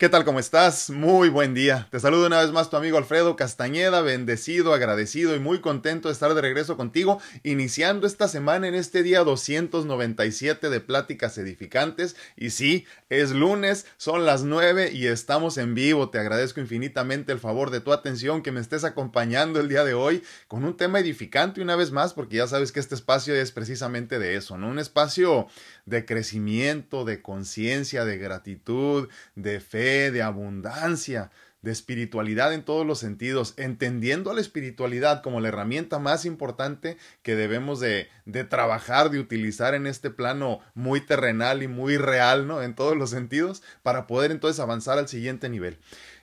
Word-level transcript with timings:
¿Qué 0.00 0.08
tal? 0.08 0.24
¿Cómo 0.24 0.40
estás? 0.40 0.88
Muy 0.88 1.28
buen 1.28 1.52
día. 1.52 1.86
Te 1.90 2.00
saludo 2.00 2.26
una 2.26 2.40
vez 2.40 2.52
más 2.52 2.70
tu 2.70 2.78
amigo 2.78 2.96
Alfredo 2.96 3.36
Castañeda, 3.36 4.00
bendecido, 4.00 4.72
agradecido 4.72 5.36
y 5.36 5.40
muy 5.40 5.60
contento 5.60 6.08
de 6.08 6.14
estar 6.14 6.32
de 6.32 6.40
regreso 6.40 6.78
contigo, 6.78 7.20
iniciando 7.42 8.06
esta 8.06 8.26
semana 8.26 8.66
en 8.66 8.74
este 8.74 9.02
día 9.02 9.24
297 9.24 10.70
de 10.70 10.80
Pláticas 10.80 11.36
Edificantes. 11.36 12.16
Y 12.34 12.48
sí, 12.48 12.86
es 13.10 13.32
lunes, 13.32 13.84
son 13.98 14.24
las 14.24 14.42
9 14.42 14.90
y 14.90 15.06
estamos 15.06 15.58
en 15.58 15.74
vivo. 15.74 16.08
Te 16.08 16.18
agradezco 16.18 16.60
infinitamente 16.60 17.32
el 17.32 17.38
favor 17.38 17.68
de 17.68 17.82
tu 17.82 17.92
atención, 17.92 18.42
que 18.42 18.52
me 18.52 18.60
estés 18.60 18.84
acompañando 18.84 19.60
el 19.60 19.68
día 19.68 19.84
de 19.84 19.92
hoy 19.92 20.22
con 20.48 20.64
un 20.64 20.78
tema 20.78 21.00
edificante 21.00 21.60
una 21.60 21.76
vez 21.76 21.90
más, 21.90 22.14
porque 22.14 22.36
ya 22.36 22.46
sabes 22.46 22.72
que 22.72 22.80
este 22.80 22.94
espacio 22.94 23.34
es 23.34 23.52
precisamente 23.52 24.18
de 24.18 24.36
eso, 24.36 24.56
¿no? 24.56 24.68
Un 24.68 24.78
espacio 24.78 25.48
de 25.90 26.06
crecimiento, 26.06 27.04
de 27.04 27.20
conciencia, 27.20 28.04
de 28.04 28.16
gratitud, 28.16 29.08
de 29.34 29.60
fe, 29.60 30.10
de 30.10 30.22
abundancia, 30.22 31.30
de 31.62 31.72
espiritualidad 31.72 32.54
en 32.54 32.64
todos 32.64 32.86
los 32.86 32.98
sentidos, 32.98 33.52
entendiendo 33.58 34.30
a 34.30 34.34
la 34.34 34.40
espiritualidad 34.40 35.22
como 35.22 35.40
la 35.40 35.48
herramienta 35.48 35.98
más 35.98 36.24
importante 36.24 36.96
que 37.22 37.36
debemos 37.36 37.80
de, 37.80 38.08
de, 38.24 38.44
trabajar, 38.44 39.10
de 39.10 39.18
utilizar 39.18 39.74
en 39.74 39.86
este 39.86 40.10
plano 40.10 40.60
muy 40.74 41.00
terrenal 41.00 41.62
y 41.62 41.68
muy 41.68 41.98
real, 41.98 42.46
¿no? 42.46 42.62
En 42.62 42.74
todos 42.74 42.96
los 42.96 43.10
sentidos, 43.10 43.62
para 43.82 44.06
poder 44.06 44.30
entonces 44.30 44.60
avanzar 44.60 44.98
al 44.98 45.08
siguiente 45.08 45.50
nivel. 45.50 45.76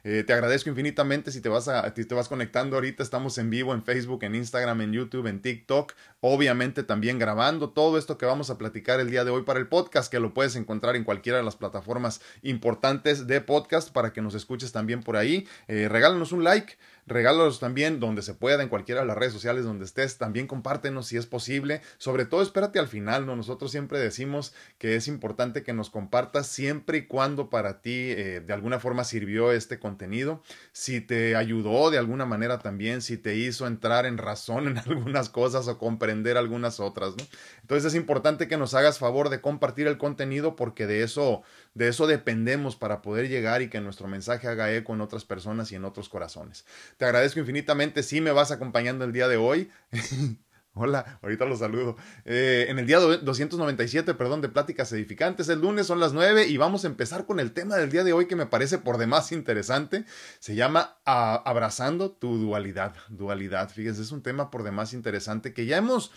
Eh, 0.03 0.23
te 0.25 0.33
agradezco 0.33 0.69
infinitamente 0.69 1.31
si 1.31 1.41
te 1.41 1.49
vas 1.49 1.67
a, 1.67 1.93
si 1.95 2.05
te 2.05 2.15
vas 2.15 2.27
conectando 2.27 2.75
ahorita. 2.75 3.03
Estamos 3.03 3.37
en 3.37 3.49
vivo 3.49 3.73
en 3.73 3.83
Facebook, 3.83 4.23
en 4.23 4.35
Instagram, 4.35 4.81
en 4.81 4.93
YouTube, 4.93 5.27
en 5.27 5.41
TikTok. 5.41 5.93
Obviamente 6.19 6.83
también 6.83 7.19
grabando 7.19 7.69
todo 7.69 7.97
esto 7.97 8.17
que 8.17 8.25
vamos 8.25 8.49
a 8.49 8.57
platicar 8.57 8.99
el 8.99 9.09
día 9.09 9.23
de 9.23 9.31
hoy 9.31 9.43
para 9.43 9.59
el 9.59 9.67
podcast, 9.67 10.11
que 10.11 10.19
lo 10.19 10.33
puedes 10.33 10.55
encontrar 10.55 10.95
en 10.95 11.03
cualquiera 11.03 11.37
de 11.37 11.43
las 11.43 11.55
plataformas 11.55 12.21
importantes 12.41 13.27
de 13.27 13.41
podcast 13.41 13.91
para 13.91 14.13
que 14.13 14.21
nos 14.21 14.35
escuches 14.35 14.71
también 14.71 15.01
por 15.01 15.17
ahí. 15.17 15.47
Eh, 15.67 15.87
regálanos 15.89 16.31
un 16.31 16.43
like 16.43 16.77
regálalos 17.07 17.59
también 17.59 17.99
donde 17.99 18.21
se 18.21 18.33
pueda, 18.33 18.61
en 18.61 18.69
cualquiera 18.69 19.01
de 19.01 19.07
las 19.07 19.17
redes 19.17 19.33
sociales 19.33 19.63
donde 19.63 19.85
estés, 19.85 20.17
también 20.17 20.45
compártenos 20.45 21.07
si 21.07 21.17
es 21.17 21.25
posible, 21.25 21.81
sobre 21.97 22.25
todo 22.25 22.41
espérate 22.41 22.79
al 22.79 22.87
final, 22.87 23.25
¿no? 23.25 23.35
Nosotros 23.35 23.71
siempre 23.71 23.99
decimos 23.99 24.53
que 24.77 24.95
es 24.95 25.07
importante 25.07 25.63
que 25.63 25.73
nos 25.73 25.89
compartas 25.89 26.47
siempre 26.47 26.99
y 26.99 27.07
cuando 27.07 27.49
para 27.49 27.81
ti 27.81 27.91
eh, 27.91 28.43
de 28.45 28.53
alguna 28.53 28.79
forma 28.79 29.05
sirvió 29.05 29.51
este 29.51 29.79
contenido, 29.79 30.43
si 30.73 30.99
te 30.99 31.35
ayudó 31.35 31.89
de 31.89 31.97
alguna 31.97 32.25
manera 32.25 32.59
también, 32.59 33.01
si 33.01 33.17
te 33.17 33.35
hizo 33.35 33.67
entrar 33.67 34.05
en 34.05 34.17
razón 34.17 34.67
en 34.67 34.77
algunas 34.85 35.29
cosas 35.29 35.67
o 35.67 35.77
comprender 35.77 36.37
algunas 36.37 36.79
otras. 36.79 37.13
Entonces 37.61 37.93
es 37.93 37.95
importante 37.95 38.47
que 38.47 38.57
nos 38.57 38.73
hagas 38.73 38.99
favor 38.99 39.29
de 39.29 39.39
compartir 39.39 39.87
el 39.87 39.97
contenido 39.97 40.55
porque 40.55 40.87
de 40.87 41.03
eso, 41.03 41.41
de 41.73 41.87
eso 41.87 42.05
dependemos 42.05 42.75
para 42.75 43.01
poder 43.01 43.29
llegar 43.29 43.61
y 43.61 43.69
que 43.69 43.79
nuestro 43.79 44.07
mensaje 44.07 44.47
haga 44.47 44.73
eco 44.73 44.93
en 44.93 45.01
otras 45.01 45.23
personas 45.23 45.71
y 45.71 45.75
en 45.75 45.85
otros 45.85 46.09
corazones. 46.09 46.65
Te 46.97 47.05
agradezco 47.05 47.39
infinitamente 47.39 48.01
si 48.01 48.21
me 48.21 48.31
vas 48.31 48.51
acompañando 48.51 49.05
el 49.05 49.13
día 49.13 49.27
de 49.27 49.37
hoy. 49.37 49.69
Hola, 50.73 51.19
ahorita 51.23 51.45
los 51.45 51.59
saludo. 51.59 51.95
Eh, 52.25 52.65
en 52.69 52.77
el 52.77 52.85
día 52.85 52.99
297, 52.99 54.13
perdón, 54.15 54.41
de 54.41 54.49
Pláticas 54.49 54.91
Edificantes, 54.91 55.49
el 55.49 55.61
lunes 55.61 55.87
son 55.87 55.99
las 55.99 56.13
9 56.13 56.47
y 56.47 56.57
vamos 56.57 56.83
a 56.83 56.87
empezar 56.87 57.25
con 57.25 57.39
el 57.39 57.51
tema 57.51 57.75
del 57.77 57.91
día 57.91 58.03
de 58.03 58.13
hoy 58.13 58.27
que 58.27 58.35
me 58.35 58.45
parece 58.45 58.79
por 58.79 58.97
demás 58.97 59.31
interesante. 59.31 60.05
Se 60.39 60.55
llama 60.55 60.97
Abrazando 61.05 62.11
tu 62.11 62.37
dualidad. 62.37 62.95
Dualidad, 63.09 63.69
fíjense, 63.69 64.01
es 64.01 64.11
un 64.11 64.21
tema 64.21 64.51
por 64.51 64.63
demás 64.63 64.93
interesante 64.93 65.53
que 65.53 65.65
ya 65.65 65.77
hemos 65.77 66.11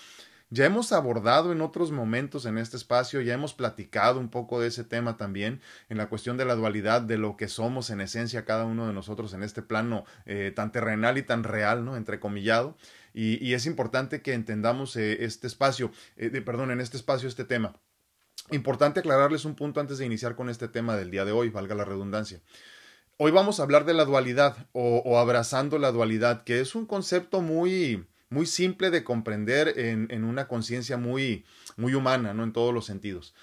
ya 0.50 0.66
hemos 0.66 0.92
abordado 0.92 1.52
en 1.52 1.60
otros 1.60 1.92
momentos 1.92 2.44
en 2.44 2.58
este 2.58 2.76
espacio, 2.76 3.20
ya 3.20 3.34
hemos 3.34 3.54
platicado 3.54 4.18
un 4.18 4.28
poco 4.28 4.60
de 4.60 4.66
ese 4.66 4.82
tema 4.82 5.16
también, 5.16 5.60
en 5.88 5.96
la 5.96 6.08
cuestión 6.08 6.36
de 6.36 6.44
la 6.44 6.56
dualidad, 6.56 7.02
de 7.02 7.18
lo 7.18 7.36
que 7.36 7.46
somos 7.46 7.88
en 7.90 8.00
esencia 8.00 8.44
cada 8.44 8.64
uno 8.64 8.88
de 8.88 8.92
nosotros 8.92 9.32
en 9.32 9.44
este 9.44 9.62
plano 9.62 10.04
eh, 10.26 10.52
tan 10.54 10.72
terrenal 10.72 11.18
y 11.18 11.22
tan 11.22 11.44
real, 11.44 11.84
¿no? 11.84 11.96
Entrecomillado. 11.96 12.76
Y, 13.14 13.54
es 13.54 13.66
importante 13.66 14.22
que 14.22 14.34
entendamos 14.34 14.96
eh, 14.96 15.24
este 15.24 15.46
espacio, 15.46 15.92
eh, 16.16 16.28
perdón, 16.40 16.72
en 16.72 16.80
este 16.80 16.96
espacio 16.96 17.28
este 17.28 17.44
tema. 17.44 17.76
Importante 18.50 19.00
aclararles 19.00 19.44
un 19.44 19.54
punto 19.54 19.80
antes 19.80 19.98
de 19.98 20.06
iniciar 20.06 20.34
con 20.34 20.48
este 20.48 20.66
tema 20.66 20.96
del 20.96 21.10
día 21.12 21.24
de 21.24 21.32
hoy, 21.32 21.50
valga 21.50 21.76
la 21.76 21.84
redundancia. 21.84 22.40
Hoy 23.18 23.30
vamos 23.30 23.60
a 23.60 23.64
hablar 23.64 23.84
de 23.84 23.94
la 23.94 24.04
dualidad 24.04 24.68
o 24.72 25.18
abrazando 25.18 25.78
la 25.78 25.92
dualidad, 25.92 26.42
que 26.42 26.60
es 26.60 26.74
un 26.74 26.86
concepto 26.86 27.42
muy, 27.42 28.06
muy 28.30 28.46
simple 28.46 28.90
de 28.90 29.04
comprender 29.04 29.78
en, 29.78 30.06
en 30.10 30.24
una 30.24 30.48
conciencia 30.48 30.96
muy, 30.96 31.44
muy 31.76 31.94
humana, 31.94 32.32
¿no? 32.32 32.44
En 32.44 32.52
todos 32.52 32.72
los 32.72 32.86
sentidos. 32.86 33.34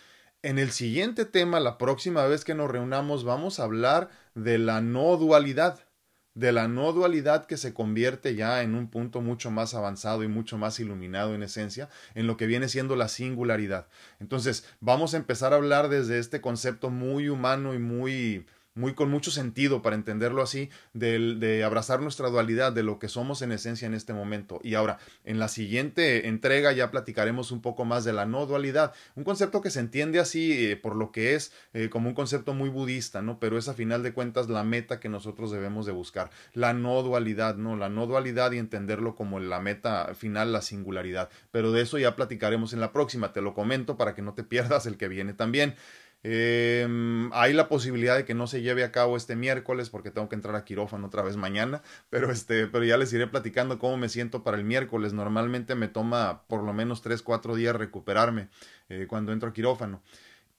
En 0.41 0.59
el 0.59 0.71
siguiente 0.71 1.25
tema, 1.25 1.59
la 1.59 1.77
próxima 1.77 2.25
vez 2.25 2.45
que 2.45 2.55
nos 2.55 2.71
reunamos, 2.71 3.23
vamos 3.23 3.59
a 3.59 3.63
hablar 3.63 4.09
de 4.33 4.57
la 4.57 4.81
no 4.81 5.17
dualidad, 5.17 5.87
de 6.35 6.51
la 6.51 6.67
no 6.67 6.93
dualidad 6.93 7.47
que 7.47 7.57
se 7.57 7.73
convierte 7.73 8.35
ya 8.35 8.61
en 8.61 8.75
un 8.75 8.89
punto 8.89 9.21
mucho 9.21 9.49
más 9.51 9.73
avanzado 9.73 10.23
y 10.23 10.27
mucho 10.27 10.57
más 10.57 10.79
iluminado 10.79 11.33
en 11.33 11.43
esencia, 11.43 11.89
en 12.13 12.27
lo 12.27 12.37
que 12.37 12.45
viene 12.45 12.69
siendo 12.69 12.95
la 12.95 13.07
singularidad. 13.07 13.87
Entonces, 14.19 14.63
vamos 14.79 15.13
a 15.13 15.17
empezar 15.17 15.51
a 15.51 15.57
hablar 15.57 15.89
desde 15.89 16.19
este 16.19 16.39
concepto 16.39 16.91
muy 16.91 17.27
humano 17.27 17.73
y 17.73 17.79
muy 17.79 18.45
muy 18.77 18.93
con 18.93 19.09
mucho 19.09 19.31
sentido 19.31 19.81
para 19.81 19.95
entenderlo 19.95 20.41
así, 20.41 20.69
de, 20.93 21.35
de, 21.35 21.63
abrazar 21.63 21.99
nuestra 21.99 22.29
dualidad, 22.29 22.71
de 22.71 22.83
lo 22.83 22.99
que 22.99 23.09
somos 23.09 23.41
en 23.41 23.51
esencia 23.51 23.85
en 23.85 23.93
este 23.93 24.13
momento. 24.13 24.59
Y 24.63 24.75
ahora, 24.75 24.99
en 25.25 25.39
la 25.39 25.47
siguiente 25.47 26.27
entrega 26.27 26.71
ya 26.71 26.91
platicaremos 26.91 27.51
un 27.51 27.61
poco 27.61 27.85
más 27.85 28.05
de 28.05 28.13
la 28.13 28.25
no 28.25 28.45
dualidad, 28.45 28.93
un 29.16 29.23
concepto 29.23 29.61
que 29.61 29.71
se 29.71 29.79
entiende 29.79 30.19
así 30.19 30.71
eh, 30.71 30.77
por 30.77 30.95
lo 30.95 31.11
que 31.11 31.35
es 31.35 31.51
eh, 31.73 31.89
como 31.89 32.09
un 32.09 32.16
concepto 32.16 32.53
muy 32.53 32.69
budista, 32.69 33.21
¿no? 33.21 33.39
Pero 33.39 33.57
es 33.57 33.67
a 33.67 33.73
final 33.73 34.03
de 34.03 34.13
cuentas 34.13 34.49
la 34.49 34.63
meta 34.63 34.99
que 34.99 35.09
nosotros 35.09 35.51
debemos 35.51 35.85
de 35.85 35.91
buscar, 35.91 36.29
la 36.53 36.73
no 36.73 37.01
dualidad, 37.03 37.55
¿no? 37.55 37.75
La 37.75 37.89
no 37.89 38.05
dualidad 38.07 38.51
y 38.51 38.57
entenderlo 38.57 39.16
como 39.16 39.39
la 39.39 39.59
meta 39.59 40.13
final, 40.16 40.53
la 40.53 40.61
singularidad. 40.61 41.29
Pero 41.51 41.71
de 41.71 41.81
eso 41.81 41.97
ya 41.97 42.16
platicaremos 42.16 42.73
en 42.73 42.79
la 42.79 42.91
próxima, 42.91 43.33
te 43.33 43.41
lo 43.41 43.53
comento 43.53 43.97
para 43.97 44.13
que 44.13 44.21
no 44.21 44.33
te 44.33 44.43
pierdas 44.57 44.85
el 44.85 44.97
que 44.97 45.07
viene 45.07 45.33
también. 45.33 45.75
Eh, 46.23 46.88
hay 47.31 47.53
la 47.53 47.69
posibilidad 47.69 48.16
de 48.16 48.25
que 48.25 48.33
no 48.33 48.47
se 48.47 48.61
lleve 48.61 48.83
a 48.83 48.91
cabo 48.91 49.16
este 49.16 49.35
miércoles 49.35 49.89
porque 49.89 50.11
tengo 50.11 50.28
que 50.29 50.35
entrar 50.35 50.55
a 50.55 50.66
quirófano 50.66 51.07
otra 51.07 51.22
vez 51.22 51.38
mañana, 51.38 51.81
pero 52.09 52.31
este, 52.31 52.67
pero 52.67 52.83
ya 52.83 52.97
les 52.97 53.13
iré 53.13 53.28
platicando 53.28 53.79
cómo 53.79 53.97
me 53.97 54.09
siento 54.09 54.44
para 54.44 54.57
el 54.57 54.63
miércoles. 54.63 55.13
Normalmente 55.13 55.75
me 55.75 55.88
toma 55.88 56.44
por 56.47 56.63
lo 56.63 56.73
menos 56.73 57.01
tres, 57.01 57.22
cuatro 57.22 57.55
días 57.55 57.75
recuperarme 57.75 58.50
eh, 58.89 59.05
cuando 59.07 59.31
entro 59.31 59.50
a 59.50 59.53
quirófano. 59.53 60.01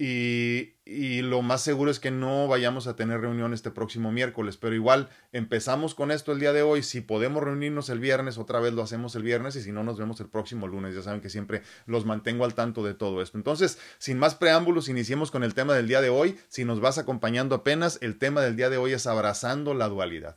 Y, 0.01 0.75
y, 0.85 1.23
lo 1.23 1.43
más 1.43 1.61
seguro 1.61 1.91
es 1.91 1.99
que 1.99 2.13
no 2.13 2.47
vayamos 2.47 2.87
a 2.87 2.95
tener 2.95 3.21
reunión 3.21 3.53
este 3.53 3.73
próximo 3.73 4.13
miércoles, 4.13 4.57
pero 4.57 4.77
igual 4.77 5.09
empezamos 5.33 5.97
con 5.97 6.13
esto 6.13 6.31
el 6.31 6.39
día 6.39 6.53
de 6.53 6.63
hoy. 6.63 6.85
Si 6.85 7.01
podemos 7.01 7.43
reunirnos 7.43 7.89
el 7.89 7.99
viernes, 7.99 8.39
otra 8.39 8.61
vez 8.61 8.73
lo 8.75 8.83
hacemos 8.83 9.17
el 9.17 9.25
viernes 9.25 9.57
y 9.57 9.63
si 9.63 9.73
no, 9.73 9.83
nos 9.83 9.99
vemos 9.99 10.21
el 10.21 10.29
próximo 10.29 10.69
lunes. 10.69 10.95
Ya 10.95 11.03
saben 11.03 11.21
que 11.21 11.31
siempre 11.31 11.63
los 11.87 12.07
mantengo 12.07 12.45
al 12.45 12.55
tanto 12.55 12.85
de 12.85 12.95
todo 12.95 13.23
esto. 13.23 13.39
Entonces, 13.39 13.81
sin 13.99 14.21
más 14.21 14.37
preámbulos, 14.37 14.89
iniciemos 14.89 15.33
con 15.33 15.43
el 15.43 15.55
tema 15.55 15.75
del 15.75 15.89
día 15.89 16.01
de 16.01 16.11
hoy. 16.11 16.39
Si 16.47 16.65
nos 16.65 16.79
vas 16.79 16.99
acompañando 16.99 17.57
apenas, 17.57 17.99
el 18.01 18.19
tema 18.19 18.41
del 18.41 18.55
día 18.55 18.71
de 18.71 18.77
hoy 18.77 18.93
es 18.93 19.09
abrazando 19.09 19.75
la 19.75 19.89
dualidad. 19.89 20.37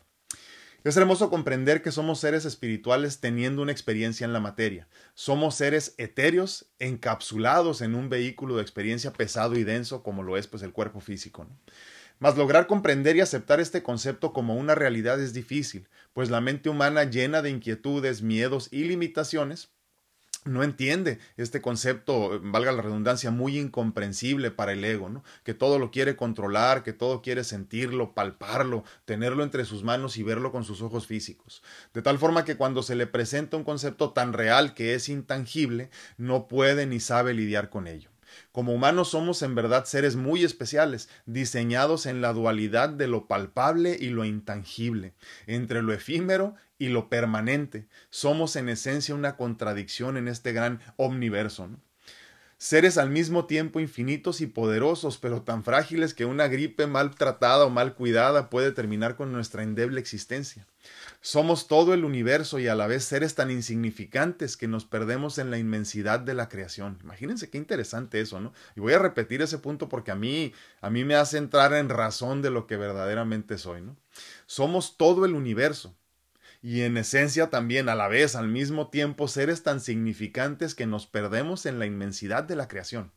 Es 0.83 0.97
hermoso 0.97 1.29
comprender 1.29 1.83
que 1.83 1.91
somos 1.91 2.19
seres 2.19 2.43
espirituales 2.43 3.19
teniendo 3.19 3.61
una 3.61 3.71
experiencia 3.71 4.25
en 4.25 4.33
la 4.33 4.39
materia. 4.39 4.87
Somos 5.13 5.53
seres 5.53 5.93
etéreos 5.99 6.71
encapsulados 6.79 7.81
en 7.81 7.93
un 7.93 8.09
vehículo 8.09 8.55
de 8.55 8.63
experiencia 8.63 9.13
pesado 9.13 9.55
y 9.55 9.63
denso 9.63 10.01
como 10.01 10.23
lo 10.23 10.37
es 10.37 10.47
pues 10.47 10.63
el 10.63 10.73
cuerpo 10.73 10.99
físico. 10.99 11.45
Mas 12.17 12.35
lograr 12.35 12.65
comprender 12.65 13.15
y 13.15 13.21
aceptar 13.21 13.59
este 13.59 13.83
concepto 13.83 14.33
como 14.33 14.55
una 14.55 14.73
realidad 14.73 15.21
es 15.21 15.33
difícil, 15.33 15.87
pues 16.13 16.31
la 16.31 16.41
mente 16.41 16.67
humana 16.69 17.03
llena 17.03 17.43
de 17.43 17.51
inquietudes, 17.51 18.23
miedos 18.23 18.67
y 18.71 18.85
limitaciones 18.85 19.69
no 20.43 20.63
entiende 20.63 21.19
este 21.37 21.61
concepto, 21.61 22.39
valga 22.43 22.71
la 22.71 22.81
redundancia, 22.81 23.29
muy 23.29 23.59
incomprensible 23.59 24.49
para 24.49 24.73
el 24.73 24.83
ego, 24.83 25.09
¿no? 25.09 25.23
Que 25.43 25.53
todo 25.53 25.77
lo 25.77 25.91
quiere 25.91 26.15
controlar, 26.15 26.83
que 26.83 26.93
todo 26.93 27.21
quiere 27.21 27.43
sentirlo, 27.43 28.13
palparlo, 28.13 28.83
tenerlo 29.05 29.43
entre 29.43 29.65
sus 29.65 29.83
manos 29.83 30.17
y 30.17 30.23
verlo 30.23 30.51
con 30.51 30.63
sus 30.63 30.81
ojos 30.81 31.05
físicos. 31.05 31.61
De 31.93 32.01
tal 32.01 32.17
forma 32.17 32.43
que 32.43 32.57
cuando 32.57 32.81
se 32.81 32.95
le 32.95 33.05
presenta 33.05 33.57
un 33.57 33.63
concepto 33.63 34.13
tan 34.13 34.33
real 34.33 34.73
que 34.73 34.95
es 34.95 35.09
intangible, 35.09 35.91
no 36.17 36.47
puede 36.47 36.87
ni 36.87 36.99
sabe 36.99 37.33
lidiar 37.33 37.69
con 37.69 37.87
ello. 37.87 38.09
Como 38.51 38.73
humanos 38.73 39.09
somos 39.09 39.41
en 39.41 39.55
verdad 39.55 39.85
seres 39.85 40.15
muy 40.15 40.43
especiales, 40.43 41.09
diseñados 41.25 42.05
en 42.05 42.21
la 42.21 42.33
dualidad 42.33 42.89
de 42.89 43.07
lo 43.07 43.27
palpable 43.27 43.97
y 43.99 44.09
lo 44.09 44.25
intangible, 44.25 45.13
entre 45.47 45.81
lo 45.81 45.93
efímero 45.93 46.55
y 46.81 46.89
lo 46.89 47.09
permanente. 47.09 47.85
Somos 48.09 48.55
en 48.55 48.67
esencia 48.67 49.13
una 49.13 49.37
contradicción 49.37 50.17
en 50.17 50.27
este 50.27 50.51
gran 50.51 50.81
omniverso. 50.97 51.69
seres 52.57 52.97
al 52.97 53.11
mismo 53.11 53.45
tiempo 53.45 53.79
infinitos 53.79 54.41
y 54.41 54.47
poderosos, 54.47 55.19
pero 55.19 55.43
tan 55.43 55.63
frágiles 55.63 56.15
que 56.15 56.25
una 56.25 56.47
gripe 56.47 56.87
mal 56.87 57.13
tratada 57.13 57.65
o 57.65 57.69
mal 57.69 57.93
cuidada 57.93 58.49
puede 58.49 58.71
terminar 58.71 59.15
con 59.15 59.31
nuestra 59.31 59.61
endeble 59.61 59.99
existencia. 59.99 60.65
Somos 61.21 61.67
todo 61.67 61.93
el 61.93 62.03
universo 62.03 62.57
y 62.57 62.67
a 62.67 62.73
la 62.73 62.87
vez 62.87 63.03
seres 63.03 63.35
tan 63.35 63.51
insignificantes 63.51 64.57
que 64.57 64.67
nos 64.67 64.85
perdemos 64.85 65.37
en 65.37 65.51
la 65.51 65.59
inmensidad 65.59 66.19
de 66.19 66.33
la 66.33 66.49
creación. 66.49 66.97
Imagínense 67.03 67.51
qué 67.51 67.59
interesante 67.59 68.19
eso, 68.21 68.41
¿no? 68.41 68.53
Y 68.75 68.79
voy 68.79 68.93
a 68.93 68.99
repetir 68.99 69.43
ese 69.43 69.59
punto 69.59 69.87
porque 69.87 70.09
a 70.09 70.15
mí, 70.15 70.51
a 70.81 70.89
mí 70.89 71.05
me 71.05 71.13
hace 71.13 71.37
entrar 71.37 71.73
en 71.73 71.89
razón 71.89 72.41
de 72.41 72.49
lo 72.49 72.65
que 72.65 72.77
verdaderamente 72.77 73.59
soy, 73.59 73.81
¿no? 73.81 73.95
Somos 74.47 74.97
todo 74.97 75.25
el 75.25 75.35
universo 75.35 75.95
y 76.61 76.81
en 76.81 76.97
esencia 76.97 77.49
también 77.49 77.89
a 77.89 77.95
la 77.95 78.07
vez, 78.07 78.35
al 78.35 78.47
mismo 78.47 78.89
tiempo, 78.89 79.27
seres 79.27 79.63
tan 79.63 79.79
significantes 79.79 80.75
que 80.75 80.85
nos 80.85 81.07
perdemos 81.07 81.65
en 81.65 81.79
la 81.79 81.85
inmensidad 81.85 82.43
de 82.43 82.55
la 82.55 82.67
creación. 82.67 83.11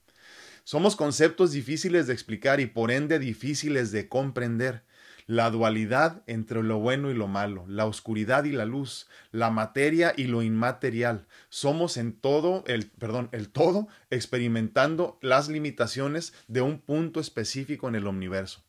Somos 0.65 0.97
conceptos 0.97 1.53
difíciles 1.53 2.07
de 2.07 2.15
explicar 2.15 2.59
y 2.59 2.67
por 2.67 2.91
ende 2.91 3.19
difíciles 3.19 3.93
de 3.93 4.09
comprender. 4.09 4.83
La 5.27 5.51
dualidad 5.51 6.23
entre 6.27 6.63
lo 6.63 6.79
bueno 6.81 7.11
y 7.11 7.15
lo 7.15 7.29
malo, 7.29 7.65
la 7.67 7.87
oscuridad 7.87 8.45
y 8.45 8.53
la 8.53 8.67
luz, 8.67 9.09
la 9.31 9.51
materia 9.51 10.13
y 10.17 10.25
lo 10.25 10.43
inmaterial. 10.43 11.27
Somos 11.49 11.97
en 11.97 12.13
todo 12.13 12.63
el, 12.67 12.91
perdón, 12.91 13.31
el 13.33 13.49
todo 13.49 13.89
experimentando 14.11 15.19
las 15.23 15.49
limitaciones 15.49 16.35
de 16.47 16.61
un 16.61 16.79
punto 16.79 17.21
específico 17.21 17.89
en 17.89 17.95
el 17.95 18.07
universo. 18.07 18.64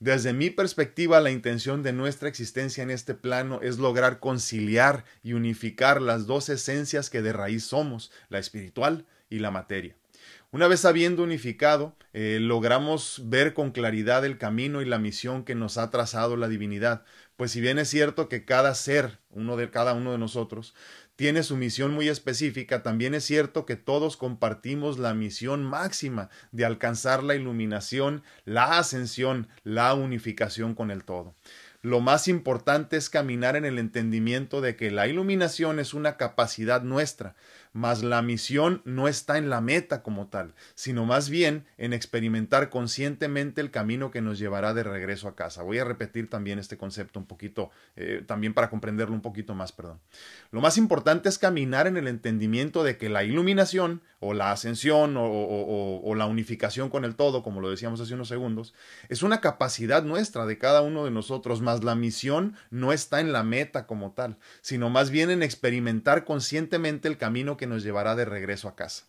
Desde 0.00 0.32
mi 0.32 0.50
perspectiva, 0.50 1.20
la 1.20 1.32
intención 1.32 1.82
de 1.82 1.92
nuestra 1.92 2.28
existencia 2.28 2.84
en 2.84 2.90
este 2.90 3.14
plano 3.14 3.60
es 3.62 3.78
lograr 3.78 4.20
conciliar 4.20 5.04
y 5.24 5.32
unificar 5.32 6.00
las 6.00 6.28
dos 6.28 6.48
esencias 6.50 7.10
que 7.10 7.20
de 7.20 7.32
raíz 7.32 7.64
somos, 7.64 8.12
la 8.28 8.38
espiritual 8.38 9.06
y 9.28 9.40
la 9.40 9.50
materia. 9.50 9.96
Una 10.52 10.68
vez 10.68 10.84
habiendo 10.84 11.24
unificado, 11.24 11.96
eh, 12.12 12.38
logramos 12.40 13.22
ver 13.24 13.54
con 13.54 13.72
claridad 13.72 14.24
el 14.24 14.38
camino 14.38 14.82
y 14.82 14.84
la 14.84 14.98
misión 14.98 15.44
que 15.44 15.56
nos 15.56 15.78
ha 15.78 15.90
trazado 15.90 16.36
la 16.36 16.46
divinidad, 16.46 17.04
pues 17.38 17.52
si 17.52 17.60
bien 17.60 17.78
es 17.78 17.88
cierto 17.88 18.28
que 18.28 18.44
cada 18.44 18.74
ser, 18.74 19.20
uno 19.30 19.56
de 19.56 19.70
cada 19.70 19.92
uno 19.94 20.10
de 20.10 20.18
nosotros, 20.18 20.74
tiene 21.14 21.44
su 21.44 21.56
misión 21.56 21.92
muy 21.92 22.08
específica, 22.08 22.82
también 22.82 23.14
es 23.14 23.22
cierto 23.22 23.64
que 23.64 23.76
todos 23.76 24.16
compartimos 24.16 24.98
la 24.98 25.14
misión 25.14 25.62
máxima 25.62 26.30
de 26.50 26.64
alcanzar 26.64 27.22
la 27.22 27.36
iluminación, 27.36 28.24
la 28.44 28.76
ascensión, 28.78 29.46
la 29.62 29.94
unificación 29.94 30.74
con 30.74 30.90
el 30.90 31.04
todo. 31.04 31.36
Lo 31.80 32.00
más 32.00 32.26
importante 32.26 32.96
es 32.96 33.08
caminar 33.08 33.54
en 33.54 33.64
el 33.64 33.78
entendimiento 33.78 34.60
de 34.60 34.74
que 34.74 34.90
la 34.90 35.06
iluminación 35.06 35.78
es 35.78 35.94
una 35.94 36.16
capacidad 36.16 36.82
nuestra, 36.82 37.36
mas 37.72 38.02
la 38.02 38.22
misión 38.22 38.82
no 38.84 39.08
está 39.08 39.38
en 39.38 39.50
la 39.50 39.60
meta 39.60 40.02
como 40.02 40.28
tal, 40.28 40.54
sino 40.74 41.04
más 41.04 41.30
bien 41.30 41.66
en 41.76 41.92
experimentar 41.92 42.70
conscientemente 42.70 43.60
el 43.60 43.70
camino 43.70 44.10
que 44.10 44.20
nos 44.20 44.38
llevará 44.38 44.74
de 44.74 44.82
regreso 44.82 45.28
a 45.28 45.34
casa. 45.34 45.62
Voy 45.62 45.78
a 45.78 45.84
repetir 45.84 46.28
también 46.30 46.58
este 46.58 46.76
concepto 46.76 47.18
un 47.18 47.26
poquito, 47.26 47.70
eh, 47.96 48.22
también 48.26 48.54
para 48.54 48.70
comprenderlo 48.70 49.14
un 49.14 49.22
poquito 49.22 49.54
más, 49.54 49.72
perdón. 49.72 50.00
Lo 50.50 50.60
más 50.60 50.78
importante 50.78 51.28
es 51.28 51.38
caminar 51.38 51.86
en 51.86 51.96
el 51.96 52.08
entendimiento 52.08 52.84
de 52.84 52.96
que 52.96 53.08
la 53.08 53.24
iluminación 53.24 54.02
o 54.20 54.34
la 54.34 54.50
ascensión 54.50 55.14
o, 55.16 56.14
la 56.16 56.26
unificación 56.26 56.90
con 56.90 57.04
el 57.04 57.14
todo, 57.14 57.42
como 57.42 57.60
lo 57.60 57.70
decíamos 57.70 58.00
hace 58.00 58.14
unos 58.14 58.28
segundos, 58.28 58.74
es 59.08 59.22
una 59.22 59.40
capacidad 59.40 60.02
nuestra 60.02 60.46
de 60.46 60.58
cada 60.58 60.82
uno 60.82 61.04
de 61.04 61.10
nosotros, 61.10 61.60
mas 61.60 61.84
la 61.84 61.94
misión 61.94 62.56
no 62.70 62.92
está 62.92 63.20
en 63.20 63.32
la 63.32 63.44
meta 63.44 63.86
como 63.86 64.12
tal, 64.12 64.36
sino 64.60 64.90
más 64.90 65.10
bien 65.10 65.30
en 65.30 65.42
experimentar 65.42 66.24
conscientemente 66.24 67.06
el 67.06 67.16
camino 67.16 67.56
que 67.56 67.66
nos 67.66 67.82
llevará 67.84 68.16
de 68.16 68.24
regreso 68.24 68.68
a 68.68 68.74
casa. 68.74 69.04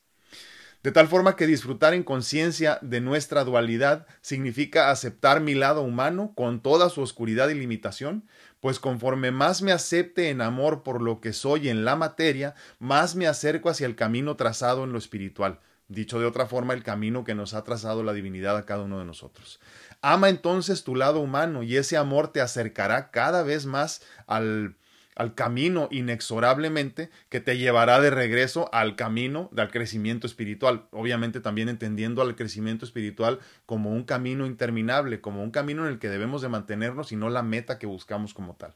De 0.82 0.94
tal 0.94 1.10
forma 1.10 1.36
que 1.36 1.46
disfrutar 1.46 1.94
en 1.94 2.04
conciencia 2.04 2.80
de 2.82 3.02
nuestra 3.02 3.44
dualidad 3.44 4.08
significa 4.22 4.92
aceptar 4.92 5.42
mi 5.42 5.54
lado 5.54 5.82
humano 5.82 6.32
con 6.36 6.62
toda 6.62 6.90
su 6.90 7.02
oscuridad 7.02 7.50
y 7.50 7.56
limitación, 7.56 8.24
pues 8.60 8.80
conforme 8.80 9.32
más 9.32 9.62
me 9.62 9.72
acepte 9.72 10.30
en 10.30 10.42
amor 10.42 10.84
por 10.84 11.02
lo 11.02 11.22
que 11.22 11.34
soy 11.34 11.70
en 11.70 11.86
la 11.86 11.96
materia, 11.96 12.56
más 12.80 13.16
me 13.16 13.28
acerco 13.28 13.70
hacia 13.70 13.88
el 13.88 13.96
camino 13.96 14.36
trazado 14.36 14.84
en 14.84 14.92
lo 14.92 14.98
espiritual, 14.98 15.60
dicho 15.88 16.20
de 16.20 16.26
otra 16.26 16.46
forma, 16.46 16.74
el 16.74 16.84
camino 16.84 17.24
que 17.24 17.36
nos 17.36 17.54
ha 17.54 17.64
trazado 17.64 18.04
la 18.04 18.14
divinidad 18.14 18.58
a 18.58 18.66
cada 18.66 18.84
uno 18.84 19.00
de 19.00 19.06
nosotros. 19.06 19.60
Ama 20.02 20.30
entonces 20.30 20.84
tu 20.84 20.96
lado 20.96 21.20
humano 21.20 21.64
y 21.64 21.78
ese 21.78 21.98
amor 21.98 22.32
te 22.32 22.42
acercará 22.42 23.12
cada 23.12 23.44
vez 23.44 23.66
más 23.66 24.02
al 24.28 24.76
al 25.20 25.36
camino 25.36 25.90
inexorablemente 25.92 27.10
que 27.28 27.42
te 27.42 27.58
llevará 27.58 28.00
de 28.00 28.10
regreso 28.10 28.74
al 28.74 28.96
camino 28.96 29.50
del 29.52 29.70
crecimiento 29.70 30.26
espiritual. 30.26 30.86
Obviamente 30.92 31.42
también 31.42 31.68
entendiendo 31.68 32.22
al 32.22 32.38
crecimiento 32.38 32.86
espiritual 32.86 33.40
como 33.66 33.92
un 33.92 34.06
camino 34.06 34.46
interminable, 34.46 35.20
como 35.20 35.44
un 35.44 35.52
camino 35.52 35.86
en 35.86 35.92
el 35.92 36.00
que 36.00 36.08
debemos 36.08 36.42
de 36.42 36.48
mantenernos 36.48 37.12
y 37.12 37.18
no 37.18 37.30
la 37.30 37.44
meta 37.44 37.78
que 37.78 37.86
buscamos 37.86 38.34
como 38.34 38.56
tal 38.56 38.74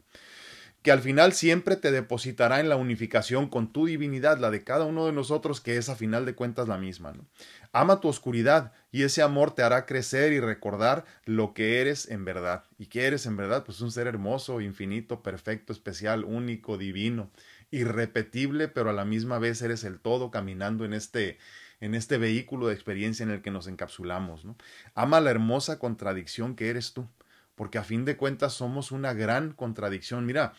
que 0.84 0.92
al 0.92 1.00
final 1.00 1.32
siempre 1.32 1.78
te 1.78 1.92
depositará 1.92 2.60
en 2.60 2.68
la 2.68 2.76
unificación 2.76 3.48
con 3.48 3.72
tu 3.72 3.86
divinidad, 3.86 4.38
la 4.38 4.52
de 4.52 4.66
cada 4.66 4.84
uno 4.84 5.06
de 5.06 5.14
nosotros, 5.14 5.62
que 5.62 5.78
es 5.78 5.88
a 5.88 5.96
final 5.96 6.26
de 6.26 6.36
cuentas 6.36 6.68
la 6.68 6.78
misma. 6.78 7.14
Ama 7.72 8.02
tu 8.02 8.10
oscuridad 8.10 8.74
y 8.92 9.04
ese 9.04 9.22
amor 9.22 9.56
te 9.56 9.64
hará 9.64 9.86
crecer 9.86 10.34
y 10.34 10.42
recordar 10.42 11.06
lo 11.24 11.54
que 11.54 11.80
eres 11.80 12.10
en 12.10 12.26
verdad. 12.26 12.66
¿Y 12.78 12.88
qué 12.88 13.08
eres 13.08 13.26
en 13.26 13.38
verdad? 13.38 13.64
Pues 13.64 13.80
un 13.80 13.94
ser 13.94 14.08
hermoso, 14.08 14.60
infinito, 14.60 15.24
perfecto, 15.24 15.72
especial, 15.72 16.26
único, 16.26 16.78
divino, 16.78 17.32
irrepetible, 17.72 18.68
pero 18.68 18.90
a 18.90 18.94
la 18.94 19.06
misma 19.06 19.40
vez 19.40 19.62
eres 19.62 19.86
el 19.86 20.02
todo 20.02 20.32
caminando 20.32 20.84
en 20.84 20.94
este 20.94 21.40
en 21.80 21.96
este 21.96 22.18
vehículo 22.18 22.68
de 22.68 22.74
experiencia 22.74 23.24
en 23.24 23.30
el 23.30 23.42
que 23.42 23.52
nos 23.52 23.68
encapsulamos. 23.68 24.46
Ama 24.96 25.20
la 25.20 25.32
hermosa 25.32 25.80
contradicción 25.80 26.56
que 26.56 26.70
eres 26.70 26.94
tú 26.94 27.08
porque 27.56 27.78
a 27.78 27.84
fin 27.84 28.06
de 28.06 28.18
cuentas 28.18 28.54
somos 28.54 28.92
una 28.92 29.14
gran 29.14 29.54
contradicción. 29.54 30.26
Mira, 30.26 30.54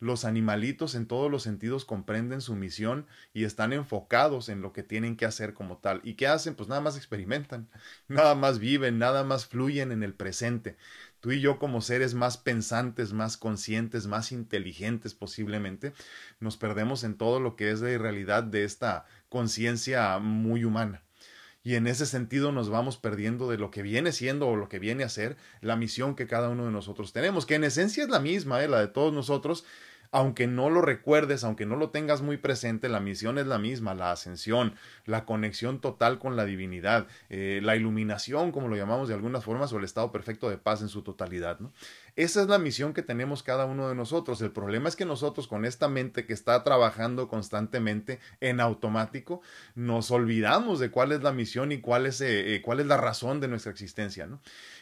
los 0.00 0.24
animalitos 0.24 0.94
en 0.94 1.06
todos 1.06 1.30
los 1.30 1.42
sentidos 1.42 1.84
comprenden 1.84 2.40
su 2.40 2.56
misión 2.56 3.06
y 3.34 3.44
están 3.44 3.74
enfocados 3.74 4.48
en 4.48 4.62
lo 4.62 4.72
que 4.72 4.82
tienen 4.82 5.14
que 5.14 5.26
hacer 5.26 5.52
como 5.52 5.76
tal. 5.76 6.00
¿Y 6.04 6.14
qué 6.14 6.26
hacen? 6.26 6.54
Pues 6.54 6.70
nada 6.70 6.80
más 6.80 6.96
experimentan, 6.96 7.68
nada 8.08 8.34
más 8.34 8.58
viven, 8.58 8.98
nada 8.98 9.24
más 9.24 9.46
fluyen 9.46 9.92
en 9.92 10.02
el 10.02 10.14
presente. 10.14 10.78
Tú 11.20 11.32
y 11.32 11.40
yo 11.40 11.58
como 11.58 11.82
seres 11.82 12.14
más 12.14 12.38
pensantes, 12.38 13.12
más 13.12 13.36
conscientes, 13.36 14.06
más 14.06 14.32
inteligentes 14.32 15.14
posiblemente, 15.14 15.92
nos 16.40 16.56
perdemos 16.56 17.04
en 17.04 17.16
todo 17.16 17.38
lo 17.38 17.54
que 17.54 17.70
es 17.70 17.80
de 17.80 17.98
realidad 17.98 18.42
de 18.42 18.64
esta 18.64 19.04
conciencia 19.28 20.18
muy 20.18 20.64
humana 20.64 21.02
y 21.62 21.74
en 21.74 21.86
ese 21.86 22.06
sentido 22.06 22.52
nos 22.52 22.70
vamos 22.70 22.96
perdiendo 22.96 23.50
de 23.50 23.58
lo 23.58 23.70
que 23.70 23.82
viene 23.82 24.12
siendo 24.12 24.48
o 24.48 24.56
lo 24.56 24.68
que 24.68 24.78
viene 24.78 25.04
a 25.04 25.08
ser 25.08 25.36
la 25.60 25.76
misión 25.76 26.14
que 26.14 26.26
cada 26.26 26.48
uno 26.48 26.64
de 26.64 26.72
nosotros 26.72 27.12
tenemos, 27.12 27.46
que 27.46 27.56
en 27.56 27.64
esencia 27.64 28.02
es 28.02 28.10
la 28.10 28.20
misma, 28.20 28.62
¿eh? 28.62 28.68
la 28.68 28.80
de 28.80 28.88
todos 28.88 29.12
nosotros, 29.12 29.64
aunque 30.12 30.46
no 30.46 30.70
lo 30.70 30.82
recuerdes, 30.82 31.44
aunque 31.44 31.66
no 31.66 31.76
lo 31.76 31.90
tengas 31.90 32.20
muy 32.22 32.36
presente, 32.36 32.88
la 32.88 33.00
misión 33.00 33.38
es 33.38 33.46
la 33.46 33.58
misma, 33.58 33.94
la 33.94 34.10
ascensión, 34.10 34.74
la 35.04 35.24
conexión 35.24 35.80
total 35.80 36.18
con 36.18 36.34
la 36.36 36.44
divinidad, 36.44 37.06
eh, 37.28 37.60
la 37.62 37.76
iluminación, 37.76 38.50
como 38.50 38.68
lo 38.68 38.76
llamamos 38.76 39.08
de 39.08 39.14
algunas 39.14 39.44
formas, 39.44 39.72
o 39.72 39.78
el 39.78 39.84
estado 39.84 40.10
perfecto 40.10 40.50
de 40.50 40.58
paz 40.58 40.82
en 40.82 40.88
su 40.88 41.02
totalidad. 41.02 41.60
¿no? 41.60 41.72
Esa 42.16 42.42
es 42.42 42.48
la 42.48 42.58
misión 42.58 42.92
que 42.92 43.02
tenemos 43.02 43.42
cada 43.42 43.66
uno 43.66 43.88
de 43.88 43.94
nosotros. 43.94 44.40
El 44.42 44.52
problema 44.52 44.88
es 44.88 44.96
que 44.96 45.04
nosotros 45.04 45.48
con 45.48 45.64
esta 45.64 45.88
mente 45.88 46.26
que 46.26 46.32
está 46.32 46.62
trabajando 46.64 47.28
constantemente 47.28 48.20
en 48.40 48.60
automático, 48.60 49.40
nos 49.74 50.10
olvidamos 50.10 50.80
de 50.80 50.90
cuál 50.90 51.12
es 51.12 51.22
la 51.22 51.32
misión 51.32 51.72
y 51.72 51.80
cuál 51.80 52.06
es, 52.06 52.20
eh, 52.20 52.54
eh, 52.54 52.62
cuál 52.62 52.80
es 52.80 52.86
la 52.86 52.96
razón 52.96 53.40
de 53.40 53.48
nuestra 53.48 53.72
existencia. 53.72 54.28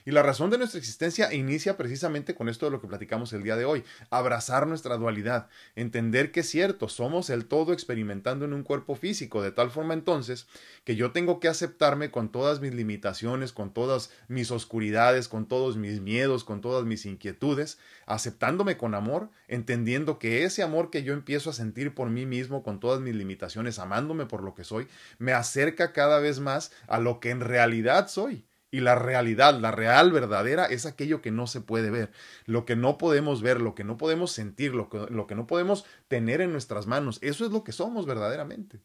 Y 0.09 0.11
la 0.11 0.23
razón 0.23 0.49
de 0.49 0.57
nuestra 0.57 0.79
existencia 0.79 1.35
inicia 1.35 1.77
precisamente 1.77 2.35
con 2.35 2.49
esto 2.49 2.65
de 2.65 2.73
lo 2.73 2.81
que 2.81 2.89
platicamos 2.89 3.35
el 3.35 3.43
día 3.43 3.57
de 3.57 3.67
hoy, 3.67 3.85
abrazar 4.09 4.67
nuestra 4.67 4.97
dualidad, 4.97 5.51
entender 5.77 6.33
que 6.33 6.41
es 6.41 6.49
cierto, 6.49 6.89
somos 6.89 7.29
el 7.29 7.45
todo 7.45 7.75
experimentando 7.75 8.47
en 8.47 8.55
un 8.55 8.63
cuerpo 8.63 8.95
físico, 8.95 9.43
de 9.43 9.53
tal 9.53 9.71
forma 9.71 9.93
entonces 9.93 10.47
que 10.85 10.97
yo 10.97 11.13
tengo 11.13 11.41
que 11.41 11.49
aceptarme 11.49 12.11
con 12.11 12.33
todas 12.33 12.61
mis 12.63 12.73
limitaciones, 12.73 13.53
con 13.53 13.75
todas 13.75 14.11
mis 14.29 14.51
oscuridades, 14.51 15.29
con 15.29 15.47
todos 15.47 15.77
mis 15.77 16.01
miedos, 16.01 16.43
con 16.43 16.63
todas 16.63 16.87
mis 16.87 17.05
inquietudes, 17.05 17.77
aceptándome 18.07 18.79
con 18.79 18.95
amor, 18.95 19.29
entendiendo 19.47 20.19
que 20.19 20.45
ese 20.45 20.63
amor 20.63 20.89
que 20.89 21.03
yo 21.03 21.13
empiezo 21.13 21.51
a 21.51 21.53
sentir 21.53 21.95
por 21.95 22.09
mí 22.09 22.25
mismo, 22.25 22.63
con 22.63 22.81
todas 22.81 23.03
mis 23.03 23.15
limitaciones, 23.15 23.79
amándome 23.79 24.25
por 24.25 24.43
lo 24.43 24.55
que 24.55 24.65
soy, 24.65 24.89
me 25.19 25.35
acerca 25.35 25.93
cada 25.93 26.19
vez 26.19 26.41
más 26.41 26.73
a 26.87 26.99
lo 26.99 27.21
que 27.21 27.29
en 27.29 27.41
realidad 27.43 28.09
soy. 28.09 28.48
Y 28.71 28.81
la 28.81 28.95
realidad, 28.95 29.59
la 29.59 29.71
real 29.71 30.13
verdadera, 30.13 30.67
es 30.67 30.85
aquello 30.85 31.23
que 31.23 31.31
no 31.31 31.47
se 31.47 31.61
puede 31.61 31.91
ver, 31.91 32.11
lo 32.45 32.67
que 32.67 32.77
no 32.77 32.99
podemos 32.99 33.41
ver, 33.41 33.61
lo 33.61 33.75
que 33.75 33.85
no 33.85 33.97
podemos 33.97 34.31
sentir, 34.33 34.75
lo 34.75 34.91
que, 34.91 35.07
lo 35.09 35.27
que 35.27 35.35
no 35.35 35.47
podemos 35.47 35.87
tener 36.09 36.41
en 36.41 36.53
nuestras 36.53 36.87
manos. 36.87 37.19
Eso 37.23 37.47
es 37.47 37.53
lo 37.53 37.65
que 37.65 37.73
somos 37.73 38.05
verdaderamente. 38.05 38.81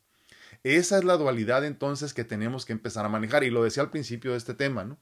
Esa 0.64 0.98
es 0.98 1.04
la 1.04 1.18
dualidad 1.18 1.66
entonces 1.66 2.14
que 2.14 2.24
tenemos 2.24 2.66
que 2.66 2.72
empezar 2.72 3.06
a 3.06 3.10
manejar. 3.10 3.44
Y 3.44 3.50
lo 3.50 3.64
decía 3.64 3.84
al 3.84 3.90
principio 3.90 4.32
de 4.32 4.38
este 4.38 4.54
tema, 4.54 4.86
¿no? 4.86 4.98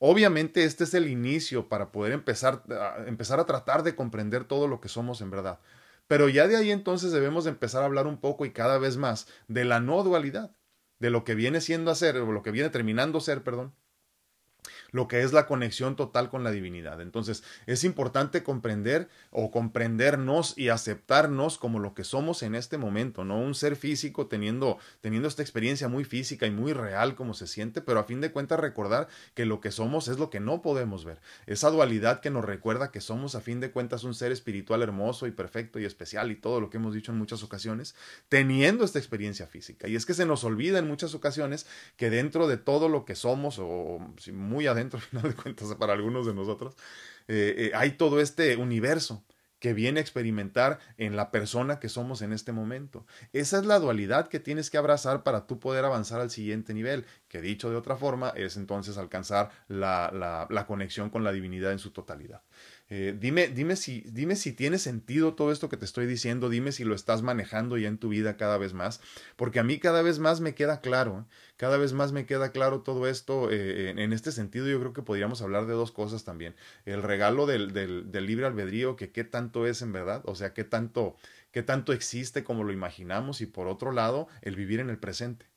Obviamente 0.00 0.64
este 0.64 0.84
es 0.84 0.94
el 0.94 1.08
inicio 1.08 1.68
para 1.68 1.92
poder 1.92 2.12
empezar 2.12 2.64
a, 2.70 3.04
empezar 3.06 3.38
a 3.38 3.46
tratar 3.46 3.84
de 3.84 3.94
comprender 3.94 4.44
todo 4.44 4.66
lo 4.66 4.80
que 4.80 4.88
somos 4.88 5.20
en 5.20 5.30
verdad. 5.30 5.60
Pero 6.08 6.28
ya 6.28 6.48
de 6.48 6.56
ahí 6.56 6.70
entonces 6.72 7.12
debemos 7.12 7.46
empezar 7.46 7.82
a 7.82 7.86
hablar 7.86 8.06
un 8.06 8.18
poco 8.18 8.44
y 8.44 8.50
cada 8.50 8.78
vez 8.78 8.96
más 8.96 9.28
de 9.48 9.64
la 9.64 9.80
no 9.80 10.02
dualidad 10.02 10.50
de 10.98 11.10
lo 11.10 11.24
que 11.24 11.34
viene 11.34 11.60
siendo 11.60 11.90
a 11.90 11.94
ser, 11.94 12.16
o 12.16 12.32
lo 12.32 12.42
que 12.42 12.50
viene 12.50 12.70
terminando 12.70 13.20
ser, 13.20 13.42
perdón, 13.42 13.74
lo 14.94 15.08
que 15.08 15.22
es 15.22 15.32
la 15.32 15.48
conexión 15.48 15.96
total 15.96 16.30
con 16.30 16.44
la 16.44 16.52
divinidad. 16.52 17.00
Entonces, 17.00 17.42
es 17.66 17.82
importante 17.82 18.44
comprender 18.44 19.08
o 19.32 19.50
comprendernos 19.50 20.56
y 20.56 20.68
aceptarnos 20.68 21.58
como 21.58 21.80
lo 21.80 21.94
que 21.94 22.04
somos 22.04 22.44
en 22.44 22.54
este 22.54 22.78
momento, 22.78 23.24
no 23.24 23.36
un 23.40 23.56
ser 23.56 23.74
físico 23.74 24.28
teniendo, 24.28 24.78
teniendo 25.00 25.26
esta 25.26 25.42
experiencia 25.42 25.88
muy 25.88 26.04
física 26.04 26.46
y 26.46 26.52
muy 26.52 26.72
real 26.72 27.16
como 27.16 27.34
se 27.34 27.48
siente, 27.48 27.80
pero 27.80 27.98
a 27.98 28.04
fin 28.04 28.20
de 28.20 28.30
cuentas 28.30 28.60
recordar 28.60 29.08
que 29.34 29.46
lo 29.46 29.60
que 29.60 29.72
somos 29.72 30.06
es 30.06 30.20
lo 30.20 30.30
que 30.30 30.38
no 30.38 30.62
podemos 30.62 31.04
ver. 31.04 31.20
Esa 31.46 31.70
dualidad 31.70 32.20
que 32.20 32.30
nos 32.30 32.44
recuerda 32.44 32.92
que 32.92 33.00
somos 33.00 33.34
a 33.34 33.40
fin 33.40 33.58
de 33.58 33.72
cuentas 33.72 34.04
un 34.04 34.14
ser 34.14 34.30
espiritual 34.30 34.80
hermoso 34.80 35.26
y 35.26 35.32
perfecto 35.32 35.80
y 35.80 35.86
especial 35.86 36.30
y 36.30 36.36
todo 36.36 36.60
lo 36.60 36.70
que 36.70 36.76
hemos 36.76 36.94
dicho 36.94 37.10
en 37.10 37.18
muchas 37.18 37.42
ocasiones, 37.42 37.96
teniendo 38.28 38.84
esta 38.84 39.00
experiencia 39.00 39.48
física. 39.48 39.88
Y 39.88 39.96
es 39.96 40.06
que 40.06 40.14
se 40.14 40.24
nos 40.24 40.44
olvida 40.44 40.78
en 40.78 40.86
muchas 40.86 41.16
ocasiones 41.16 41.66
que 41.96 42.10
dentro 42.10 42.46
de 42.46 42.58
todo 42.58 42.88
lo 42.88 43.04
que 43.04 43.16
somos, 43.16 43.58
o 43.58 43.98
muy 44.32 44.68
adentro, 44.68 44.83
al 44.92 45.00
final 45.00 45.22
de 45.22 45.34
cuentas, 45.34 45.74
para 45.74 45.92
algunos 45.92 46.26
de 46.26 46.34
nosotros, 46.34 46.74
eh, 47.28 47.54
eh, 47.58 47.70
hay 47.74 47.92
todo 47.92 48.20
este 48.20 48.56
universo 48.56 49.24
que 49.58 49.72
viene 49.72 49.98
a 49.98 50.02
experimentar 50.02 50.78
en 50.98 51.16
la 51.16 51.30
persona 51.30 51.80
que 51.80 51.88
somos 51.88 52.20
en 52.20 52.34
este 52.34 52.52
momento. 52.52 53.06
Esa 53.32 53.58
es 53.58 53.64
la 53.64 53.78
dualidad 53.78 54.28
que 54.28 54.38
tienes 54.38 54.68
que 54.68 54.76
abrazar 54.76 55.22
para 55.22 55.46
tú 55.46 55.58
poder 55.58 55.86
avanzar 55.86 56.20
al 56.20 56.30
siguiente 56.30 56.74
nivel, 56.74 57.06
que 57.28 57.40
dicho 57.40 57.70
de 57.70 57.76
otra 57.76 57.96
forma 57.96 58.28
es 58.36 58.58
entonces 58.58 58.98
alcanzar 58.98 59.50
la, 59.68 60.46
la 60.50 60.66
conexión 60.66 61.08
con 61.08 61.24
la 61.24 61.32
divinidad 61.32 61.72
en 61.72 61.78
su 61.78 61.92
totalidad. 61.92 62.42
Eh, 62.90 63.16
dime, 63.18 63.48
dime, 63.48 63.76
si, 63.76 64.02
dime 64.02 64.36
si 64.36 64.52
tiene 64.52 64.78
sentido 64.78 65.34
todo 65.34 65.50
esto 65.52 65.70
que 65.70 65.78
te 65.78 65.86
estoy 65.86 66.06
diciendo, 66.06 66.50
dime 66.50 66.70
si 66.70 66.84
lo 66.84 66.94
estás 66.94 67.22
manejando 67.22 67.78
ya 67.78 67.88
en 67.88 67.96
tu 67.96 68.10
vida 68.10 68.36
cada 68.36 68.58
vez 68.58 68.74
más, 68.74 69.00
porque 69.36 69.58
a 69.58 69.64
mí 69.64 69.78
cada 69.78 70.02
vez 70.02 70.18
más 70.18 70.40
me 70.40 70.54
queda 70.54 70.80
claro, 70.80 71.26
cada 71.56 71.78
vez 71.78 71.94
más 71.94 72.12
me 72.12 72.26
queda 72.26 72.52
claro 72.52 72.82
todo 72.82 73.08
esto. 73.08 73.50
Eh, 73.50 73.90
en, 73.90 74.12
este 74.12 74.32
sentido 74.32 74.66
yo 74.68 74.78
creo 74.80 74.92
que 74.92 75.02
podríamos 75.02 75.40
hablar 75.40 75.66
de 75.66 75.72
dos 75.72 75.92
cosas 75.92 76.24
también. 76.24 76.54
El 76.84 77.02
regalo 77.02 77.46
del, 77.46 77.72
del, 77.72 78.10
del 78.12 78.26
libre 78.26 78.46
albedrío, 78.46 78.96
que 78.96 79.10
qué 79.10 79.24
tanto 79.24 79.66
es 79.66 79.80
en 79.82 79.92
verdad, 79.92 80.22
o 80.26 80.34
sea, 80.34 80.52
qué 80.52 80.64
tanto, 80.64 81.16
qué 81.52 81.62
tanto 81.62 81.92
existe 81.92 82.44
como 82.44 82.64
lo 82.64 82.72
imaginamos, 82.72 83.40
y 83.40 83.46
por 83.46 83.66
otro 83.66 83.92
lado, 83.92 84.28
el 84.42 84.56
vivir 84.56 84.80
en 84.80 84.90
el 84.90 84.98
presente 84.98 85.53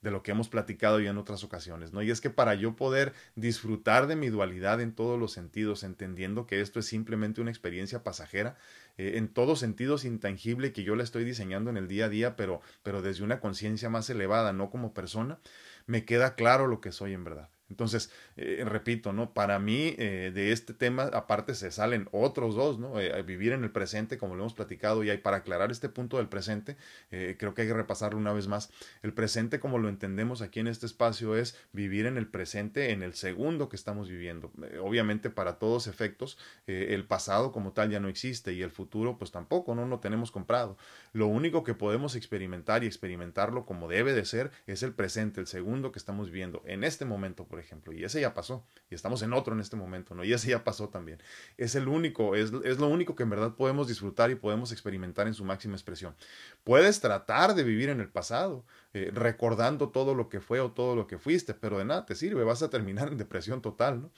de 0.00 0.10
lo 0.10 0.22
que 0.22 0.30
hemos 0.30 0.48
platicado 0.48 1.00
ya 1.00 1.10
en 1.10 1.18
otras 1.18 1.42
ocasiones, 1.42 1.92
¿no? 1.92 2.02
Y 2.02 2.10
es 2.10 2.20
que 2.20 2.30
para 2.30 2.54
yo 2.54 2.76
poder 2.76 3.12
disfrutar 3.34 4.06
de 4.06 4.16
mi 4.16 4.28
dualidad 4.28 4.80
en 4.80 4.94
todos 4.94 5.18
los 5.18 5.32
sentidos, 5.32 5.82
entendiendo 5.82 6.46
que 6.46 6.60
esto 6.60 6.78
es 6.78 6.86
simplemente 6.86 7.40
una 7.40 7.50
experiencia 7.50 8.02
pasajera, 8.04 8.56
eh, 8.96 9.12
en 9.16 9.28
todos 9.28 9.58
sentidos 9.58 10.04
intangible 10.04 10.72
que 10.72 10.84
yo 10.84 10.94
la 10.94 11.02
estoy 11.02 11.24
diseñando 11.24 11.70
en 11.70 11.76
el 11.76 11.88
día 11.88 12.06
a 12.06 12.08
día, 12.08 12.36
pero, 12.36 12.60
pero 12.82 13.02
desde 13.02 13.24
una 13.24 13.40
conciencia 13.40 13.90
más 13.90 14.08
elevada, 14.10 14.52
no 14.52 14.70
como 14.70 14.94
persona, 14.94 15.38
me 15.86 16.04
queda 16.04 16.34
claro 16.34 16.66
lo 16.66 16.80
que 16.80 16.92
soy 16.92 17.12
en 17.12 17.24
verdad. 17.24 17.48
Entonces, 17.70 18.10
eh, 18.36 18.64
repito, 18.66 19.12
¿no? 19.12 19.34
Para 19.34 19.58
mí, 19.58 19.94
eh, 19.98 20.32
de 20.34 20.52
este 20.52 20.72
tema, 20.72 21.04
aparte 21.12 21.54
se 21.54 21.70
salen 21.70 22.08
otros 22.12 22.54
dos, 22.54 22.78
¿no? 22.78 22.98
Eh, 22.98 23.22
vivir 23.22 23.52
en 23.52 23.62
el 23.62 23.70
presente, 23.70 24.16
como 24.16 24.34
lo 24.34 24.42
hemos 24.42 24.54
platicado, 24.54 25.04
y 25.04 25.10
hay, 25.10 25.18
para 25.18 25.38
aclarar 25.38 25.70
este 25.70 25.88
punto 25.88 26.16
del 26.16 26.28
presente, 26.28 26.76
creo 27.10 27.54
que 27.54 27.62
hay 27.62 27.68
que 27.68 27.74
repasarlo 27.74 28.18
una 28.18 28.32
vez 28.32 28.48
más. 28.48 28.70
El 29.02 29.12
presente, 29.12 29.60
como 29.60 29.78
lo 29.78 29.88
entendemos 29.88 30.42
aquí 30.42 30.60
en 30.60 30.66
este 30.66 30.86
espacio, 30.86 31.36
es 31.36 31.58
vivir 31.72 32.06
en 32.06 32.16
el 32.16 32.26
presente, 32.26 32.92
en 32.92 33.02
el 33.02 33.14
segundo 33.14 33.68
que 33.68 33.76
estamos 33.76 34.08
viviendo. 34.08 34.50
obviamente, 34.82 35.30
para 35.30 35.58
todos 35.58 35.86
efectos, 35.86 36.38
el 36.66 37.04
pasado 37.04 37.52
como 37.52 37.72
tal 37.72 37.90
ya 37.90 38.00
no 38.00 38.08
existe 38.08 38.52
y 38.52 38.62
el 38.62 38.70
futuro, 38.70 39.18
pues 39.18 39.30
tampoco, 39.30 39.74
¿no? 39.74 39.86
No 39.86 40.00
tenemos 40.00 40.30
comprado. 40.30 40.76
Lo 41.12 41.26
único 41.26 41.64
que 41.64 41.74
podemos 41.74 42.16
experimentar 42.16 42.84
y 42.84 42.86
experimentarlo 42.86 43.66
como 43.66 43.88
debe 43.88 44.12
de 44.12 44.24
ser 44.24 44.50
es 44.66 44.82
el 44.82 44.92
presente, 44.92 45.40
el 45.40 45.46
segundo 45.46 45.92
que 45.92 45.98
estamos 45.98 46.30
viviendo 46.30 46.62
en 46.66 46.84
este 46.84 47.04
momento, 47.04 47.44
por 47.44 47.57
ejemplo, 47.58 47.92
y 47.92 48.04
ese 48.04 48.20
ya 48.20 48.34
pasó, 48.34 48.64
y 48.90 48.94
estamos 48.94 49.22
en 49.22 49.32
otro 49.32 49.54
en 49.54 49.60
este 49.60 49.76
momento, 49.76 50.14
¿no? 50.14 50.24
Y 50.24 50.32
ese 50.32 50.50
ya 50.50 50.64
pasó 50.64 50.88
también. 50.88 51.22
Es 51.56 51.74
el 51.74 51.88
único, 51.88 52.34
es, 52.34 52.52
es 52.64 52.78
lo 52.78 52.88
único 52.88 53.14
que 53.14 53.22
en 53.22 53.30
verdad 53.30 53.54
podemos 53.54 53.88
disfrutar 53.88 54.30
y 54.30 54.34
podemos 54.34 54.72
experimentar 54.72 55.26
en 55.26 55.34
su 55.34 55.44
máxima 55.44 55.74
expresión. 55.74 56.14
Puedes 56.64 57.00
tratar 57.00 57.54
de 57.54 57.64
vivir 57.64 57.88
en 57.88 58.00
el 58.00 58.08
pasado, 58.08 58.64
eh, 58.94 59.10
recordando 59.12 59.90
todo 59.90 60.14
lo 60.14 60.28
que 60.28 60.40
fue 60.40 60.60
o 60.60 60.72
todo 60.72 60.96
lo 60.96 61.06
que 61.06 61.18
fuiste, 61.18 61.54
pero 61.54 61.78
de 61.78 61.84
nada 61.84 62.06
te 62.06 62.14
sirve, 62.14 62.44
vas 62.44 62.62
a 62.62 62.70
terminar 62.70 63.08
en 63.08 63.18
depresión 63.18 63.62
total, 63.62 64.02
¿no? 64.02 64.10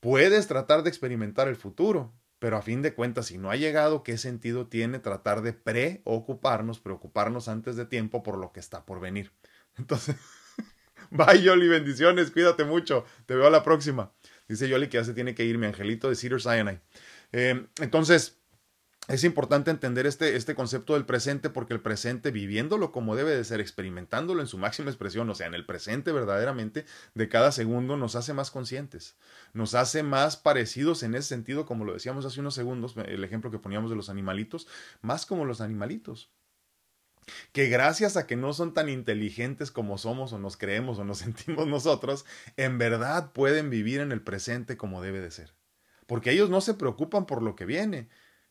Puedes 0.00 0.46
tratar 0.46 0.82
de 0.82 0.90
experimentar 0.90 1.48
el 1.48 1.56
futuro, 1.56 2.12
pero 2.38 2.58
a 2.58 2.62
fin 2.62 2.82
de 2.82 2.92
cuentas, 2.92 3.24
si 3.24 3.38
no 3.38 3.50
ha 3.50 3.56
llegado, 3.56 4.02
¿qué 4.02 4.18
sentido 4.18 4.66
tiene 4.66 4.98
tratar 4.98 5.40
de 5.40 5.54
preocuparnos, 5.54 6.78
preocuparnos 6.78 7.48
antes 7.48 7.74
de 7.76 7.86
tiempo 7.86 8.22
por 8.22 8.36
lo 8.36 8.52
que 8.52 8.60
está 8.60 8.84
por 8.84 9.00
venir? 9.00 9.32
Entonces, 9.78 10.16
Bye, 11.10 11.42
Yoli, 11.42 11.68
bendiciones, 11.68 12.30
cuídate 12.30 12.64
mucho. 12.64 13.04
Te 13.26 13.34
veo 13.34 13.46
a 13.46 13.50
la 13.50 13.62
próxima. 13.62 14.12
Dice 14.48 14.68
Yoli 14.68 14.88
que 14.88 14.98
ya 14.98 15.04
se 15.04 15.14
tiene 15.14 15.34
que 15.34 15.44
ir 15.44 15.58
mi 15.58 15.66
angelito 15.66 16.08
de 16.08 16.16
Cedar 16.16 16.40
Sinai. 16.40 16.80
Eh, 17.32 17.66
entonces, 17.80 18.38
es 19.06 19.22
importante 19.24 19.70
entender 19.70 20.06
este, 20.06 20.34
este 20.34 20.54
concepto 20.54 20.94
del 20.94 21.04
presente 21.04 21.50
porque 21.50 21.74
el 21.74 21.80
presente, 21.80 22.30
viviéndolo 22.30 22.90
como 22.90 23.16
debe 23.16 23.36
de 23.36 23.44
ser, 23.44 23.60
experimentándolo 23.60 24.40
en 24.40 24.46
su 24.46 24.56
máxima 24.56 24.88
expresión, 24.88 25.28
o 25.28 25.34
sea, 25.34 25.46
en 25.46 25.54
el 25.54 25.66
presente 25.66 26.10
verdaderamente 26.10 26.86
de 27.14 27.28
cada 27.28 27.52
segundo, 27.52 27.98
nos 27.98 28.16
hace 28.16 28.32
más 28.32 28.50
conscientes, 28.50 29.16
nos 29.52 29.74
hace 29.74 30.02
más 30.02 30.38
parecidos 30.38 31.02
en 31.02 31.14
ese 31.14 31.28
sentido, 31.28 31.66
como 31.66 31.84
lo 31.84 31.92
decíamos 31.92 32.24
hace 32.24 32.40
unos 32.40 32.54
segundos, 32.54 32.94
el 32.96 33.24
ejemplo 33.24 33.50
que 33.50 33.58
poníamos 33.58 33.90
de 33.90 33.96
los 33.96 34.08
animalitos, 34.08 34.68
más 35.02 35.26
como 35.26 35.44
los 35.44 35.60
animalitos 35.60 36.30
que 37.52 37.68
gracias 37.68 38.16
a 38.16 38.26
que 38.26 38.36
no 38.36 38.52
son 38.52 38.74
tan 38.74 38.88
inteligentes 38.88 39.70
como 39.70 39.98
somos 39.98 40.32
o 40.32 40.38
nos 40.38 40.56
creemos 40.56 40.98
o 40.98 41.04
nos 41.04 41.18
sentimos 41.24 41.66
nosotros, 41.66 42.24
en 42.56 42.78
verdad 42.78 43.32
pueden 43.32 43.70
vivir 43.70 44.00
en 44.00 44.12
el 44.12 44.22
presente 44.22 44.76
como 44.76 45.02
debe 45.02 45.20
de 45.20 45.30
ser. 45.30 45.54
Porque 46.06 46.32
ellos 46.32 46.50
no 46.50 46.60
se 46.60 46.74
preocupan 46.74 47.26
por 47.26 47.42
lo 47.42 47.56
que 47.56 47.64
viene, 47.64 48.08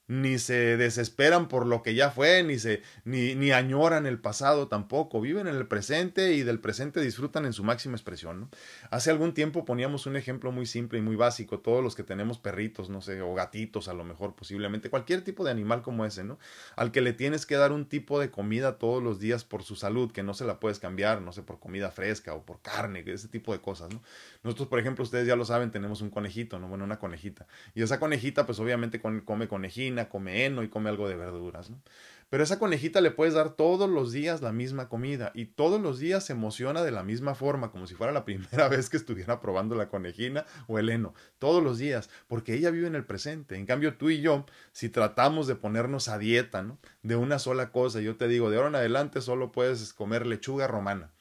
ni 0.08 0.38
se 0.38 0.76
desesperan 0.76 1.48
por 1.48 1.66
lo 1.66 1.82
que 1.82 1.96
ya 1.96 2.12
fue, 2.12 2.44
ni 2.44 2.60
se 2.60 2.82
ni, 3.06 3.36
ni 3.36 3.52
añoran 3.52 4.06
el 4.06 4.20
pasado 4.20 4.68
tampoco, 4.68 5.22
viven 5.22 5.48
en 5.48 5.56
el 5.56 5.68
presente 5.68 6.34
y 6.34 6.44
del 6.44 6.60
presente 6.60 7.00
disfrutan 7.00 7.46
en 7.46 7.54
su 7.54 7.64
máxima 7.64 7.96
expresión. 7.96 8.42
¿no? 8.42 8.50
Hace 8.90 9.12
algún 9.12 9.34
tiempo 9.34 9.64
poníamos 9.66 10.06
un 10.06 10.18
ejemplo 10.18 10.52
muy 10.52 10.66
simple 10.66 11.00
y 11.00 11.02
muy 11.02 11.16
básico, 11.16 11.60
todos 11.60 11.82
los 11.84 11.96
que 11.96 12.04
tenemos 12.04 12.38
perritos, 12.38 12.90
no 12.90 13.02
sé, 13.02 13.22
o 13.22 13.34
gatitos 13.34 13.88
a 13.88 13.94
lo 13.94 14.04
mejor 14.04 14.36
posiblemente, 14.36 14.90
cualquier 14.90 15.24
tipo 15.24 15.46
de 15.46 15.52
animal 15.52 15.82
como 15.82 16.06
ese, 16.06 16.24
¿no? 16.24 16.38
Al 16.76 16.92
que 16.92 17.02
le 17.02 17.14
tienes 17.14 17.46
que 17.46 17.56
dar 17.56 17.72
un 17.72 17.86
tipo 17.86 18.20
de 18.20 18.30
comida 18.30 18.78
todos 18.78 19.02
los 19.02 19.20
días 19.20 19.46
por 19.46 19.64
su 19.64 19.76
salud, 19.76 20.12
que 20.12 20.24
no 20.24 20.34
se 20.34 20.46
la 20.46 20.60
puedes 20.60 20.80
cambiar, 20.80 21.22
no 21.22 21.32
sé, 21.32 21.44
por 21.44 21.60
comida 21.60 21.92
fresca 21.92 22.34
o 22.34 22.44
por 22.44 22.62
carne, 22.62 23.04
ese 23.08 23.28
tipo 23.30 23.54
de 23.54 23.62
cosas, 23.62 23.94
¿no? 23.94 24.02
Nosotros, 24.44 24.68
por 24.68 24.80
ejemplo, 24.80 25.04
ustedes 25.04 25.28
ya 25.28 25.38
lo 25.38 25.46
saben, 25.46 25.72
tenemos 25.72 26.02
un 26.02 26.10
conejito, 26.10 26.60
¿no? 26.60 26.68
Bueno, 26.68 26.84
una 26.84 27.00
conejita. 27.00 27.48
Y 27.74 27.82
esa 27.82 28.00
conejita, 28.00 28.46
pues 28.46 28.60
obviamente 28.60 29.00
come 29.00 29.48
come 30.10 30.46
heno 30.46 30.64
y 30.64 30.70
come 30.70 30.90
algo 30.90 31.08
de 31.08 31.16
verduras, 31.16 31.70
¿no? 31.70 31.82
Pero 32.34 32.44
esa 32.44 32.58
conejita 32.58 33.00
le 33.00 33.12
puedes 33.12 33.36
dar 33.36 33.52
todos 33.52 33.88
los 33.88 34.12
días 34.12 34.42
la 34.42 34.52
misma 34.52 34.90
comida 34.90 35.32
y 35.36 35.46
todos 35.46 35.80
los 35.80 36.00
días 36.00 36.26
se 36.26 36.34
emociona 36.34 36.82
de 36.82 36.90
la 36.90 37.04
misma 37.04 37.36
forma, 37.36 37.70
como 37.70 37.86
si 37.86 37.94
fuera 37.94 38.12
la 38.12 38.26
primera 38.26 38.70
vez 38.70 38.90
que 38.90 38.98
estuviera 38.98 39.40
probando 39.40 39.76
la 39.76 39.88
conejina 39.88 40.44
o 40.66 40.80
el 40.80 40.90
heno, 40.90 41.14
todos 41.38 41.64
los 41.64 41.78
días, 41.78 42.10
porque 42.28 42.56
ella 42.56 42.72
vive 42.72 42.88
en 42.88 42.96
el 42.96 43.06
presente. 43.06 43.56
En 43.56 43.68
cambio, 43.68 43.98
tú 43.98 44.10
y 44.10 44.22
yo, 44.22 44.48
si 44.72 44.90
tratamos 44.90 45.46
de 45.46 45.54
ponernos 45.54 46.08
a 46.08 46.18
dieta. 46.18 46.66
De 47.04 47.16
una 47.16 47.38
sola 47.38 47.72
cosa, 47.72 48.02
yo 48.02 48.16
te 48.16 48.28
digo, 48.28 48.50
de 48.50 48.58
ahora 48.58 48.70
en 48.70 48.76
adelante 48.78 49.22
solo 49.22 49.52
puedes 49.52 49.94
comer 49.94 50.26
lechuga 50.26 50.66
romana 50.66 51.13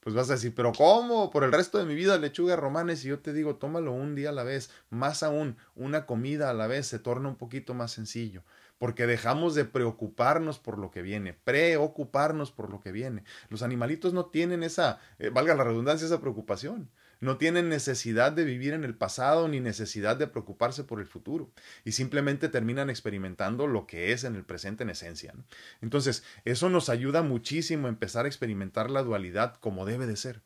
pues 0.00 0.14
vas 0.14 0.30
a 0.30 0.34
decir, 0.34 0.54
pero 0.54 0.72
¿cómo? 0.72 1.30
Por 1.30 1.44
el 1.44 1.52
resto 1.52 1.78
de 1.78 1.84
mi 1.84 1.94
vida 1.94 2.18
lechuga 2.18 2.56
romana. 2.56 2.94
Y 2.94 2.96
yo 2.96 3.18
te 3.18 3.32
digo, 3.32 3.56
tómalo 3.56 3.92
un 3.92 4.14
día 4.14 4.30
a 4.30 4.32
la 4.32 4.42
vez. 4.42 4.70
Más 4.88 5.22
aún, 5.22 5.56
una 5.74 6.06
comida 6.06 6.50
a 6.50 6.54
la 6.54 6.66
vez 6.66 6.86
se 6.86 6.98
torna 6.98 7.28
un 7.28 7.36
poquito 7.36 7.74
más 7.74 7.92
sencillo. 7.92 8.42
Porque 8.78 9.06
dejamos 9.06 9.54
de 9.54 9.66
preocuparnos 9.66 10.58
por 10.58 10.78
lo 10.78 10.90
que 10.90 11.02
viene, 11.02 11.34
preocuparnos 11.34 12.50
por 12.50 12.70
lo 12.70 12.80
que 12.80 12.92
viene. 12.92 13.24
Los 13.50 13.62
animalitos 13.62 14.14
no 14.14 14.26
tienen 14.26 14.62
esa, 14.62 15.00
eh, 15.18 15.28
valga 15.28 15.54
la 15.54 15.64
redundancia, 15.64 16.06
esa 16.06 16.20
preocupación 16.20 16.88
no 17.20 17.36
tienen 17.36 17.68
necesidad 17.68 18.32
de 18.32 18.44
vivir 18.44 18.72
en 18.72 18.84
el 18.84 18.94
pasado 18.94 19.46
ni 19.46 19.60
necesidad 19.60 20.16
de 20.16 20.26
preocuparse 20.26 20.84
por 20.84 21.00
el 21.00 21.06
futuro 21.06 21.52
y 21.84 21.92
simplemente 21.92 22.48
terminan 22.48 22.90
experimentando 22.90 23.66
lo 23.66 23.86
que 23.86 24.12
es 24.12 24.24
en 24.24 24.34
el 24.34 24.44
presente 24.44 24.82
en 24.82 24.90
esencia. 24.90 25.34
Entonces, 25.82 26.24
eso 26.44 26.70
nos 26.70 26.88
ayuda 26.88 27.22
muchísimo 27.22 27.86
a 27.86 27.90
empezar 27.90 28.24
a 28.24 28.28
experimentar 28.28 28.90
la 28.90 29.02
dualidad 29.02 29.56
como 29.56 29.84
debe 29.84 30.06
de 30.06 30.16
ser. 30.16 30.42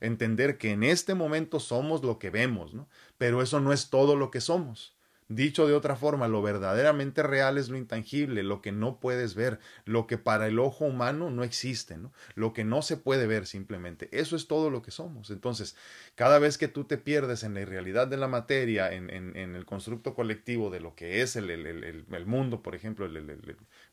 Entender 0.00 0.58
que 0.58 0.70
en 0.70 0.84
este 0.84 1.14
momento 1.14 1.60
somos 1.60 2.02
lo 2.02 2.18
que 2.18 2.30
vemos, 2.30 2.74
pero 3.18 3.42
eso 3.42 3.60
no 3.60 3.72
es 3.72 3.90
todo 3.90 4.16
lo 4.16 4.30
que 4.30 4.40
somos. 4.40 4.96
Dicho 5.28 5.66
de 5.66 5.72
otra 5.72 5.96
forma, 5.96 6.28
lo 6.28 6.42
verdaderamente 6.42 7.22
real 7.22 7.56
es 7.56 7.70
lo 7.70 7.78
intangible, 7.78 8.42
lo 8.42 8.60
que 8.60 8.72
no 8.72 9.00
puedes 9.00 9.34
ver, 9.34 9.58
lo 9.86 10.06
que 10.06 10.18
para 10.18 10.46
el 10.48 10.58
ojo 10.58 10.84
humano 10.84 11.30
no 11.30 11.44
existe, 11.44 11.96
¿no? 11.96 12.12
lo 12.34 12.52
que 12.52 12.64
no 12.64 12.82
se 12.82 12.98
puede 12.98 13.26
ver 13.26 13.46
simplemente. 13.46 14.10
Eso 14.12 14.36
es 14.36 14.48
todo 14.48 14.68
lo 14.68 14.82
que 14.82 14.90
somos. 14.90 15.30
Entonces, 15.30 15.76
cada 16.14 16.38
vez 16.38 16.58
que 16.58 16.68
tú 16.68 16.84
te 16.84 16.98
pierdes 16.98 17.42
en 17.42 17.54
la 17.54 17.64
realidad 17.64 18.06
de 18.06 18.18
la 18.18 18.28
materia, 18.28 18.92
en, 18.92 19.08
en, 19.08 19.56
el 19.56 19.64
constructo 19.64 20.14
colectivo 20.14 20.68
de 20.68 20.80
lo 20.80 20.94
que 20.94 21.22
es 21.22 21.36
el, 21.36 21.48
el, 21.48 21.66
el 21.66 22.26
mundo, 22.26 22.62
por 22.62 22.74
ejemplo, 22.74 23.08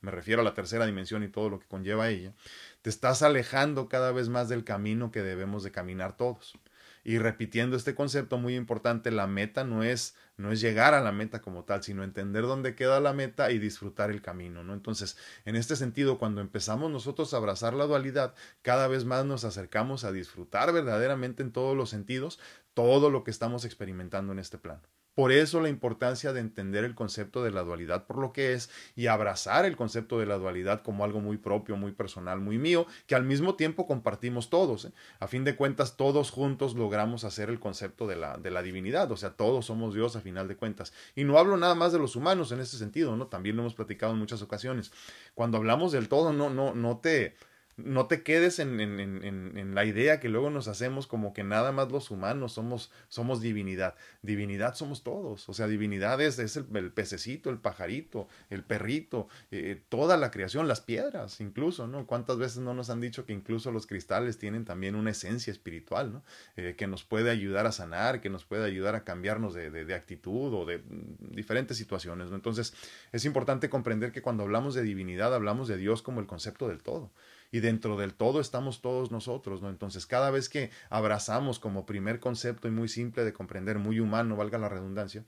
me 0.02 0.12
refiero 0.12 0.42
a 0.42 0.44
la 0.44 0.54
tercera 0.54 0.86
dimensión 0.86 1.24
y 1.24 1.30
todo 1.30 1.50
lo 1.50 1.60
que 1.60 1.68
conlleva 1.68 2.10
ella, 2.10 2.34
te 2.82 2.90
estás 2.90 3.22
alejando 3.22 3.88
cada 3.88 4.12
vez 4.12 4.28
más 4.28 4.50
del 4.50 4.66
camino 4.66 5.12
que 5.12 5.22
debemos 5.22 5.64
de 5.64 5.72
caminar 5.72 6.18
todos. 6.18 6.60
Y 7.04 7.18
repitiendo 7.18 7.76
este 7.76 7.96
concepto 7.96 8.38
muy 8.38 8.56
importante, 8.56 9.12
la 9.12 9.28
meta 9.28 9.64
no 9.64 9.84
es, 9.84 10.16
no 10.38 10.52
es 10.52 10.62
llegar 10.62 10.94
a 10.94 11.02
la 11.02 11.12
meta 11.12 11.42
como 11.42 11.64
tal, 11.64 11.84
sino 11.84 12.04
entender 12.04 12.44
dónde 12.44 12.76
queda 12.76 13.00
la 13.00 13.14
meta 13.14 13.52
y 13.52 13.60
disfrutar 13.60 14.12
el 14.12 14.22
camino, 14.22 14.64
¿no? 14.64 14.74
Entonces, 14.74 15.18
en 15.46 15.56
este 15.56 15.76
sentido, 15.76 16.20
cuando 16.20 16.42
empezamos 16.42 16.92
nosotros 16.92 17.34
a 17.34 17.38
abrazar 17.38 17.74
la 17.74 17.86
dualidad, 17.86 18.36
cada 18.62 18.88
vez 18.88 19.06
más 19.06 19.26
nos 19.26 19.44
acercamos 19.44 20.04
a 20.04 20.12
disfrutar 20.12 20.72
verdaderamente 20.74 21.44
en 21.44 21.52
todos 21.52 21.76
los 21.76 21.90
sentidos 21.90 22.40
todo 22.74 23.10
lo 23.10 23.24
que 23.24 23.32
estamos 23.32 23.66
experimentando 23.66 24.32
en 24.34 24.40
este 24.40 24.58
plano. 24.58 24.84
Por 25.22 25.32
eso 25.32 25.62
la 25.62 25.70
importancia 25.70 26.34
de 26.34 26.40
entender 26.40 26.84
el 26.84 26.96
concepto 26.96 27.44
de 27.44 27.52
la 27.52 27.62
dualidad 27.62 28.08
por 28.08 28.18
lo 28.18 28.34
que 28.34 28.54
es 28.54 28.72
y 28.96 29.06
abrazar 29.06 29.66
el 29.66 29.78
concepto 29.78 30.18
de 30.18 30.26
la 30.26 30.40
dualidad 30.40 30.82
como 30.82 31.04
algo 31.04 31.20
muy 31.20 31.38
propio, 31.38 31.78
muy 31.78 31.92
personal, 31.92 32.40
muy 32.40 32.58
mío, 32.58 32.88
que 33.06 33.14
al 33.14 33.24
mismo 33.24 33.54
tiempo 33.54 33.86
compartimos 33.86 34.50
todos. 34.50 34.86
¿eh? 34.86 34.92
A 35.20 35.28
fin 35.28 35.44
de 35.44 35.56
cuentas, 35.56 35.96
todos 35.96 36.32
juntos 36.32 36.74
logramos 36.74 37.24
hacer 37.24 37.52
el 37.52 37.60
concepto 37.60 38.08
de 38.08 38.16
la, 38.16 38.38
de 38.38 38.50
la 38.50 38.64
divinidad, 38.64 39.12
o 39.12 39.16
sea, 39.16 39.34
todos 39.34 39.68
somos 39.68 39.94
Dios 39.94 40.16
a 40.16 40.22
final 40.22 40.48
de 40.48 40.56
cuentas. 40.56 40.92
Y 41.16 41.24
no 41.24 41.38
hablo 41.38 41.56
nada 41.56 41.76
más 41.76 41.92
de 41.92 42.00
los 42.00 42.16
humanos 42.16 42.52
en 42.52 42.60
ese 42.60 42.80
sentido, 42.80 43.16
¿no? 43.16 43.28
También 43.28 43.56
lo 43.56 43.62
hemos 43.62 43.76
platicado 43.76 44.14
en 44.14 44.18
muchas 44.18 44.42
ocasiones. 44.42 44.92
Cuando 45.36 45.60
hablamos 45.60 45.92
del 45.92 46.10
todo, 46.10 46.34
no, 46.34 46.50
no, 46.50 46.74
no 46.74 46.98
te 46.98 47.36
no 47.78 48.08
te 48.08 48.24
quedes 48.24 48.60
en, 48.60 48.80
en, 48.80 49.00
en, 49.00 49.76
la 49.76 49.86
idea 49.86 50.20
que 50.20 50.30
luego 50.30 50.50
nos 50.50 50.68
hacemos 50.68 51.08
como 51.08 51.34
que 51.34 51.44
nada 51.44 51.72
más 51.72 51.92
los 51.92 52.12
humanos 52.12 52.54
somos, 52.54 52.92
somos 53.08 53.42
divinidad. 53.42 53.96
Divinidad 54.22 54.76
somos 54.76 55.04
todos. 55.04 55.48
O 55.50 55.54
sea, 55.54 55.68
divinidad 55.68 56.20
es, 56.22 56.38
el, 56.58 56.92
pececito, 56.92 57.50
el 57.50 57.58
pajarito, 57.58 58.28
el 58.50 58.64
perrito, 58.64 59.28
eh, 59.52 59.82
toda 59.90 60.18
la 60.18 60.32
creación, 60.32 60.68
las 60.68 60.82
piedras 60.82 61.40
incluso, 61.42 61.88
¿no? 61.88 62.06
¿Cuántas 62.06 62.38
veces 62.38 62.60
no 62.60 62.74
nos 62.74 62.90
han 62.90 63.02
dicho 63.02 63.26
que 63.26 63.34
incluso 63.34 63.72
los 63.72 63.88
cristales 63.88 64.38
tienen 64.38 64.66
también 64.66 64.96
una 64.96 65.12
esencia 65.12 65.52
espiritual, 65.52 66.14
¿no? 66.14 66.24
Eh, 66.58 66.76
que 66.78 66.88
nos 66.88 67.04
puede 67.04 67.30
ayudar 67.30 67.66
a 67.66 67.72
sanar, 67.72 68.22
que 68.22 68.30
nos 68.30 68.46
puede 68.46 68.66
ayudar 68.66 68.96
a 68.96 69.04
cambiarnos 69.04 69.54
de, 69.54 69.72
de, 69.72 69.86
de 69.86 69.94
actitud 69.94 70.54
o 70.54 70.66
de 70.66 70.80
mm, 70.80 71.36
diferentes 71.36 71.78
situaciones, 71.78 72.30
¿no? 72.30 72.36
Entonces, 72.36 72.74
es 73.12 73.26
importante 73.26 73.70
comprender 73.70 74.12
que 74.12 74.22
cuando 74.22 74.44
hablamos 74.44 74.76
de 74.76 74.84
divinidad, 74.84 75.34
hablamos 75.34 75.68
de 75.68 75.78
Dios 75.78 76.02
como 76.02 76.20
el 76.20 76.28
concepto 76.28 76.68
del 76.68 76.84
todo 76.84 77.12
y 77.52 77.60
dentro 77.60 77.98
del 77.98 78.14
todo 78.14 78.40
estamos 78.40 78.82
todos 78.82 79.12
nosotros, 79.12 79.62
¿no? 79.62 79.70
Entonces, 79.70 80.06
cada 80.06 80.32
vez 80.32 80.50
que 80.50 80.72
abrazamos 80.90 81.60
como 81.60 81.86
primer 81.86 82.20
concepto 82.20 82.68
y 82.68 82.72
muy 82.72 82.88
simple 82.88 83.26
de 83.26 83.34
comprender, 83.34 83.78
muy 83.78 84.00
humano, 84.00 84.38
valga 84.38 84.58
la 84.58 84.70
redundancia, 84.70 85.26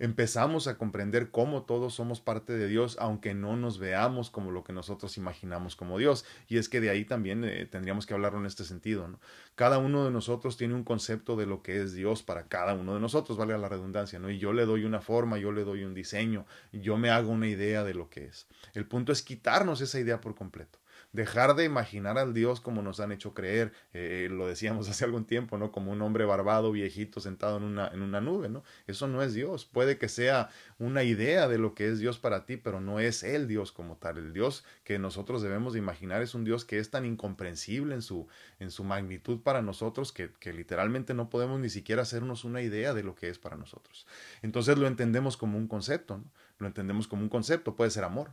empezamos 0.00 0.66
a 0.66 0.78
comprender 0.78 1.30
cómo 1.30 1.62
todos 1.62 1.94
somos 1.94 2.20
parte 2.20 2.54
de 2.54 2.66
Dios, 2.66 2.96
aunque 2.98 3.34
no 3.34 3.56
nos 3.56 3.78
veamos 3.78 4.30
como 4.30 4.50
lo 4.50 4.64
que 4.64 4.72
nosotros 4.72 5.18
imaginamos 5.18 5.76
como 5.76 5.98
Dios. 5.98 6.24
Y 6.48 6.56
es 6.56 6.70
que 6.70 6.80
de 6.80 6.88
ahí 6.88 7.04
también 7.04 7.44
eh, 7.44 7.66
tendríamos 7.66 8.06
que 8.06 8.14
hablarlo 8.14 8.40
en 8.40 8.46
este 8.46 8.64
sentido. 8.64 9.06
¿no? 9.06 9.20
Cada 9.54 9.78
uno 9.78 10.06
de 10.06 10.10
nosotros 10.10 10.56
tiene 10.56 10.74
un 10.74 10.84
concepto 10.84 11.36
de 11.36 11.44
lo 11.44 11.62
que 11.62 11.82
es 11.82 11.92
Dios 11.92 12.22
para 12.22 12.48
cada 12.48 12.72
uno 12.72 12.94
de 12.94 13.00
nosotros, 13.00 13.36
valga 13.36 13.58
la 13.58 13.68
redundancia, 13.68 14.18
¿no? 14.18 14.30
Y 14.30 14.38
yo 14.38 14.54
le 14.54 14.64
doy 14.64 14.84
una 14.84 15.02
forma, 15.02 15.36
yo 15.38 15.52
le 15.52 15.64
doy 15.64 15.84
un 15.84 15.92
diseño, 15.92 16.46
yo 16.72 16.96
me 16.96 17.10
hago 17.10 17.30
una 17.30 17.46
idea 17.46 17.84
de 17.84 17.92
lo 17.92 18.08
que 18.08 18.24
es. 18.24 18.48
El 18.72 18.86
punto 18.86 19.12
es 19.12 19.22
quitarnos 19.22 19.82
esa 19.82 20.00
idea 20.00 20.20
por 20.20 20.34
completo 20.34 20.80
dejar 21.12 21.54
de 21.56 21.64
imaginar 21.64 22.18
al 22.18 22.34
Dios 22.34 22.60
como 22.60 22.82
nos 22.82 23.00
han 23.00 23.12
hecho 23.12 23.34
creer, 23.34 23.72
eh, 23.92 24.28
lo 24.30 24.46
decíamos 24.46 24.88
hace 24.88 25.04
algún 25.04 25.24
tiempo, 25.24 25.58
¿no? 25.58 25.72
Como 25.72 25.92
un 25.92 26.02
hombre 26.02 26.24
barbado, 26.24 26.72
viejito, 26.72 27.20
sentado 27.20 27.56
en 27.56 27.64
una, 27.64 27.88
en 27.88 28.02
una 28.02 28.20
nube, 28.20 28.48
¿no? 28.48 28.62
Eso 28.86 29.08
no 29.08 29.22
es 29.22 29.34
Dios. 29.34 29.64
Puede 29.64 29.98
que 29.98 30.08
sea 30.08 30.50
una 30.78 31.02
idea 31.02 31.48
de 31.48 31.58
lo 31.58 31.74
que 31.74 31.88
es 31.88 31.98
Dios 31.98 32.18
para 32.18 32.46
ti, 32.46 32.56
pero 32.56 32.80
no 32.80 33.00
es 33.00 33.22
el 33.22 33.48
Dios 33.48 33.72
como 33.72 33.96
tal. 33.96 34.18
El 34.18 34.32
Dios 34.32 34.64
que 34.84 34.98
nosotros 34.98 35.42
debemos 35.42 35.72
de 35.72 35.78
imaginar 35.78 36.22
es 36.22 36.34
un 36.34 36.44
Dios 36.44 36.64
que 36.64 36.78
es 36.78 36.90
tan 36.90 37.04
incomprensible 37.04 37.94
en 37.94 38.02
su, 38.02 38.28
en 38.58 38.70
su 38.70 38.84
magnitud 38.84 39.40
para 39.40 39.62
nosotros 39.62 40.12
que, 40.12 40.30
que 40.38 40.52
literalmente 40.52 41.14
no 41.14 41.30
podemos 41.30 41.60
ni 41.60 41.70
siquiera 41.70 42.02
hacernos 42.02 42.44
una 42.44 42.62
idea 42.62 42.94
de 42.94 43.02
lo 43.02 43.14
que 43.14 43.28
es 43.28 43.38
para 43.38 43.56
nosotros. 43.56 44.06
Entonces 44.42 44.78
lo 44.78 44.86
entendemos 44.86 45.36
como 45.36 45.58
un 45.58 45.66
concepto, 45.66 46.18
¿no? 46.18 46.24
Lo 46.60 46.66
entendemos 46.66 47.08
como 47.08 47.22
un 47.22 47.30
concepto, 47.30 47.74
puede 47.74 47.90
ser 47.90 48.04
amor, 48.04 48.32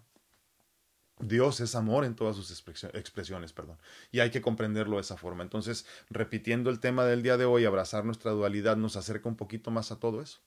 Dios 1.20 1.60
es 1.62 1.76
amor 1.76 2.06
en 2.06 2.16
todas 2.16 2.36
sus 2.36 2.52
expresiones, 2.52 3.54
perdón. 3.54 3.78
Y 4.12 4.20
hay 4.20 4.30
que 4.30 4.42
comprenderlo 4.42 4.98
de 4.98 5.02
esa 5.02 5.18
forma. 5.18 5.44
Entonces, 5.44 5.86
repitiendo 6.10 6.70
el 6.70 6.80
tema 6.80 7.06
del 7.06 7.24
día 7.24 7.38
de 7.38 7.46
hoy, 7.46 7.66
abrazar 7.66 8.06
nuestra 8.06 8.32
dualidad 8.32 8.78
nos 8.78 8.96
acerca 8.96 9.28
un 9.30 9.36
poquito 9.36 9.72
más 9.72 9.92
a 9.92 10.00
todo 10.00 10.22
eso 10.22 10.40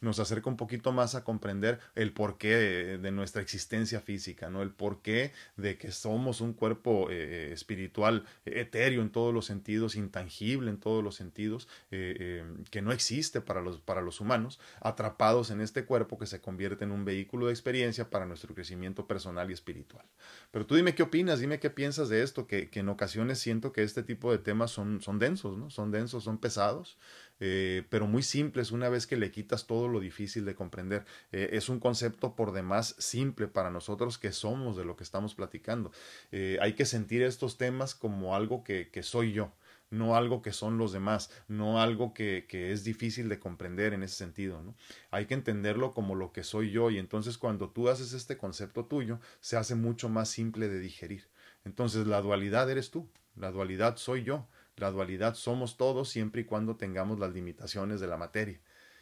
nos 0.00 0.18
acerca 0.18 0.48
un 0.48 0.56
poquito 0.56 0.92
más 0.92 1.14
a 1.14 1.24
comprender 1.24 1.80
el 1.94 2.12
porqué 2.12 2.98
de, 2.98 3.08
nuestra 3.08 3.40
existencia 3.42 4.00
física, 4.00 4.50
¿no? 4.50 4.62
El 4.62 4.70
porqué 4.70 5.32
de 5.56 5.78
que 5.78 5.92
somos 5.92 6.40
un 6.40 6.52
cuerpo 6.52 7.08
eh, 7.10 7.50
espiritual 7.52 8.24
etéreo 8.44 9.02
en 9.02 9.10
todos 9.10 9.32
los 9.32 9.46
sentidos, 9.46 9.96
intangible 9.96 10.70
en 10.70 10.78
todos 10.78 11.02
los 11.02 11.14
sentidos, 11.14 11.68
eh, 11.90 12.16
eh, 12.18 12.44
que 12.70 12.82
no 12.82 12.92
existe 12.92 13.40
para 13.40 13.60
los, 13.60 13.80
para 13.80 14.02
los 14.02 14.20
humanos, 14.20 14.60
atrapados 14.80 15.50
en 15.50 15.60
este 15.60 15.84
cuerpo 15.84 16.18
que 16.18 16.26
se 16.26 16.40
convierte 16.40 16.84
en 16.84 16.92
un 16.92 17.04
vehículo 17.04 17.46
de 17.46 17.52
experiencia 17.52 18.10
para 18.10 18.26
nuestro 18.26 18.54
crecimiento 18.54 19.06
personal 19.06 19.50
y 19.50 19.54
espiritual. 19.54 20.04
Pero 20.50 20.66
tú 20.66 20.74
dime 20.74 20.94
qué 20.94 21.02
opinas, 21.02 21.40
dime 21.40 21.58
qué 21.58 21.70
piensas 21.70 22.08
de 22.08 22.22
esto, 22.22 22.46
que, 22.46 22.68
que 22.68 22.80
en 22.80 22.88
ocasiones 22.88 23.38
siento 23.38 23.72
que 23.72 23.82
este 23.82 24.02
tipo 24.02 24.30
de 24.30 24.38
temas 24.38 24.70
son, 24.70 25.00
son 25.00 25.18
densos, 25.18 25.56
¿no? 25.56 25.70
Son 25.70 25.90
densos, 25.90 26.24
son 26.24 26.38
pesados. 26.38 26.98
Eh, 27.40 27.84
pero 27.88 28.06
muy 28.06 28.22
simples 28.22 28.72
una 28.72 28.88
vez 28.88 29.06
que 29.06 29.16
le 29.16 29.30
quitas 29.30 29.66
todo 29.66 29.88
lo 29.88 30.00
difícil 30.00 30.44
de 30.44 30.54
comprender. 30.54 31.04
Eh, 31.32 31.50
es 31.52 31.68
un 31.68 31.80
concepto 31.80 32.34
por 32.34 32.52
demás 32.52 32.94
simple 32.98 33.48
para 33.48 33.70
nosotros 33.70 34.18
que 34.18 34.32
somos 34.32 34.76
de 34.76 34.84
lo 34.84 34.96
que 34.96 35.04
estamos 35.04 35.34
platicando. 35.34 35.92
Eh, 36.32 36.58
hay 36.60 36.74
que 36.74 36.84
sentir 36.84 37.22
estos 37.22 37.58
temas 37.58 37.94
como 37.94 38.34
algo 38.34 38.64
que, 38.64 38.90
que 38.90 39.02
soy 39.02 39.32
yo 39.32 39.52
no 39.90 40.16
algo 40.16 40.42
que 40.42 40.52
son 40.52 40.76
los 40.76 40.92
demás, 40.92 41.30
no 41.48 41.80
algo 41.80 42.12
que, 42.12 42.44
que, 42.46 42.72
es 42.72 42.84
difícil 42.84 43.30
de 43.30 43.38
comprender 43.38 43.94
en 43.94 44.02
ese 44.02 44.16
sentido, 44.16 44.62
¿no? 44.62 44.74
Hay 45.10 45.24
que 45.24 45.32
entenderlo 45.32 45.92
como 45.92 46.14
lo 46.14 46.30
que 46.30 46.44
soy 46.44 46.70
yo 46.70 46.90
y 46.90 46.98
entonces 46.98 47.38
cuando 47.38 47.70
tú 47.70 47.88
haces 47.88 48.12
este 48.12 48.36
concepto 48.36 48.84
tuyo, 48.84 49.18
se 49.40 49.56
hace 49.56 49.74
mucho 49.74 50.10
más 50.10 50.28
simple 50.28 50.68
de 50.68 50.78
digerir. 50.78 51.28
Entonces 51.64 52.06
la 52.06 52.20
dualidad 52.20 52.70
eres 52.70 52.90
tú, 52.90 53.08
la 53.34 53.50
dualidad 53.50 53.96
soy 53.96 54.24
yo, 54.24 54.46
la 54.78 54.90
dualidad 54.90 55.34
somos 55.34 55.76
todos 55.76 56.08
siempre 56.08 56.42
y 56.42 56.44
cuando 56.44 56.76
tengamos 56.76 57.18
las 57.18 57.32
limitaciones 57.32 58.00
de 58.00 58.06
la 58.06 58.16
materia. 58.16 58.60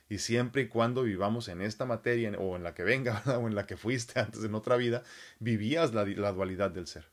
Y 0.09 0.19
siempre 0.19 0.63
y 0.63 0.69
cuando 0.69 1.03
vivamos 1.03 1.49
en 1.49 1.61
esta 1.63 1.85
materia 1.85 2.31
o 2.39 2.57
en 2.57 2.63
la 2.63 2.75
que 2.75 2.85
venga 2.85 3.23
o 3.41 3.49
en 3.49 3.55
la 3.55 3.67
que 3.67 3.77
fuiste 3.77 4.21
antes 4.21 4.45
en 4.45 4.55
otra 4.55 4.77
vida, 4.77 5.03
vivías 5.41 5.95
la, 5.95 6.05
la 6.05 6.33
dualidad 6.33 6.71
del 6.71 6.87
ser 6.87 7.07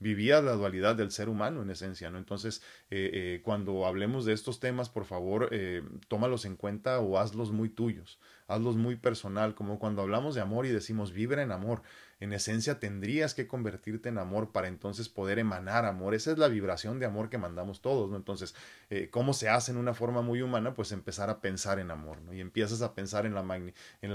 vivías 0.00 0.44
la 0.44 0.52
dualidad 0.52 0.96
del 0.96 1.10
ser 1.10 1.28
humano 1.28 1.62
en 1.62 1.70
esencia, 1.70 2.10
¿no? 2.10 2.18
Entonces, 2.18 2.62
eh, 2.90 3.10
eh, 3.12 3.40
cuando 3.42 3.86
hablemos 3.86 4.24
de 4.24 4.32
estos 4.32 4.60
temas, 4.60 4.88
por 4.88 5.04
favor, 5.04 5.48
eh, 5.52 5.82
tómalos 6.08 6.44
en 6.44 6.56
cuenta 6.56 7.00
o 7.00 7.18
hazlos 7.18 7.50
muy 7.52 7.68
tuyos, 7.68 8.18
hazlos 8.46 8.76
muy 8.76 8.96
personal, 8.96 9.54
como 9.54 9.78
cuando 9.78 10.02
hablamos 10.02 10.34
de 10.34 10.40
amor 10.40 10.66
y 10.66 10.70
decimos 10.70 11.12
vibra 11.12 11.42
en 11.42 11.52
amor 11.52 11.82
en 12.20 12.32
esencia 12.32 12.80
tendrías 12.80 13.34
que 13.34 13.46
convertirte 13.46 14.08
en 14.08 14.18
amor 14.18 14.50
para 14.50 14.68
entonces 14.68 15.08
poder 15.08 15.38
emanar 15.38 15.84
amor. 15.84 16.14
Esa 16.14 16.32
es 16.32 16.38
la 16.38 16.48
vibración 16.48 16.98
de 16.98 17.06
amor 17.06 17.28
que 17.30 17.38
mandamos 17.38 17.80
todos, 17.80 18.10
¿no? 18.10 18.16
Entonces, 18.16 18.54
eh, 18.90 19.08
¿cómo 19.10 19.32
se 19.32 19.48
hace 19.48 19.70
en 19.70 19.78
una 19.78 19.94
forma 19.94 20.22
muy 20.22 20.42
humana? 20.42 20.74
Pues 20.74 20.92
empezar 20.92 21.30
a 21.30 21.40
pensar 21.40 21.78
en 21.78 21.90
amor, 21.90 22.20
¿no? 22.22 22.32
Y 22.32 22.40
empiezas 22.40 22.82
a 22.82 22.94
pensar 22.94 23.24
en 23.26 23.34
la, 23.34 23.42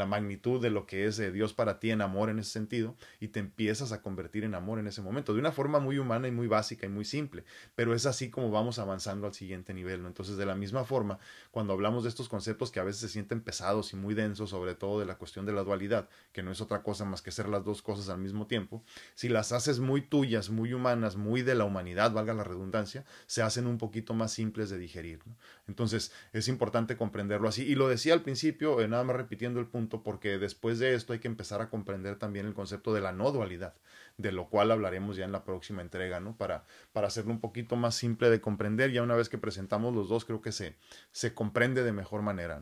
magnitud 0.05 0.61
de 0.61 0.69
lo 0.69 0.85
que 0.85 1.05
es 1.05 1.17
eh, 1.19 1.31
Dios 1.31 1.53
para 1.53 1.79
ti 1.79 1.91
en 1.91 2.01
amor 2.01 2.29
en 2.29 2.39
ese 2.39 2.51
sentido 2.51 2.95
y 3.19 3.29
te 3.29 3.39
empiezas 3.39 3.91
a 3.91 4.01
convertir 4.01 4.43
en 4.43 4.55
amor 4.55 4.79
en 4.79 4.87
ese 4.87 5.01
momento, 5.01 5.33
de 5.33 5.39
una 5.39 5.51
forma 5.51 5.79
muy 5.79 5.97
humana 5.97 6.27
y 6.27 6.31
muy 6.31 6.47
básica 6.47 6.85
y 6.85 6.89
muy 6.89 7.05
simple, 7.05 7.45
pero 7.75 7.93
es 7.93 8.05
así 8.05 8.29
como 8.29 8.51
vamos 8.51 8.79
avanzando 8.79 9.27
al 9.27 9.33
siguiente 9.33 9.73
nivel, 9.73 10.01
¿no? 10.01 10.07
Entonces, 10.07 10.35
de 10.35 10.45
la 10.45 10.55
misma 10.55 10.83
forma, 10.83 11.19
cuando 11.51 11.73
hablamos 11.73 12.03
de 12.03 12.09
estos 12.09 12.27
conceptos 12.27 12.71
que 12.71 12.79
a 12.79 12.83
veces 12.83 13.01
se 13.01 13.09
sienten 13.09 13.41
pesados 13.41 13.93
y 13.93 13.95
muy 13.95 14.13
densos, 14.13 14.49
sobre 14.49 14.75
todo 14.75 14.99
de 14.99 15.05
la 15.05 15.15
cuestión 15.15 15.45
de 15.45 15.53
la 15.53 15.63
dualidad, 15.63 16.09
que 16.31 16.43
no 16.43 16.51
es 16.51 16.59
otra 16.61 16.83
cosa 16.83 17.05
más 17.05 17.21
que 17.21 17.31
ser 17.31 17.47
las 17.47 17.63
dos 17.63 17.81
cosas, 17.81 17.92
cosas 17.93 18.09
al 18.09 18.19
mismo 18.19 18.47
tiempo, 18.47 18.83
si 19.13 19.29
las 19.29 19.51
haces 19.51 19.79
muy 19.79 20.01
tuyas, 20.01 20.49
muy 20.49 20.73
humanas, 20.73 21.15
muy 21.15 21.43
de 21.43 21.53
la 21.53 21.63
humanidad, 21.63 22.11
valga 22.11 22.33
la 22.33 22.43
redundancia, 22.43 23.05
se 23.27 23.43
hacen 23.43 23.67
un 23.67 23.77
poquito 23.77 24.13
más 24.13 24.31
simples 24.31 24.69
de 24.69 24.79
digerir. 24.79 25.19
Entonces 25.67 26.11
es 26.31 26.47
importante 26.47 26.97
comprenderlo 26.97 27.47
así. 27.47 27.63
Y 27.63 27.75
lo 27.75 27.87
decía 27.87 28.13
al 28.13 28.23
principio, 28.23 28.81
eh, 28.81 28.87
nada 28.87 29.03
más 29.03 29.15
repitiendo 29.15 29.59
el 29.59 29.67
punto, 29.67 30.01
porque 30.01 30.39
después 30.39 30.79
de 30.79 30.95
esto 30.95 31.13
hay 31.13 31.19
que 31.19 31.27
empezar 31.27 31.61
a 31.61 31.69
comprender 31.69 32.17
también 32.17 32.47
el 32.47 32.53
concepto 32.53 32.93
de 32.93 33.01
la 33.01 33.11
no 33.11 33.31
dualidad, 33.31 33.75
de 34.17 34.31
lo 34.31 34.49
cual 34.49 34.71
hablaremos 34.71 35.15
ya 35.15 35.25
en 35.25 35.31
la 35.31 35.43
próxima 35.43 35.83
entrega, 35.83 36.19
¿no? 36.19 36.35
Para, 36.35 36.65
para 36.93 37.07
hacerlo 37.07 37.31
un 37.31 37.39
poquito 37.39 37.75
más 37.75 37.93
simple 37.93 38.29
de 38.31 38.41
comprender, 38.41 38.91
ya 38.91 39.03
una 39.03 39.15
vez 39.15 39.29
que 39.29 39.37
presentamos 39.37 39.93
los 39.93 40.09
dos, 40.09 40.25
creo 40.25 40.41
que 40.41 40.51
se, 40.51 40.75
se 41.11 41.33
comprende 41.35 41.83
de 41.83 41.91
mejor 41.91 42.23
manera. 42.23 42.61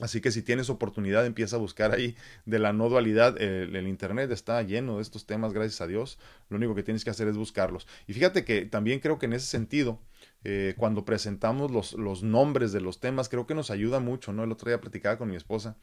Así 0.00 0.20
que 0.20 0.30
si 0.30 0.42
tienes 0.42 0.70
oportunidad, 0.70 1.26
empieza 1.26 1.56
a 1.56 1.58
buscar 1.58 1.92
ahí 1.92 2.16
de 2.44 2.60
la 2.60 2.72
no 2.72 2.88
dualidad. 2.88 3.40
El, 3.40 3.88
Internet 3.88 4.30
está 4.30 4.62
lleno 4.62 4.96
de 4.96 5.02
estos 5.02 5.26
temas, 5.26 5.52
gracias 5.52 5.80
a 5.80 5.88
Dios. 5.88 6.18
Lo 6.50 6.56
único 6.56 6.74
que 6.76 6.84
tienes 6.84 7.04
que 7.04 7.10
hacer 7.10 7.26
es 7.26 7.36
buscarlos. 7.36 7.88
Y 8.06 8.12
fíjate 8.12 8.44
que 8.44 8.64
también 8.64 9.00
creo 9.00 9.18
que 9.18 9.26
en 9.26 9.32
ese 9.32 9.46
sentido, 9.46 10.00
eh, 10.44 10.74
cuando 10.76 11.04
presentamos 11.04 11.72
los, 11.72 11.94
los, 11.94 12.22
nombres 12.22 12.70
de 12.70 12.80
los 12.80 13.00
temas, 13.00 13.28
creo 13.28 13.46
que 13.48 13.56
nos 13.56 13.72
ayuda 13.72 13.98
mucho, 13.98 14.32
¿no? 14.32 14.44
El 14.44 14.52
otro 14.52 14.68
día 14.70 14.80
platicaba 14.80 15.18
con 15.18 15.30
mi 15.30 15.36
esposa 15.36 15.76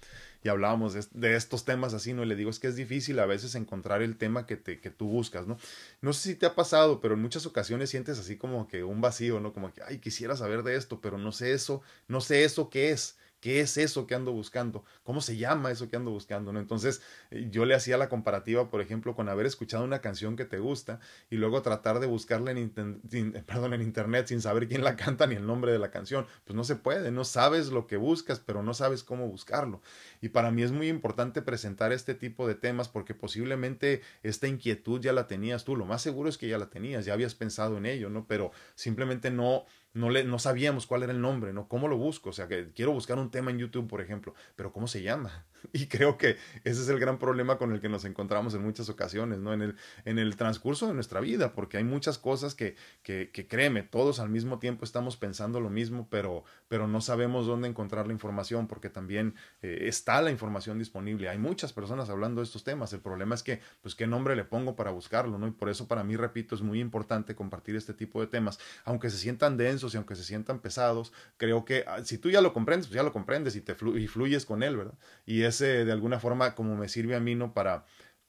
y 0.44 0.48
hablábamos 0.48 0.94
de, 1.12 1.36
estos 1.36 1.66
temas 1.66 1.94
así, 1.94 2.14
¿no? 2.14 2.24
Y 2.24 2.28
le 2.28 2.38
digo, 2.38 2.50
es 2.50 2.60
que 2.60 2.68
es 2.68 2.78
difícil 2.78 3.20
a 3.20 3.26
veces 3.26 3.54
encontrar 3.56 4.02
el 4.02 4.16
tema 4.16 4.46
que, 4.46 4.56
te, 4.56 4.80
que 4.80 4.92
tú 4.92 5.10
buscas, 5.10 5.46
¿no? 5.46 5.58
No 6.00 6.14
sé 6.14 6.30
si 6.30 6.36
te 6.36 6.46
ha 6.46 6.56
pasado, 6.56 7.02
pero 7.02 7.16
en 7.16 7.22
muchas 7.22 7.46
ocasiones 7.46 7.90
sientes 7.90 8.18
así 8.18 8.38
como 8.38 8.70
que 8.70 8.86
un 8.86 9.02
vacío, 9.02 9.42
¿no? 9.42 9.52
Como 9.52 9.74
que, 9.74 9.82
ay, 9.84 10.00
quisiera 10.00 10.38
saber 10.38 10.64
de 10.64 10.78
esto, 10.78 11.02
pero 11.02 11.18
no 11.18 11.34
sé 11.34 11.52
eso, 11.52 11.82
no 12.08 12.22
sé 12.22 12.46
eso 12.46 12.70
qué 12.70 12.92
es. 12.92 13.18
¿Qué 13.46 13.60
es 13.60 13.78
eso 13.78 14.08
que 14.08 14.16
ando 14.16 14.32
buscando? 14.32 14.84
¿Cómo 15.04 15.22
se 15.22 15.38
llama 15.38 15.70
eso 15.70 15.88
que 15.88 15.96
ando 15.96 16.10
buscando? 16.10 16.52
¿no? 16.52 16.60
Entonces 16.60 17.04
eh, 17.30 17.48
yo 17.52 17.66
le 17.66 17.76
hacía 17.76 17.96
la 17.96 18.10
comparativa, 18.10 18.72
por 18.72 18.82
ejemplo, 18.82 19.14
con 19.14 19.30
haber 19.30 19.46
escuchado 19.46 19.84
una 19.84 20.02
canción 20.02 20.36
que 20.36 20.46
te 20.46 20.58
gusta 20.58 21.00
y 21.30 21.36
luego 21.36 21.62
tratar 21.62 22.00
de 22.00 22.08
buscarla 22.08 22.50
en, 22.50 22.58
en 23.12 23.82
internet 23.84 24.26
sin 24.26 24.42
saber 24.42 24.68
quién 24.68 24.84
la 24.84 24.96
canta 24.96 25.28
ni 25.28 25.36
el 25.36 25.46
nombre 25.46 25.72
de 25.72 25.78
la 25.78 25.92
canción. 25.92 26.26
Pues 26.44 26.56
no 26.56 26.64
se 26.64 26.76
puede, 26.76 27.12
no 27.12 27.24
sabes 27.24 27.68
lo 27.68 27.86
que 27.86 27.98
buscas, 27.98 28.40
pero 28.40 28.64
no 28.64 28.74
sabes 28.74 29.04
cómo 29.04 29.28
buscarlo. 29.28 29.80
Y 30.22 30.30
para 30.30 30.50
mí 30.50 30.64
es 30.64 30.72
muy 30.72 30.90
importante 30.90 31.44
presentar 31.44 31.94
este 31.94 32.16
tipo 32.16 32.48
de 32.48 32.56
temas 32.56 32.90
porque 32.90 33.14
posiblemente 33.14 34.02
esta 34.24 34.48
inquietud 34.48 35.00
ya 35.00 35.14
la 35.14 35.28
tenías 35.28 35.66
tú. 35.66 35.76
Lo 35.76 35.86
más 35.86 36.02
seguro 36.02 36.30
es 36.30 36.40
que 36.40 36.48
ya 36.48 36.58
la 36.58 36.72
tenías, 36.72 37.06
ya 37.06 37.14
habías 37.14 37.36
pensado 37.36 37.78
en 37.78 37.86
ello, 37.86 38.10
¿no? 38.10 38.26
Pero 38.26 38.50
simplemente 38.74 39.30
no 39.30 39.66
no, 39.96 40.10
le, 40.10 40.24
no 40.26 40.38
sabíamos 40.38 40.86
cuál 40.86 41.04
era 41.04 41.14
el 41.14 41.22
nombre, 41.22 41.54
¿no? 41.54 41.68
¿Cómo 41.68 41.88
lo 41.88 41.98
busco? 41.98 42.30
O 42.30 42.34
sea, 42.34 42.48
que 42.48 42.72
quiero 42.74 42.92
buscar 42.92 43.18
un 43.18 43.32
tema 43.32 43.50
en 43.50 43.58
YouTube, 43.58 43.88
por 43.88 44.02
ejemplo, 44.02 44.36
pero 44.56 44.72
¿cómo 44.72 44.88
se 44.88 45.02
llama? 45.02 45.46
Y 45.74 45.88
creo 45.88 46.18
que 46.18 46.38
ese 46.64 46.82
es 46.82 46.90
el 46.90 47.00
gran 47.00 47.20
problema 47.20 47.58
con 47.58 47.72
el 47.72 47.82
que 47.82 47.90
nos 47.90 48.06
encontramos 48.06 48.54
en 48.54 48.64
muchas 48.64 48.90
ocasiones, 48.90 49.40
¿no? 49.40 49.54
En 49.54 49.62
el, 49.62 49.76
en 50.06 50.20
el 50.20 50.36
transcurso 50.36 50.88
de 50.88 50.94
nuestra 50.94 51.20
vida, 51.20 51.54
porque 51.54 51.78
hay 51.78 51.84
muchas 51.84 52.18
cosas 52.18 52.56
que, 52.56 52.76
que, 53.04 53.30
que 53.32 53.48
créeme, 53.48 53.84
todos 53.84 54.20
al 54.20 54.30
mismo 54.30 54.60
tiempo 54.60 54.86
estamos 54.86 55.18
pensando 55.18 55.60
lo 55.60 55.70
mismo, 55.70 56.08
pero, 56.10 56.44
pero 56.68 56.88
no 56.88 57.02
sabemos 57.02 57.46
dónde 57.46 57.68
encontrar 57.68 58.08
la 58.08 58.14
información, 58.14 58.68
porque 58.68 58.90
también 58.90 59.36
eh, 59.62 59.86
está 59.88 60.22
la 60.22 60.32
información 60.32 60.80
disponible. 60.80 61.30
Hay 61.30 61.38
muchas 61.38 61.74
personas 61.74 62.10
hablando 62.10 62.42
de 62.42 62.46
estos 62.46 62.64
temas. 62.64 62.94
El 62.94 63.00
problema 63.00 63.36
es 63.36 63.44
que, 63.44 63.60
pues, 63.82 63.96
¿qué 63.96 64.08
nombre 64.08 64.36
le 64.36 64.44
pongo 64.44 64.76
para 64.76 64.92
buscarlo, 64.92 65.38
¿no? 65.38 65.48
Y 65.48 65.52
por 65.52 65.70
eso 65.70 65.88
para 65.88 66.04
mí, 66.04 66.16
repito, 66.16 66.56
es 66.56 66.62
muy 66.62 66.80
importante 66.80 67.36
compartir 67.36 67.76
este 67.76 67.94
tipo 67.94 68.22
de 68.22 68.28
temas, 68.28 68.60
aunque 68.84 69.10
se 69.10 69.18
sientan 69.18 69.58
densos 69.58 69.94
y 69.94 69.98
aunque 69.98 70.16
se 70.16 70.24
sientan 70.24 70.60
pesados, 70.60 71.14
creo 71.38 71.66
que 71.66 71.84
ah, 71.88 72.04
si 72.04 72.18
tú 72.18 72.30
ya 72.30 72.42
lo 72.42 72.54
comprendes, 72.54 72.88
pues 72.88 72.96
ya 72.96 73.04
lo 73.04 73.12
comprendes 73.12 73.56
y 73.56 73.62
te 73.62 73.76
y 73.96 74.08
fluyes 74.08 74.46
con 74.46 74.64
él, 74.64 74.78
¿verdad? 74.78 74.96
Y 75.26 75.44
de 75.64 75.92
alguna 75.92 76.20
forma 76.20 76.56
como 76.56 76.76
me 76.76 76.90
sirve 76.90 77.16
a 77.16 77.20
mí, 77.20 77.36
¿no? 77.36 77.54
Para, 77.54 77.86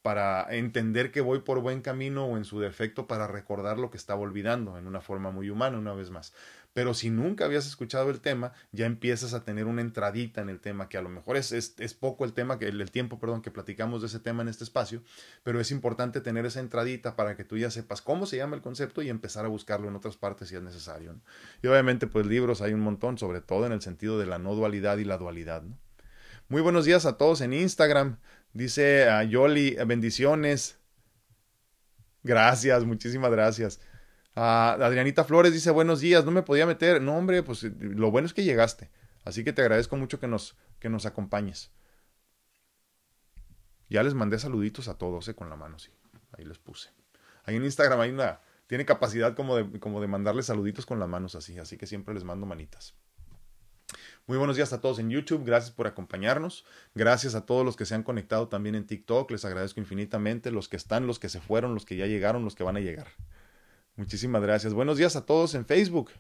para 0.07 0.47
entender 0.55 1.11
que 1.11 1.21
voy 1.21 1.41
por 1.41 1.59
buen 1.59 1.83
camino 1.83 2.27
o 2.27 2.37
en 2.37 2.45
su 2.45 2.61
defecto 2.61 3.09
para 3.09 3.27
recordar 3.27 3.77
lo 3.77 3.91
que 3.91 3.97
estaba 3.97 4.21
olvidando 4.21 4.79
en 4.79 4.87
una 4.87 5.01
forma 5.01 5.33
muy 5.33 5.51
humana 5.51 5.79
una 5.79 5.95
vez 5.95 6.11
más. 6.11 6.33
Pero 6.77 6.95
si 6.95 7.11
nunca 7.11 7.47
habías 7.47 7.67
escuchado 7.67 8.11
el 8.11 8.21
tema, 8.21 8.53
ya 8.71 8.87
empiezas 8.87 9.35
a 9.35 9.43
tener 9.43 9.65
una 9.65 9.81
entradita 9.81 10.43
en 10.43 10.49
el 10.49 10.61
tema, 10.61 10.89
que 10.89 10.97
a 10.97 11.03
lo 11.03 11.09
mejor 11.09 11.37
es, 11.37 11.51
es, 11.51 11.75
es 11.79 11.95
poco 11.95 12.25
el 12.25 12.35
tema, 12.35 12.57
que 12.59 12.69
el, 12.69 12.91
tiempo, 12.93 13.19
perdón, 13.19 13.43
que 13.43 13.51
platicamos 13.51 14.01
de 14.01 14.07
ese 14.07 14.21
tema 14.21 14.43
en 14.43 14.49
este 14.49 14.63
espacio, 14.63 15.03
pero 15.43 15.59
es 15.59 15.73
importante 15.73 16.21
tener 16.21 16.47
esa 16.47 16.61
entradita 16.61 17.17
para 17.17 17.35
que 17.35 17.43
tú 17.43 17.57
ya 17.57 17.73
sepas 17.73 18.01
cómo 18.01 18.27
se 18.27 18.37
llama 18.37 18.55
el 18.55 18.63
concepto 18.63 19.03
y 19.03 19.09
empezar 19.09 19.45
a 19.45 19.49
buscarlo 19.49 19.89
en 19.89 19.97
otras 19.97 20.17
partes 20.17 20.51
si 20.51 20.55
es 20.55 20.63
necesario. 20.63 21.17
Y 21.63 21.67
obviamente, 21.67 22.07
pues 22.07 22.27
libros 22.27 22.61
hay 22.61 22.75
un 22.75 22.81
montón, 22.81 23.19
sobre 23.19 23.41
todo 23.41 23.67
en 23.67 23.73
el 23.73 23.81
sentido 23.81 24.21
de 24.21 24.27
la 24.27 24.39
no 24.39 24.55
dualidad 24.55 24.99
y 24.99 25.05
la 25.05 25.19
dualidad. 25.19 25.65
Muy 26.49 26.63
buenos 26.63 26.85
días 26.85 27.07
a 27.07 27.17
todos 27.17 27.41
en 27.41 27.53
Instagram. 27.53 28.19
Dice 28.53 29.09
a 29.09 29.25
Yoli, 29.25 29.77
bendiciones. 29.85 30.79
Gracias, 32.23 32.85
muchísimas 32.85 33.33
gracias. 33.33 33.81
Adrianita 34.37 35.25
Flores 35.25 35.53
dice 35.53 35.73
buenos 35.73 35.99
días, 35.99 36.25
no 36.25 36.31
me 36.31 36.45
podía 36.45 36.65
meter. 36.65 37.03
No, 37.03 37.17
hombre, 37.17 37.43
pues 37.43 37.65
eh, 37.65 37.73
lo 37.81 38.13
bueno 38.13 38.27
es 38.27 38.33
que 38.33 38.45
llegaste. 38.45 38.91
Así 39.25 39.43
que 39.43 39.53
te 39.53 39.63
agradezco 39.63 39.97
mucho 39.97 40.21
que 40.21 40.29
nos, 40.29 40.57
que 40.79 40.89
nos 40.89 41.05
acompañes. 41.05 41.73
Ya 43.89 44.05
les 44.05 44.15
mandé 44.15 44.39
saluditos 44.39 44.87
a 44.87 44.99
todos, 44.99 45.27
eh, 45.27 45.35
con 45.35 45.51
la 45.51 45.57
mano, 45.57 45.81
sí. 45.81 45.91
Ahí 46.39 46.45
les 46.45 46.59
puse. 46.59 46.91
Ahí 47.43 47.57
en 47.57 47.65
Instagram 47.65 47.99
hay 47.99 48.11
una, 48.11 48.41
tiene 48.69 48.87
capacidad 48.87 49.35
como 49.35 49.57
de, 49.57 49.81
como 49.81 50.01
de 50.01 50.07
mandarles 50.07 50.47
saluditos 50.47 50.87
con 50.87 51.01
las 51.01 51.09
manos 51.09 51.35
así, 51.35 51.59
así 51.59 51.77
que 51.77 51.89
siempre 51.89 52.15
les 52.15 52.23
mando 52.23 52.47
manitas. 52.47 52.95
Muy 54.29 54.39
buenos 54.39 54.57
días 54.57 54.73
a 54.73 54.81
todos 54.81 54.99
en 54.99 55.09
YouTube, 55.09 55.45
gracias 55.45 55.73
por 55.73 55.87
acompañarnos, 55.87 56.65
gracias 56.97 57.37
a 57.37 57.47
todos 57.47 57.65
los 57.65 57.77
que 57.77 57.87
se 57.87 57.95
han 57.95 58.03
conectado 58.03 58.49
también 58.49 58.75
en 58.75 58.85
TikTok, 58.85 59.31
les 59.31 59.45
agradezco 59.45 59.79
infinitamente, 59.79 60.51
los 60.51 60.69
que 60.69 60.77
están, 60.77 61.07
los 61.07 61.21
que 61.21 61.29
se 61.29 61.41
fueron, 61.41 61.75
los 61.75 61.85
que 61.85 61.95
ya 61.95 62.07
llegaron, 62.07 62.45
los 62.45 62.57
que 62.57 62.65
van 62.65 62.77
a 62.77 62.81
llegar. 62.81 63.07
Muchísimas 63.95 64.43
gracias. 64.43 64.75
Buenos 64.75 64.99
días 64.99 65.15
a 65.15 65.25
todos 65.25 65.55
en 65.55 65.65
Facebook. 65.65 66.11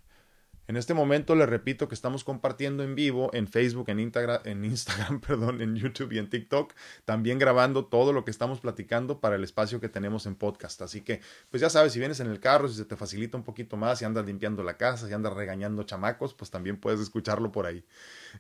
En 0.69 0.77
este 0.77 0.95
momento 0.95 1.37
les 1.37 1.49
repito 1.49 1.87
que 1.87 1.95
estamos 1.95 2.25
compartiendo 2.25 2.83
en 2.83 2.97
vivo 2.97 3.31
en 3.33 3.47
Facebook, 3.47 3.89
en, 3.89 4.01
en 4.01 4.65
Instagram, 4.65 5.21
perdón, 5.27 5.61
en 5.61 5.77
YouTube 5.77 6.13
y 6.13 6.19
en 6.19 6.29
TikTok, 6.29 6.75
también 7.05 7.39
grabando 7.39 7.87
todo 7.87 8.13
lo 8.13 8.25
que 8.25 8.33
estamos 8.33 8.61
platicando 8.61 9.21
para 9.21 9.37
el 9.37 9.45
espacio 9.45 9.81
que 9.81 9.89
tenemos 9.89 10.27
en 10.27 10.35
podcast. 10.35 10.83
Así 10.83 11.03
que, 11.03 11.21
pues 11.51 11.61
ya 11.61 11.71
sabes, 11.71 11.93
si 11.93 12.01
vienes 12.01 12.19
en 12.19 12.27
el 12.27 12.41
carro, 12.41 12.69
si 12.69 12.75
se 12.75 12.85
te 12.85 12.97
facilita 12.97 13.37
un 13.37 13.45
poquito 13.45 13.77
más, 13.77 14.01
si 14.01 14.05
andas 14.05 14.27
limpiando 14.27 14.65
la 14.65 14.77
casa, 14.77 15.07
si 15.07 15.13
andas 15.13 15.35
regañando 15.35 15.85
chamacos, 15.85 16.35
pues 16.35 16.51
también 16.51 16.79
puedes 16.79 17.01
escucharlo 17.01 17.53
por 17.53 17.67
ahí. 17.67 17.85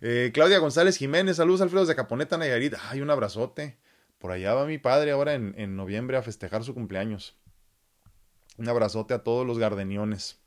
Eh, 0.00 0.32
Claudia 0.34 0.58
González 0.58 0.96
Jiménez, 0.96 1.36
saludos 1.36 1.60
Alfredo 1.60 1.86
de 1.86 1.94
Caponeta 1.94 2.36
Nayarit. 2.38 2.74
Ay, 2.90 3.00
un 3.02 3.10
abrazote. 3.10 3.78
Por 4.18 4.32
allá 4.32 4.54
va 4.54 4.66
mi 4.66 4.78
padre 4.78 5.12
ahora 5.12 5.34
en, 5.34 5.54
en 5.58 5.76
noviembre 5.76 6.16
a 6.16 6.22
festejar 6.22 6.64
su 6.64 6.74
cumpleaños. 6.74 7.36
Un 8.56 8.68
abrazote 8.68 9.14
a 9.14 9.22
todos 9.22 9.46
los 9.46 9.58
gardeniones. 9.58 10.40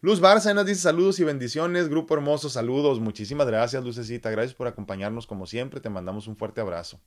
Luz 0.00 0.20
Bárcenas 0.20 0.64
dice 0.64 0.80
saludos 0.80 1.18
y 1.18 1.24
bendiciones. 1.24 1.88
Grupo 1.88 2.14
hermoso, 2.14 2.48
saludos. 2.48 3.00
Muchísimas 3.00 3.48
gracias, 3.48 3.82
Lucecita. 3.82 4.30
Gracias 4.30 4.54
por 4.54 4.68
acompañarnos 4.68 5.26
como 5.26 5.44
siempre. 5.44 5.80
Te 5.80 5.90
mandamos 5.90 6.28
un 6.28 6.36
fuerte 6.36 6.60
abrazo. 6.60 7.00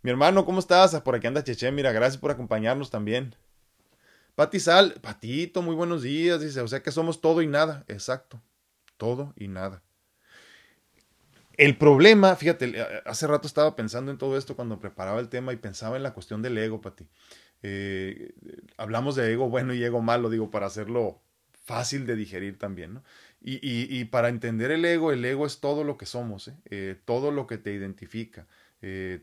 Mi 0.00 0.10
hermano, 0.10 0.46
¿cómo 0.46 0.60
estás? 0.60 0.98
Por 1.02 1.14
aquí 1.14 1.26
anda 1.26 1.44
Cheche. 1.44 1.70
Mira, 1.72 1.92
gracias 1.92 2.18
por 2.18 2.30
acompañarnos 2.30 2.90
también. 2.90 3.36
Pati 4.34 4.60
Sal, 4.60 4.94
Patito, 5.02 5.60
muy 5.60 5.74
buenos 5.74 6.02
días. 6.02 6.40
Dice, 6.40 6.62
o 6.62 6.68
sea 6.68 6.82
que 6.82 6.90
somos 6.90 7.20
todo 7.20 7.42
y 7.42 7.46
nada. 7.46 7.84
Exacto. 7.86 8.40
Todo 8.96 9.34
y 9.36 9.48
nada. 9.48 9.82
El 11.58 11.76
problema, 11.76 12.34
fíjate, 12.34 12.82
hace 13.04 13.26
rato 13.26 13.46
estaba 13.46 13.76
pensando 13.76 14.10
en 14.10 14.16
todo 14.16 14.38
esto 14.38 14.56
cuando 14.56 14.80
preparaba 14.80 15.20
el 15.20 15.28
tema 15.28 15.52
y 15.52 15.56
pensaba 15.56 15.98
en 15.98 16.02
la 16.02 16.14
cuestión 16.14 16.40
del 16.40 16.56
ego, 16.56 16.80
Pati. 16.80 17.06
Eh, 17.62 18.32
hablamos 18.78 19.16
de 19.16 19.30
ego 19.30 19.50
bueno 19.50 19.74
y 19.74 19.84
ego 19.84 20.00
malo, 20.00 20.30
digo, 20.30 20.50
para 20.50 20.64
hacerlo 20.66 21.20
fácil 21.64 22.06
de 22.06 22.16
digerir 22.16 22.58
también, 22.58 22.94
¿no? 22.94 23.04
Y, 23.40 23.58
y, 23.62 24.04
para 24.06 24.30
entender 24.30 24.70
el 24.70 24.84
ego, 24.86 25.12
el 25.12 25.22
ego 25.22 25.44
es 25.44 25.60
todo 25.60 25.84
lo 25.84 25.98
que 25.98 26.06
somos, 26.06 26.48
¿eh? 26.48 26.56
Eh, 26.70 26.98
todo 27.04 27.30
lo 27.30 27.46
que 27.46 27.58
te 27.58 27.72
identifica, 27.74 28.46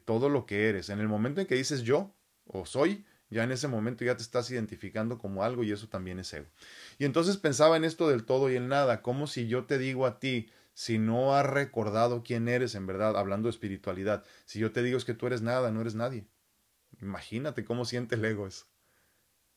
todo 0.06 0.30
lo 0.30 0.46
que 0.46 0.70
eres. 0.70 0.90
En 0.90 1.00
el 1.00 1.08
momento 1.08 1.42
en 1.42 1.48
que 1.48 1.56
dices 1.56 1.84
yo 1.84 2.14
o 2.46 2.66
soy, 2.66 3.04
ya 3.32 3.44
en 3.44 3.52
ese 3.52 3.68
momento 3.68 4.04
ya 4.04 4.18
te 4.18 4.24
estás 4.24 4.52
identificando 4.52 5.18
como 5.18 5.44
algo 5.44 5.64
y 5.64 5.72
eso 5.72 5.88
también 5.88 6.20
es 6.20 6.34
ego. 6.34 6.48
Y 7.00 7.06
entonces 7.06 7.38
pensaba 7.38 7.78
en 7.78 7.86
esto 7.86 8.10
del 8.10 8.26
todo 8.26 8.52
y 8.52 8.56
el 8.56 8.68
nada, 8.68 9.02
como 9.02 9.26
si 9.26 9.48
yo 9.48 9.66
te 9.66 9.78
digo 9.78 10.06
a 10.06 10.20
ti, 10.20 10.50
si 10.74 10.98
no 10.98 11.36
has 11.36 11.46
recordado 11.46 12.24
quién 12.24 12.48
eres 12.48 12.76
en 12.76 12.86
verdad, 12.88 13.18
hablando 13.18 13.48
de 13.48 13.52
espiritualidad, 13.52 14.24
si 14.46 14.60
yo 14.60 14.72
te 14.72 14.84
digo 14.84 14.98
es 14.98 15.06
que 15.06 15.14
tú 15.14 15.28
eres 15.28 15.42
nada, 15.42 15.72
no 15.72 15.82
eres 15.82 15.96
nadie. 15.96 16.28
Imagínate 17.02 17.64
cómo 17.64 17.86
siente 17.86 18.16
el 18.16 18.26
ego 18.26 18.48
eso. 18.48 18.66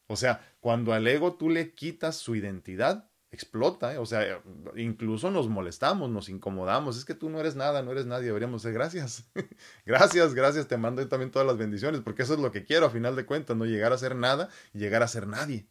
O 0.07 0.17
sea, 0.17 0.55
cuando 0.61 0.93
al 0.93 1.07
ego 1.07 1.35
tú 1.35 1.51
le 1.51 1.75
quitas 1.75 2.17
su 2.17 2.35
identidad, 2.35 3.11
explota, 3.35 3.93
¿eh? 3.95 3.99
o 3.99 4.07
sea, 4.07 4.43
incluso 4.77 5.31
nos 5.31 5.49
molestamos, 5.49 6.09
nos 6.11 6.29
incomodamos, 6.29 6.97
es 6.97 7.05
que 7.05 7.15
tú 7.15 7.29
no 7.29 7.41
eres 7.41 7.57
nada, 7.57 7.83
no 7.83 7.91
eres 7.91 8.07
nadie, 8.07 8.27
deberíamos 8.27 8.63
decir 8.63 8.75
gracias, 8.75 9.25
gracias, 9.87 10.35
gracias, 10.35 10.69
te 10.69 10.77
mando 10.77 11.07
también 11.09 11.31
todas 11.31 11.47
las 11.47 11.59
bendiciones, 11.59 12.01
porque 12.01 12.23
eso 12.23 12.35
es 12.35 12.41
lo 12.41 12.53
que 12.53 12.65
quiero 12.65 12.87
a 12.87 12.91
final 12.91 13.17
de 13.17 13.27
cuentas, 13.27 13.57
no 13.57 13.67
llegar 13.67 13.93
a 13.93 13.99
ser 13.99 14.15
nada 14.15 14.49
y 14.73 14.79
llegar 14.79 15.03
a 15.03 15.09
ser 15.09 15.27
nadie. 15.27 15.67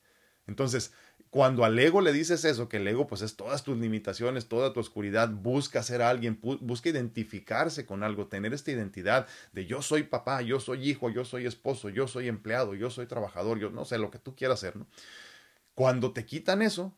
Entonces, 0.46 0.94
cuando 1.34 1.66
al 1.66 1.80
ego 1.80 2.00
le 2.00 2.14
dices 2.14 2.46
eso, 2.46 2.70
que 2.70 2.78
el 2.78 2.88
ego 2.88 3.08
pues 3.08 3.24
es 3.24 3.36
todas 3.36 3.64
tus 3.64 3.76
limitaciones, 3.76 4.46
toda 4.46 4.72
tu 4.72 4.80
oscuridad, 4.80 5.30
busca 5.30 5.82
ser 5.82 6.04
alguien, 6.04 6.40
busca 6.40 6.90
identificarse 6.90 7.88
con 7.88 8.04
algo, 8.04 8.28
tener 8.28 8.54
esta 8.54 8.70
identidad 8.70 9.26
de 9.52 9.66
yo 9.66 9.82
soy 9.82 10.04
papá, 10.04 10.44
yo 10.44 10.60
soy 10.60 10.88
hijo, 10.88 11.10
yo 11.10 11.26
soy 11.26 11.48
esposo, 11.48 11.90
yo 11.90 12.08
soy 12.08 12.28
empleado, 12.28 12.76
yo 12.76 12.92
soy 12.92 13.08
trabajador, 13.08 13.58
yo 13.58 13.72
no 13.72 13.84
sé 13.84 13.98
lo 13.98 14.12
que 14.12 14.20
tú 14.20 14.36
quieras 14.36 14.60
ser, 14.60 14.76
¿no? 14.76 14.86
Cuando 15.74 16.14
te 16.14 16.24
quitan 16.24 16.62
eso, 16.62 16.96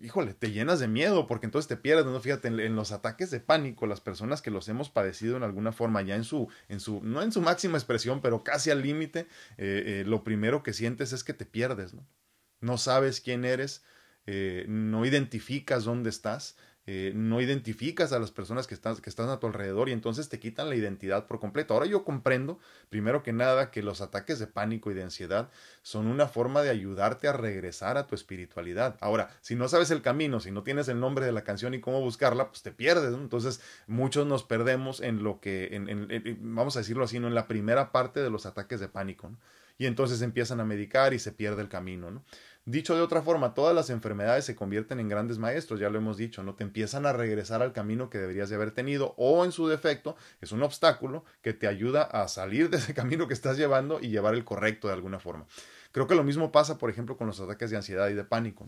híjole, 0.00 0.32
te 0.32 0.52
llenas 0.52 0.78
de 0.78 0.86
miedo 0.86 1.26
porque 1.26 1.46
entonces 1.46 1.66
te 1.66 1.76
pierdes, 1.76 2.06
¿no? 2.06 2.20
Fíjate, 2.20 2.46
en, 2.46 2.76
los 2.76 2.92
ataques 2.92 3.32
de 3.32 3.40
pánico, 3.40 3.88
las 3.88 4.00
personas 4.00 4.40
que 4.40 4.52
los 4.52 4.68
hemos 4.68 4.88
padecido 4.88 5.36
en 5.36 5.42
alguna 5.42 5.72
forma, 5.72 6.00
ya 6.02 6.14
en 6.14 6.22
su, 6.22 6.48
en 6.68 6.78
su, 6.78 7.02
no 7.02 7.22
en 7.22 7.32
su 7.32 7.40
máxima 7.40 7.76
expresión, 7.76 8.20
pero 8.20 8.44
casi 8.44 8.70
al 8.70 8.82
límite, 8.82 9.26
eh, 9.58 9.82
eh, 9.86 10.04
lo 10.06 10.22
primero 10.22 10.62
que 10.62 10.72
sientes 10.72 11.12
es 11.12 11.24
que 11.24 11.34
te 11.34 11.44
pierdes, 11.44 11.92
¿no? 11.92 12.06
No 12.60 12.78
sabes 12.78 13.20
quién 13.20 13.44
eres, 13.44 13.84
eh, 14.26 14.64
no 14.68 15.04
identificas 15.04 15.84
dónde 15.84 16.10
estás 16.10 16.56
eh, 16.88 17.10
no 17.16 17.40
identificas 17.40 18.12
a 18.12 18.20
las 18.20 18.30
personas 18.30 18.68
que 18.68 18.74
están, 18.74 18.96
que 18.98 19.10
están 19.10 19.28
a 19.28 19.40
tu 19.40 19.48
alrededor 19.48 19.88
y 19.88 19.92
entonces 19.92 20.28
te 20.28 20.38
quitan 20.38 20.68
la 20.68 20.76
identidad 20.76 21.26
por 21.26 21.40
completo. 21.40 21.74
Ahora 21.74 21.86
yo 21.86 22.04
comprendo, 22.04 22.60
primero 22.90 23.24
que 23.24 23.32
nada, 23.32 23.72
que 23.72 23.82
los 23.82 24.00
ataques 24.00 24.38
de 24.38 24.46
pánico 24.46 24.92
y 24.92 24.94
de 24.94 25.02
ansiedad 25.02 25.50
son 25.82 26.06
una 26.06 26.28
forma 26.28 26.62
de 26.62 26.70
ayudarte 26.70 27.26
a 27.26 27.32
regresar 27.32 27.98
a 27.98 28.06
tu 28.06 28.14
espiritualidad. 28.14 28.96
Ahora, 29.00 29.30
si 29.40 29.56
no 29.56 29.66
sabes 29.66 29.90
el 29.90 30.00
camino, 30.00 30.38
si 30.38 30.52
no 30.52 30.62
tienes 30.62 30.86
el 30.86 31.00
nombre 31.00 31.26
de 31.26 31.32
la 31.32 31.42
canción 31.42 31.74
y 31.74 31.80
cómo 31.80 32.00
buscarla, 32.00 32.50
pues 32.50 32.62
te 32.62 32.70
pierdes. 32.70 33.14
Entonces, 33.14 33.60
muchos 33.88 34.24
nos 34.24 34.44
perdemos 34.44 35.00
en 35.00 35.24
lo 35.24 35.40
que, 35.40 35.70
en, 35.72 36.54
vamos 36.54 36.76
a 36.76 36.80
decirlo 36.80 37.02
así, 37.02 37.18
¿no? 37.18 37.26
en 37.26 37.34
la 37.34 37.48
primera 37.48 37.90
parte 37.90 38.22
de 38.22 38.30
los 38.30 38.46
ataques 38.46 38.78
de 38.78 38.86
pánico. 38.86 39.32
Y 39.78 39.86
entonces 39.86 40.22
empiezan 40.22 40.60
a 40.60 40.64
medicar 40.64 41.14
y 41.14 41.18
se 41.18 41.32
pierde 41.32 41.62
el 41.62 41.68
camino. 41.68 42.10
¿no? 42.10 42.24
Dicho 42.68 42.96
de 42.96 43.00
otra 43.00 43.22
forma, 43.22 43.54
todas 43.54 43.74
las 43.76 43.90
enfermedades 43.90 44.44
se 44.44 44.56
convierten 44.56 44.98
en 44.98 45.08
grandes 45.08 45.38
maestros, 45.38 45.78
ya 45.78 45.88
lo 45.88 45.98
hemos 45.98 46.16
dicho, 46.16 46.42
no 46.42 46.56
te 46.56 46.64
empiezan 46.64 47.06
a 47.06 47.12
regresar 47.12 47.62
al 47.62 47.72
camino 47.72 48.10
que 48.10 48.18
deberías 48.18 48.48
de 48.48 48.56
haber 48.56 48.72
tenido 48.72 49.14
o 49.16 49.44
en 49.44 49.52
su 49.52 49.68
defecto 49.68 50.16
es 50.40 50.50
un 50.50 50.64
obstáculo 50.64 51.24
que 51.42 51.52
te 51.52 51.68
ayuda 51.68 52.02
a 52.02 52.26
salir 52.26 52.68
de 52.68 52.78
ese 52.78 52.92
camino 52.94 53.28
que 53.28 53.34
estás 53.34 53.56
llevando 53.56 54.00
y 54.00 54.08
llevar 54.08 54.34
el 54.34 54.44
correcto 54.44 54.88
de 54.88 54.94
alguna 54.94 55.20
forma. 55.20 55.46
Creo 55.92 56.08
que 56.08 56.16
lo 56.16 56.24
mismo 56.24 56.50
pasa, 56.50 56.76
por 56.76 56.90
ejemplo, 56.90 57.16
con 57.16 57.28
los 57.28 57.38
ataques 57.38 57.70
de 57.70 57.76
ansiedad 57.76 58.08
y 58.08 58.14
de 58.14 58.24
pánico 58.24 58.66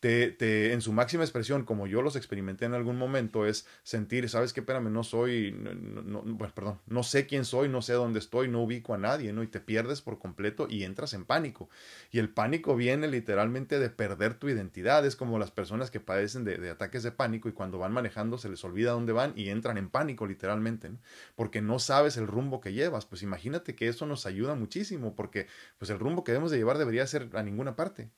te, 0.00 0.72
en 0.72 0.82
su 0.82 0.92
máxima 0.92 1.24
expresión, 1.24 1.64
como 1.64 1.86
yo 1.86 2.02
los 2.02 2.16
experimenté 2.16 2.64
en 2.64 2.74
algún 2.74 2.96
momento, 2.98 3.46
es 3.46 3.66
sentir, 3.82 4.28
¿sabes 4.28 4.52
qué? 4.52 4.60
Espérame, 4.60 4.90
no 4.90 5.02
soy, 5.02 5.52
no, 5.52 6.22
bueno, 6.22 6.54
perdón, 6.54 6.80
no 6.86 7.02
sé 7.02 7.26
quién 7.26 7.44
soy, 7.44 7.68
no 7.68 7.82
sé 7.82 7.94
dónde 7.94 8.18
estoy, 8.18 8.48
no 8.48 8.62
ubico 8.62 8.94
a 8.94 8.98
nadie, 8.98 9.32
¿no? 9.32 9.42
Y 9.42 9.46
te 9.48 9.60
pierdes 9.60 10.02
por 10.02 10.18
completo 10.18 10.66
y 10.68 10.84
entras 10.84 11.14
en 11.14 11.24
pánico. 11.24 11.68
Y 12.10 12.18
el 12.18 12.28
pánico 12.28 12.76
viene 12.76 13.08
literalmente 13.08 13.78
de 13.78 13.90
perder 13.90 14.34
tu 14.34 14.48
identidad. 14.48 15.04
Es 15.06 15.16
como 15.16 15.38
las 15.38 15.50
personas 15.50 15.90
que 15.90 16.00
padecen 16.00 16.44
de, 16.44 16.58
de 16.58 16.70
ataques 16.70 17.02
de 17.02 17.12
pánico 17.12 17.48
y 17.48 17.52
cuando 17.52 17.78
van 17.78 17.92
manejando 17.92 18.38
se 18.38 18.48
les 18.48 18.62
olvida 18.64 18.92
dónde 18.92 19.12
van 19.12 19.32
y 19.36 19.48
entran 19.48 19.78
en 19.78 19.88
pánico 19.90 20.26
literalmente, 20.26 20.90
¿no? 20.90 20.98
Porque 21.34 21.62
no 21.62 21.78
sabes 21.78 22.16
el 22.16 22.26
rumbo 22.26 22.60
que 22.60 22.72
llevas. 22.72 23.06
Pues 23.06 23.22
imagínate 23.22 23.74
que 23.74 23.88
eso 23.88 24.06
nos 24.06 24.26
ayuda 24.26 24.54
muchísimo 24.54 25.14
porque 25.14 25.46
pues 25.78 25.90
el 25.90 25.98
rumbo 25.98 26.24
que 26.24 26.32
debemos 26.32 26.50
de 26.50 26.58
llevar 26.58 26.78
debería 26.78 27.06
ser 27.06 27.30
a 27.34 27.42
ninguna 27.42 27.76
parte. 27.76 28.10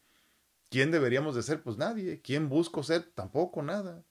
¿Quién 0.70 0.90
deberíamos 0.90 1.34
de 1.34 1.42
ser? 1.42 1.62
Pues 1.62 1.76
nadie. 1.76 2.20
¿Quién 2.20 2.48
busco 2.48 2.82
ser? 2.82 3.02
Tampoco 3.14 3.62
nada. 3.62 4.04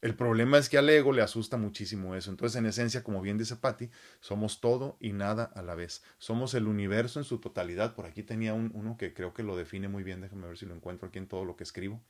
El 0.00 0.16
problema 0.16 0.56
es 0.56 0.70
que 0.70 0.78
al 0.78 0.88
ego 0.88 1.12
le 1.12 1.20
asusta 1.20 1.58
muchísimo 1.58 2.14
eso. 2.14 2.30
Entonces, 2.30 2.56
en 2.56 2.66
esencia, 2.66 3.04
como 3.04 3.20
bien 3.20 3.36
dice 3.36 3.56
Patti, 3.56 3.90
somos 4.20 4.60
todo 4.60 4.96
y 4.98 5.12
nada 5.12 5.44
a 5.44 5.62
la 5.62 5.74
vez. 5.74 6.02
Somos 6.18 6.54
el 6.54 6.66
universo 6.66 7.20
en 7.20 7.24
su 7.24 7.38
totalidad. 7.38 7.94
Por 7.94 8.06
aquí 8.06 8.22
tenía 8.22 8.54
uno 8.54 8.96
que 8.96 9.12
creo 9.12 9.34
que 9.34 9.42
lo 9.42 9.56
define 9.56 9.88
muy 9.88 10.02
bien. 10.02 10.22
Déjame 10.22 10.46
ver 10.46 10.56
si 10.56 10.64
lo 10.64 10.74
encuentro 10.74 11.08
aquí 11.08 11.18
en 11.18 11.28
todo 11.28 11.44
lo 11.44 11.56
que 11.56 11.64
escribo. 11.64 12.02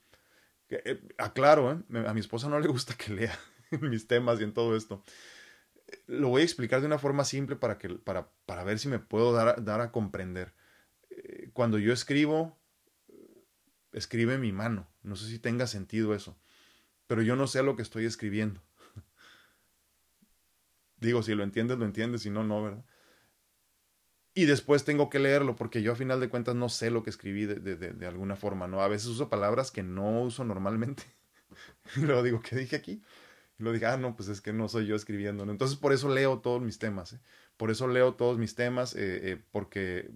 Eh, 0.68 1.02
aclaro, 1.18 1.72
¿eh? 1.72 2.04
a 2.06 2.14
mi 2.14 2.20
esposa 2.20 2.48
no 2.48 2.60
le 2.60 2.68
gusta 2.68 2.94
que 2.94 3.12
lea 3.12 3.36
mis 3.80 4.06
temas 4.06 4.40
y 4.40 4.44
en 4.44 4.54
todo 4.54 4.76
esto. 4.76 5.02
Lo 6.06 6.28
voy 6.28 6.42
a 6.42 6.44
explicar 6.44 6.80
de 6.80 6.86
una 6.86 6.98
forma 6.98 7.24
simple 7.24 7.56
para, 7.56 7.76
que, 7.76 7.88
para, 7.88 8.30
para 8.46 8.62
ver 8.62 8.78
si 8.78 8.86
me 8.86 9.00
puedo 9.00 9.32
dar, 9.32 9.64
dar 9.64 9.80
a 9.80 9.90
comprender. 9.90 10.54
Eh, 11.10 11.50
cuando 11.52 11.78
yo 11.78 11.92
escribo, 11.92 12.59
escribe 13.92 14.38
mi 14.38 14.52
mano. 14.52 14.88
No 15.02 15.16
sé 15.16 15.26
si 15.26 15.38
tenga 15.38 15.66
sentido 15.66 16.14
eso. 16.14 16.36
Pero 17.06 17.22
yo 17.22 17.36
no 17.36 17.46
sé 17.46 17.62
lo 17.62 17.76
que 17.76 17.82
estoy 17.82 18.04
escribiendo. 18.04 18.62
Digo, 20.98 21.22
si 21.22 21.34
lo 21.34 21.42
entiendes, 21.42 21.78
lo 21.78 21.84
entiendes, 21.84 22.22
si 22.22 22.30
no, 22.30 22.44
no, 22.44 22.62
¿verdad? 22.62 22.84
Y 24.32 24.44
después 24.44 24.84
tengo 24.84 25.10
que 25.10 25.18
leerlo 25.18 25.56
porque 25.56 25.82
yo 25.82 25.92
a 25.92 25.96
final 25.96 26.20
de 26.20 26.28
cuentas 26.28 26.54
no 26.54 26.68
sé 26.68 26.90
lo 26.90 27.02
que 27.02 27.10
escribí 27.10 27.46
de, 27.46 27.56
de, 27.56 27.76
de, 27.76 28.06
alguna 28.06 28.36
forma, 28.36 28.68
¿no? 28.68 28.80
A 28.80 28.88
veces 28.88 29.08
uso 29.08 29.28
palabras 29.28 29.72
que 29.72 29.82
no 29.82 30.22
uso 30.22 30.44
normalmente. 30.44 31.02
y 31.96 32.00
luego 32.00 32.22
digo, 32.22 32.40
¿qué 32.40 32.56
dije 32.56 32.76
aquí? 32.76 33.02
Y 33.58 33.62
luego 33.62 33.74
dije, 33.74 33.86
ah, 33.86 33.96
no, 33.96 34.14
pues 34.14 34.28
es 34.28 34.40
que 34.40 34.52
no 34.52 34.68
soy 34.68 34.86
yo 34.86 34.94
escribiendo. 34.94 35.42
Entonces 35.42 35.76
por 35.76 35.92
eso 35.92 36.08
leo 36.08 36.38
todos 36.38 36.62
mis 36.62 36.78
temas. 36.78 37.14
¿eh? 37.14 37.20
Por 37.56 37.70
eso 37.70 37.88
leo 37.88 38.14
todos 38.14 38.38
mis 38.38 38.54
temas, 38.54 38.94
eh, 38.94 39.32
eh, 39.32 39.42
porque, 39.50 40.10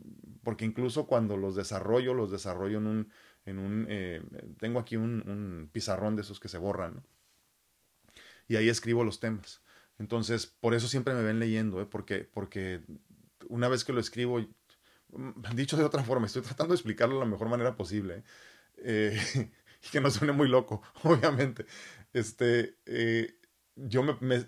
porque 0.44 0.64
incluso 0.64 1.06
cuando 1.06 1.36
los 1.36 1.56
desarrollo, 1.56 2.14
los 2.14 2.30
desarrollo 2.30 2.78
en 2.78 2.86
un, 2.86 3.12
en 3.46 3.58
un, 3.58 3.86
eh, 3.88 4.22
tengo 4.58 4.78
aquí 4.78 4.96
un, 4.96 5.68
pizarrón 5.72 6.16
de 6.16 6.22
esos 6.22 6.40
que 6.40 6.48
se 6.48 6.58
borran. 6.58 7.02
Y 8.48 8.56
ahí 8.56 8.68
escribo 8.68 9.04
los 9.04 9.20
temas. 9.20 9.62
Entonces, 9.98 10.46
por 10.46 10.74
eso 10.74 10.88
siempre 10.88 11.14
me 11.14 11.22
ven 11.22 11.38
leyendo, 11.38 11.80
¿eh? 11.80 11.86
porque, 11.86 12.28
porque 12.32 12.80
una 13.48 13.68
vez 13.68 13.84
que 13.84 13.92
lo 13.92 14.00
escribo, 14.00 14.40
mm, 15.10 15.42
dicho 15.54 15.76
de 15.76 15.84
otra 15.84 16.02
forma, 16.02 16.26
estoy 16.26 16.42
tratando 16.42 16.72
de 16.72 16.76
explicarlo 16.76 17.14
de 17.16 17.20
la 17.20 17.30
mejor 17.30 17.48
manera 17.48 17.76
posible, 17.76 18.24
¿eh? 18.78 19.16
y 19.82 19.88
que 19.90 20.00
no 20.00 20.10
suene 20.10 20.32
muy 20.32 20.48
loco, 20.48 20.82
obviamente. 21.02 21.66
Este, 22.12 22.76
yo 23.76 24.02
me, 24.02 24.46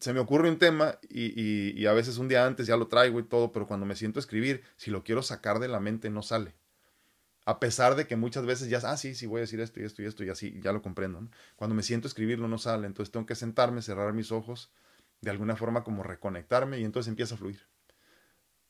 se 0.00 0.12
me 0.12 0.20
ocurre 0.20 0.48
un 0.48 0.58
tema 0.58 0.98
y, 1.08 1.26
y, 1.40 1.80
y, 1.80 1.86
a 1.86 1.92
veces 1.92 2.18
un 2.18 2.28
día 2.28 2.46
antes 2.46 2.66
ya 2.66 2.76
lo 2.76 2.88
traigo 2.88 3.20
y 3.20 3.24
todo, 3.24 3.52
pero 3.52 3.66
cuando 3.66 3.86
me 3.86 3.96
siento 3.96 4.18
a 4.18 4.22
escribir, 4.22 4.62
si 4.76 4.90
lo 4.90 5.04
quiero 5.04 5.22
sacar 5.22 5.58
de 5.58 5.68
la 5.68 5.78
mente, 5.78 6.10
no 6.10 6.22
sale 6.22 6.54
a 7.50 7.58
pesar 7.58 7.96
de 7.96 8.06
que 8.06 8.14
muchas 8.14 8.46
veces 8.46 8.68
ya, 8.68 8.78
ah, 8.84 8.96
sí, 8.96 9.14
sí, 9.16 9.26
voy 9.26 9.38
a 9.38 9.40
decir 9.40 9.60
esto 9.60 9.80
y 9.80 9.84
esto 9.84 10.02
y 10.02 10.06
esto 10.06 10.24
y 10.24 10.28
así, 10.28 10.60
ya 10.62 10.72
lo 10.72 10.82
comprendo. 10.82 11.28
Cuando 11.56 11.74
me 11.74 11.82
siento 11.82 12.06
escribirlo 12.06 12.46
no 12.46 12.58
sale, 12.58 12.86
entonces 12.86 13.10
tengo 13.10 13.26
que 13.26 13.34
sentarme, 13.34 13.82
cerrar 13.82 14.12
mis 14.12 14.30
ojos, 14.30 14.70
de 15.20 15.30
alguna 15.30 15.56
forma 15.56 15.82
como 15.82 16.04
reconectarme 16.04 16.78
y 16.78 16.84
entonces 16.84 17.08
empieza 17.08 17.34
a 17.34 17.38
fluir. 17.38 17.66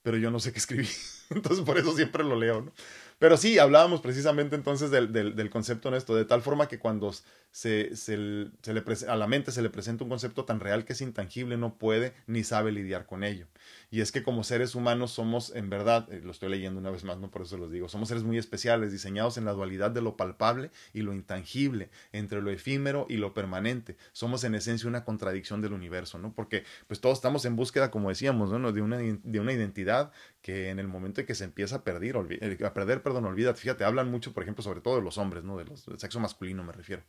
Pero 0.02 0.16
yo 0.16 0.30
no 0.30 0.40
sé 0.40 0.52
qué 0.52 0.58
escribir, 0.58 0.88
entonces 1.30 1.62
por 1.62 1.76
eso 1.76 1.94
siempre 1.94 2.24
lo 2.24 2.36
leo, 2.36 2.62
¿no? 2.62 2.72
Pero 3.18 3.36
sí, 3.36 3.58
hablábamos 3.58 4.00
precisamente 4.00 4.56
entonces 4.56 4.90
del, 4.90 5.50
concepto 5.50 5.90
en 5.90 5.94
esto, 5.94 6.16
de 6.16 6.24
tal 6.24 6.40
forma 6.40 6.68
que 6.68 6.78
cuando 6.78 7.12
se 7.50 7.90
le 8.16 8.82
a 9.08 9.16
la 9.16 9.26
mente 9.26 9.52
se 9.52 9.60
le 9.60 9.68
presenta 9.68 10.04
un 10.04 10.10
concepto 10.10 10.46
tan 10.46 10.58
real 10.58 10.86
que 10.86 10.94
es 10.94 11.02
intangible, 11.02 11.58
no 11.58 11.76
puede 11.76 12.14
ni 12.26 12.44
sabe 12.44 12.72
lidiar 12.72 13.04
con 13.04 13.22
ello. 13.22 13.46
Y 13.92 14.02
es 14.02 14.12
que 14.12 14.22
como 14.22 14.44
seres 14.44 14.76
humanos 14.76 15.10
somos, 15.10 15.54
en 15.54 15.68
verdad, 15.68 16.10
eh, 16.12 16.20
lo 16.22 16.30
estoy 16.30 16.48
leyendo 16.48 16.78
una 16.78 16.90
vez 16.90 17.02
más, 17.02 17.18
no 17.18 17.28
por 17.30 17.42
eso 17.42 17.58
los 17.58 17.72
digo, 17.72 17.88
somos 17.88 18.08
seres 18.08 18.22
muy 18.22 18.38
especiales, 18.38 18.92
diseñados 18.92 19.36
en 19.36 19.44
la 19.44 19.52
dualidad 19.52 19.90
de 19.90 20.00
lo 20.00 20.16
palpable 20.16 20.70
y 20.92 21.02
lo 21.02 21.12
intangible, 21.12 21.90
entre 22.12 22.40
lo 22.40 22.50
efímero 22.50 23.06
y 23.08 23.16
lo 23.16 23.34
permanente. 23.34 23.96
Somos 24.12 24.44
en 24.44 24.54
esencia 24.54 24.88
una 24.88 25.04
contradicción 25.04 25.60
del 25.60 25.72
universo, 25.72 26.18
¿no? 26.18 26.32
Porque 26.32 26.64
pues 26.86 27.00
todos 27.00 27.18
estamos 27.18 27.44
en 27.46 27.56
búsqueda, 27.56 27.90
como 27.90 28.10
decíamos, 28.10 28.50
¿no? 28.52 28.72
de, 28.72 28.80
una, 28.80 28.98
de 28.98 29.40
una 29.40 29.52
identidad 29.52 30.12
que 30.40 30.70
en 30.70 30.78
el 30.78 30.86
momento 30.86 31.20
en 31.20 31.26
que 31.26 31.34
se 31.34 31.44
empieza 31.44 31.76
a 31.76 31.84
perder, 31.84 32.16
eh, 32.40 32.58
a 32.64 32.72
perder, 32.72 33.02
perdón, 33.02 33.24
olvídate, 33.24 33.58
fíjate, 33.58 33.84
hablan 33.84 34.08
mucho, 34.08 34.32
por 34.32 34.44
ejemplo, 34.44 34.62
sobre 34.62 34.80
todo 34.80 34.96
de 34.96 35.02
los 35.02 35.18
hombres, 35.18 35.42
¿no? 35.42 35.56
De 35.56 35.64
los, 35.64 35.84
del 35.84 35.98
sexo 35.98 36.20
masculino 36.20 36.62
me 36.62 36.72
refiero 36.72 37.02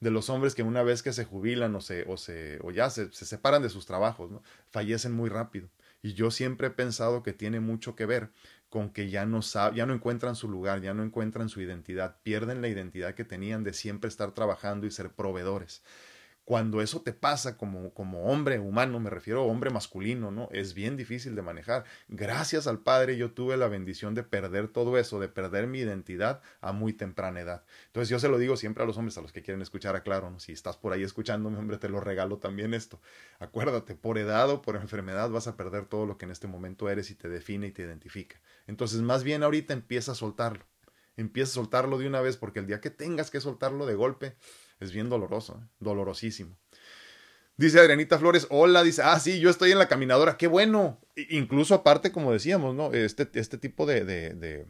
de 0.00 0.10
los 0.10 0.30
hombres 0.30 0.56
que 0.56 0.64
una 0.64 0.82
vez 0.82 1.00
que 1.00 1.12
se 1.12 1.24
jubilan 1.24 1.72
o 1.76 1.80
se 1.80 2.04
o 2.08 2.16
se 2.16 2.58
o 2.62 2.72
ya 2.72 2.90
se, 2.90 3.12
se 3.12 3.24
separan 3.24 3.62
de 3.62 3.70
sus 3.70 3.86
trabajos, 3.86 4.32
¿no? 4.32 4.42
fallecen 4.68 5.12
muy 5.12 5.30
rápido. 5.30 5.68
Y 6.02 6.14
yo 6.14 6.30
siempre 6.30 6.66
he 6.68 6.70
pensado 6.70 7.22
que 7.22 7.32
tiene 7.32 7.60
mucho 7.60 7.94
que 7.94 8.06
ver 8.06 8.30
con 8.68 8.90
que 8.90 9.10
ya 9.10 9.24
no, 9.26 9.40
ya 9.40 9.86
no 9.86 9.94
encuentran 9.94 10.34
su 10.34 10.48
lugar, 10.48 10.80
ya 10.80 10.94
no 10.94 11.02
encuentran 11.02 11.48
su 11.48 11.60
identidad, 11.60 12.16
pierden 12.22 12.60
la 12.60 12.68
identidad 12.68 13.14
que 13.14 13.24
tenían 13.24 13.62
de 13.64 13.72
siempre 13.72 14.08
estar 14.08 14.32
trabajando 14.32 14.86
y 14.86 14.90
ser 14.90 15.12
proveedores 15.12 15.82
cuando 16.44 16.82
eso 16.82 17.02
te 17.02 17.12
pasa 17.12 17.56
como, 17.56 17.94
como 17.94 18.24
hombre 18.24 18.58
humano, 18.58 18.98
me 18.98 19.10
refiero 19.10 19.40
a 19.40 19.44
hombre 19.44 19.70
masculino, 19.70 20.30
¿no? 20.32 20.48
Es 20.50 20.74
bien 20.74 20.96
difícil 20.96 21.36
de 21.36 21.42
manejar. 21.42 21.84
Gracias 22.08 22.66
al 22.66 22.80
Padre 22.80 23.16
yo 23.16 23.30
tuve 23.30 23.56
la 23.56 23.68
bendición 23.68 24.14
de 24.14 24.24
perder 24.24 24.68
todo 24.68 24.98
eso, 24.98 25.20
de 25.20 25.28
perder 25.28 25.68
mi 25.68 25.78
identidad 25.78 26.42
a 26.60 26.72
muy 26.72 26.92
temprana 26.92 27.40
edad. 27.40 27.64
Entonces 27.86 28.08
yo 28.08 28.18
se 28.18 28.28
lo 28.28 28.38
digo 28.38 28.56
siempre 28.56 28.82
a 28.82 28.86
los 28.86 28.98
hombres, 28.98 29.16
a 29.18 29.22
los 29.22 29.32
que 29.32 29.42
quieren 29.42 29.62
escuchar, 29.62 29.94
aclaro, 29.94 30.30
¿no? 30.30 30.40
Si 30.40 30.52
estás 30.52 30.76
por 30.76 30.92
ahí 30.92 31.04
escuchándome, 31.04 31.58
hombre, 31.58 31.78
te 31.78 31.88
lo 31.88 32.00
regalo 32.00 32.38
también 32.38 32.74
esto. 32.74 33.00
Acuérdate, 33.38 33.94
por 33.94 34.18
edad 34.18 34.50
o 34.50 34.62
por 34.62 34.74
enfermedad 34.76 35.30
vas 35.30 35.46
a 35.46 35.56
perder 35.56 35.86
todo 35.86 36.06
lo 36.06 36.18
que 36.18 36.24
en 36.24 36.32
este 36.32 36.48
momento 36.48 36.90
eres 36.90 37.10
y 37.10 37.14
te 37.14 37.28
define 37.28 37.68
y 37.68 37.72
te 37.72 37.82
identifica. 37.82 38.40
Entonces 38.66 39.00
más 39.00 39.22
bien 39.22 39.44
ahorita 39.44 39.72
empieza 39.72 40.12
a 40.12 40.14
soltarlo. 40.16 40.64
Empieza 41.16 41.50
a 41.52 41.54
soltarlo 41.54 41.98
de 41.98 42.06
una 42.06 42.20
vez 42.20 42.36
porque 42.36 42.58
el 42.58 42.66
día 42.66 42.80
que 42.80 42.90
tengas 42.90 43.30
que 43.30 43.40
soltarlo 43.40 43.84
de 43.86 43.94
golpe, 43.94 44.36
es 44.82 44.92
bien 44.92 45.08
doloroso, 45.08 45.60
¿eh? 45.62 45.66
dolorosísimo. 45.80 46.56
Dice 47.56 47.78
Adrianita 47.78 48.18
Flores, 48.18 48.46
hola, 48.50 48.82
dice, 48.82 49.02
ah, 49.02 49.20
sí, 49.20 49.38
yo 49.38 49.50
estoy 49.50 49.72
en 49.72 49.78
la 49.78 49.88
caminadora, 49.88 50.36
qué 50.36 50.46
bueno. 50.46 50.98
Incluso 51.28 51.74
aparte, 51.74 52.10
como 52.10 52.32
decíamos. 52.32 52.92
Este, 52.94 53.28
este 53.34 53.58
tipo 53.58 53.84
de, 53.84 54.04
de, 54.04 54.66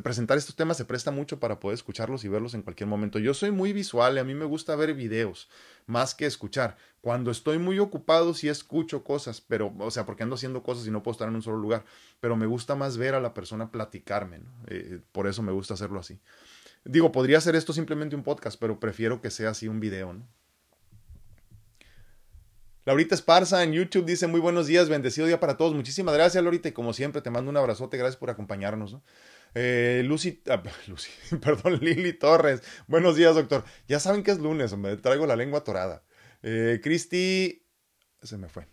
presentar 0.00 0.38
estos 0.38 0.56
temas 0.56 0.78
se 0.78 0.86
presta 0.86 1.10
mucho 1.10 1.38
para 1.38 1.60
poder 1.60 1.74
escucharlos 1.74 2.24
y 2.24 2.28
verlos 2.28 2.54
en 2.54 2.62
cualquier 2.62 2.88
momento. 2.88 3.18
Yo 3.18 3.34
soy 3.34 3.50
muy 3.50 3.72
visual 3.72 4.16
y 4.16 4.18
a 4.18 4.24
mí 4.24 4.34
me 4.34 4.46
gusta 4.46 4.74
ver 4.76 4.94
videos 4.94 5.48
más 5.84 6.14
que 6.14 6.24
escuchar. 6.24 6.76
Cuando 7.02 7.30
estoy 7.30 7.58
muy 7.58 7.78
ocupado 7.78 8.32
sí 8.32 8.48
escucho 8.48 9.04
cosas, 9.04 9.42
pero, 9.42 9.72
o 9.78 9.90
sea, 9.90 10.06
porque 10.06 10.22
ando 10.22 10.36
haciendo 10.36 10.62
cosas 10.62 10.86
y 10.86 10.90
no 10.90 11.02
puedo 11.02 11.12
estar 11.12 11.28
en 11.28 11.36
un 11.36 11.42
solo 11.42 11.58
lugar, 11.58 11.84
pero 12.18 12.34
me 12.34 12.46
gusta 12.46 12.74
más 12.74 12.96
ver 12.96 13.14
a 13.14 13.20
la 13.20 13.34
persona 13.34 13.70
platicarme, 13.70 14.38
¿no? 14.38 14.50
Eh, 14.68 15.00
por 15.12 15.26
eso 15.26 15.42
me 15.42 15.52
gusta 15.52 15.74
hacerlo 15.74 16.00
así. 16.00 16.18
Digo, 16.88 17.10
podría 17.10 17.40
ser 17.40 17.56
esto 17.56 17.72
simplemente 17.72 18.14
un 18.14 18.22
podcast, 18.22 18.58
pero 18.60 18.78
prefiero 18.78 19.20
que 19.20 19.30
sea 19.30 19.50
así 19.50 19.66
un 19.66 19.80
video, 19.80 20.12
¿no? 20.12 20.28
Laurita 22.84 23.16
Esparza 23.16 23.64
en 23.64 23.72
YouTube 23.72 24.06
dice 24.06 24.28
muy 24.28 24.38
buenos 24.38 24.68
días, 24.68 24.88
bendecido 24.88 25.26
día 25.26 25.40
para 25.40 25.56
todos. 25.56 25.74
Muchísimas 25.74 26.14
gracias, 26.14 26.42
Laurita, 26.44 26.68
y 26.68 26.72
como 26.72 26.92
siempre 26.92 27.20
te 27.20 27.30
mando 27.30 27.50
un 27.50 27.56
abrazote, 27.56 27.96
gracias 27.96 28.16
por 28.16 28.30
acompañarnos. 28.30 28.92
¿no? 28.92 29.02
Eh, 29.54 30.02
Lucy, 30.04 30.40
ah, 30.48 30.62
Lucy, 30.86 31.10
perdón, 31.42 31.80
Lili 31.80 32.12
Torres. 32.12 32.62
Buenos 32.86 33.16
días, 33.16 33.34
doctor. 33.34 33.64
Ya 33.88 33.98
saben 33.98 34.22
que 34.22 34.30
es 34.30 34.38
lunes, 34.38 34.72
hombre. 34.72 34.96
Traigo 34.98 35.26
la 35.26 35.34
lengua 35.34 35.60
atorada. 35.60 36.04
Eh, 36.44 36.78
Cristi, 36.80 37.66
se 38.22 38.38
me 38.38 38.48
fue. 38.48 38.68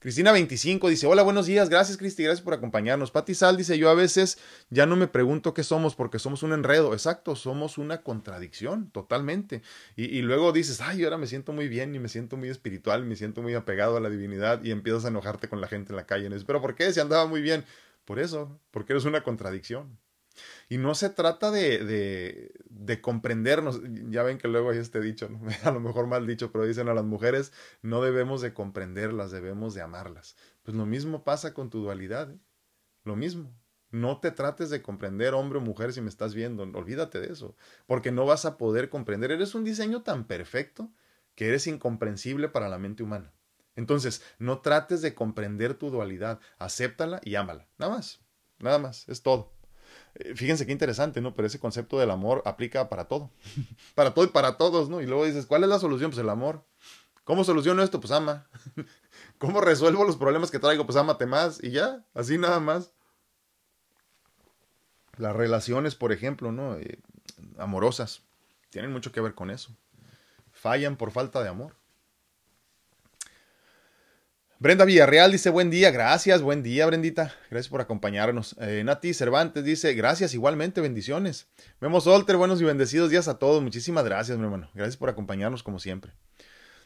Cristina 0.00 0.32
25 0.32 0.88
dice, 0.88 1.06
hola, 1.06 1.22
buenos 1.22 1.44
días, 1.44 1.68
gracias 1.68 1.98
Cristi, 1.98 2.22
gracias 2.22 2.42
por 2.42 2.54
acompañarnos. 2.54 3.10
Pati 3.10 3.34
Sal 3.34 3.58
dice, 3.58 3.76
yo 3.76 3.90
a 3.90 3.94
veces 3.94 4.38
ya 4.70 4.86
no 4.86 4.96
me 4.96 5.08
pregunto 5.08 5.52
qué 5.52 5.62
somos 5.62 5.94
porque 5.94 6.18
somos 6.18 6.42
un 6.42 6.54
enredo. 6.54 6.94
Exacto, 6.94 7.36
somos 7.36 7.76
una 7.76 8.00
contradicción, 8.00 8.90
totalmente. 8.92 9.60
Y, 9.96 10.22
luego 10.22 10.52
dices, 10.52 10.80
ay, 10.80 11.04
ahora 11.04 11.18
me 11.18 11.26
siento 11.26 11.52
muy 11.52 11.68
bien 11.68 11.94
y 11.94 11.98
me 11.98 12.08
siento 12.08 12.38
muy 12.38 12.48
espiritual, 12.48 13.04
me 13.04 13.14
siento 13.14 13.42
muy 13.42 13.52
apegado 13.52 13.98
a 13.98 14.00
la 14.00 14.08
divinidad 14.08 14.64
y 14.64 14.70
empiezas 14.70 15.04
a 15.04 15.08
enojarte 15.08 15.48
con 15.50 15.60
la 15.60 15.68
gente 15.68 15.92
en 15.92 15.96
la 15.96 16.06
calle. 16.06 16.30
Pero 16.46 16.62
¿por 16.62 16.74
qué? 16.74 16.90
Si 16.94 17.00
andaba 17.00 17.26
muy 17.26 17.42
bien. 17.42 17.66
Por 18.06 18.20
eso, 18.20 18.58
porque 18.70 18.94
eres 18.94 19.04
una 19.04 19.22
contradicción. 19.22 19.98
Y 20.68 20.78
no 20.78 20.94
se 20.94 21.10
trata 21.10 21.50
de, 21.50 21.84
de, 21.84 22.52
de, 22.68 23.00
comprendernos. 23.00 23.80
Ya 24.08 24.22
ven 24.22 24.38
que 24.38 24.48
luego 24.48 24.70
hay 24.70 24.78
este 24.78 25.00
dicho, 25.00 25.28
a 25.64 25.70
lo 25.70 25.80
mejor 25.80 26.06
mal 26.06 26.26
dicho, 26.26 26.52
pero 26.52 26.66
dicen 26.66 26.88
a 26.88 26.94
las 26.94 27.04
mujeres 27.04 27.52
no 27.82 28.02
debemos 28.02 28.40
de 28.40 28.54
comprenderlas, 28.54 29.30
debemos 29.30 29.74
de 29.74 29.82
amarlas. 29.82 30.36
Pues 30.62 30.76
lo 30.76 30.86
mismo 30.86 31.24
pasa 31.24 31.54
con 31.54 31.70
tu 31.70 31.80
dualidad. 31.80 32.30
¿eh? 32.30 32.38
Lo 33.04 33.16
mismo. 33.16 33.52
No 33.90 34.20
te 34.20 34.30
trates 34.30 34.70
de 34.70 34.82
comprender 34.82 35.34
hombre 35.34 35.58
o 35.58 35.62
mujer 35.62 35.92
si 35.92 36.00
me 36.00 36.08
estás 36.08 36.34
viendo. 36.34 36.62
Olvídate 36.62 37.20
de 37.20 37.32
eso. 37.32 37.56
Porque 37.86 38.12
no 38.12 38.24
vas 38.24 38.44
a 38.44 38.56
poder 38.56 38.88
comprender. 38.88 39.32
Eres 39.32 39.54
un 39.54 39.64
diseño 39.64 40.02
tan 40.02 40.26
perfecto 40.26 40.92
que 41.34 41.48
eres 41.48 41.66
incomprensible 41.66 42.48
para 42.48 42.68
la 42.68 42.78
mente 42.78 43.02
humana. 43.02 43.32
Entonces, 43.74 44.22
no 44.38 44.60
trates 44.60 45.02
de 45.02 45.14
comprender 45.14 45.74
tu 45.74 45.90
dualidad. 45.90 46.38
Acéptala 46.58 47.20
y 47.24 47.34
ámala. 47.34 47.66
Nada 47.78 47.94
más. 47.96 48.20
Nada 48.60 48.78
más. 48.78 49.08
Es 49.08 49.22
todo. 49.22 49.52
Eh, 50.14 50.34
fíjense 50.34 50.66
qué 50.66 50.72
interesante, 50.72 51.20
¿no? 51.20 51.34
Pero 51.34 51.46
ese 51.46 51.58
concepto 51.58 51.98
del 51.98 52.10
amor 52.10 52.42
aplica 52.44 52.88
para 52.88 53.06
todo. 53.06 53.30
para 53.94 54.14
todo 54.14 54.24
y 54.24 54.28
para 54.28 54.56
todos, 54.56 54.88
¿no? 54.88 55.00
Y 55.00 55.06
luego 55.06 55.24
dices, 55.24 55.46
¿cuál 55.46 55.62
es 55.62 55.68
la 55.68 55.78
solución? 55.78 56.10
Pues 56.10 56.20
el 56.20 56.28
amor. 56.28 56.64
¿Cómo 57.24 57.44
soluciono 57.44 57.82
esto? 57.82 58.00
Pues 58.00 58.12
ama. 58.12 58.48
¿Cómo 59.38 59.60
resuelvo 59.60 60.04
los 60.04 60.16
problemas 60.16 60.50
que 60.50 60.58
traigo? 60.58 60.84
Pues 60.84 60.96
ámate 60.96 61.26
más 61.26 61.62
y 61.62 61.70
ya, 61.70 62.04
así 62.14 62.38
nada 62.38 62.60
más. 62.60 62.92
Las 65.16 65.36
relaciones, 65.36 65.94
por 65.94 66.12
ejemplo, 66.12 66.50
¿no? 66.50 66.76
Eh, 66.76 66.98
amorosas, 67.58 68.22
tienen 68.70 68.92
mucho 68.92 69.12
que 69.12 69.20
ver 69.20 69.34
con 69.34 69.50
eso. 69.50 69.76
Fallan 70.52 70.96
por 70.96 71.10
falta 71.10 71.42
de 71.42 71.48
amor. 71.48 71.76
Brenda 74.62 74.84
Villarreal 74.84 75.32
dice 75.32 75.48
buen 75.48 75.70
día, 75.70 75.90
gracias, 75.90 76.42
buen 76.42 76.62
día 76.62 76.84
Brendita, 76.84 77.34
gracias 77.50 77.70
por 77.70 77.80
acompañarnos. 77.80 78.54
Eh, 78.60 78.82
Nati 78.84 79.14
Cervantes 79.14 79.64
dice 79.64 79.94
gracias 79.94 80.34
igualmente, 80.34 80.82
bendiciones. 80.82 81.46
Vemos 81.80 82.04
Solter, 82.04 82.36
buenos 82.36 82.60
y 82.60 82.64
bendecidos 82.64 83.08
días 83.08 83.26
a 83.26 83.38
todos, 83.38 83.62
muchísimas 83.62 84.04
gracias 84.04 84.36
mi 84.36 84.44
hermano, 84.44 84.68
gracias 84.74 84.98
por 84.98 85.08
acompañarnos 85.08 85.62
como 85.62 85.78
siempre. 85.78 86.12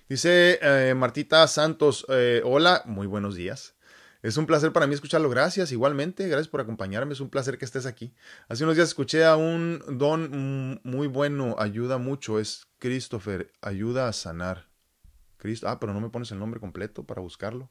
Dice 0.09 0.61
eh, 0.63 0.95
Martita 0.95 1.45
Santos, 1.49 2.07
eh, 2.11 2.43
hola, 2.45 2.85
muy 2.87 3.09
buenos 3.09 3.35
días. 3.35 3.75
Es 4.23 4.37
un 4.37 4.47
placer 4.47 4.73
para 4.73 4.87
mí 4.87 4.95
escucharlo, 4.95 5.29
gracias 5.29 5.73
igualmente, 5.73 6.29
gracias 6.29 6.47
por 6.47 6.61
acompañarme, 6.61 7.13
es 7.13 7.21
un 7.21 7.29
placer 7.29 7.59
que 7.59 7.65
estés 7.65 7.87
aquí. 7.87 8.15
Hace 8.49 8.63
unos 8.63 8.77
días 8.77 8.87
escuché 8.87 9.25
a 9.25 9.35
un 9.35 9.83
don 9.99 10.81
muy 10.85 11.09
bueno, 11.09 11.57
ayuda 11.59 11.99
mucho, 11.99 12.39
es 12.39 12.69
Christopher, 12.79 13.51
ayuda 13.63 14.07
a 14.07 14.13
sanar. 14.13 14.74
Ah, 15.65 15.79
pero 15.81 15.93
no 15.93 16.01
me 16.01 16.11
pones 16.11 16.31
el 16.33 16.39
nombre 16.39 16.61
completo 16.61 17.05
para 17.05 17.21
buscarlo. 17.21 17.71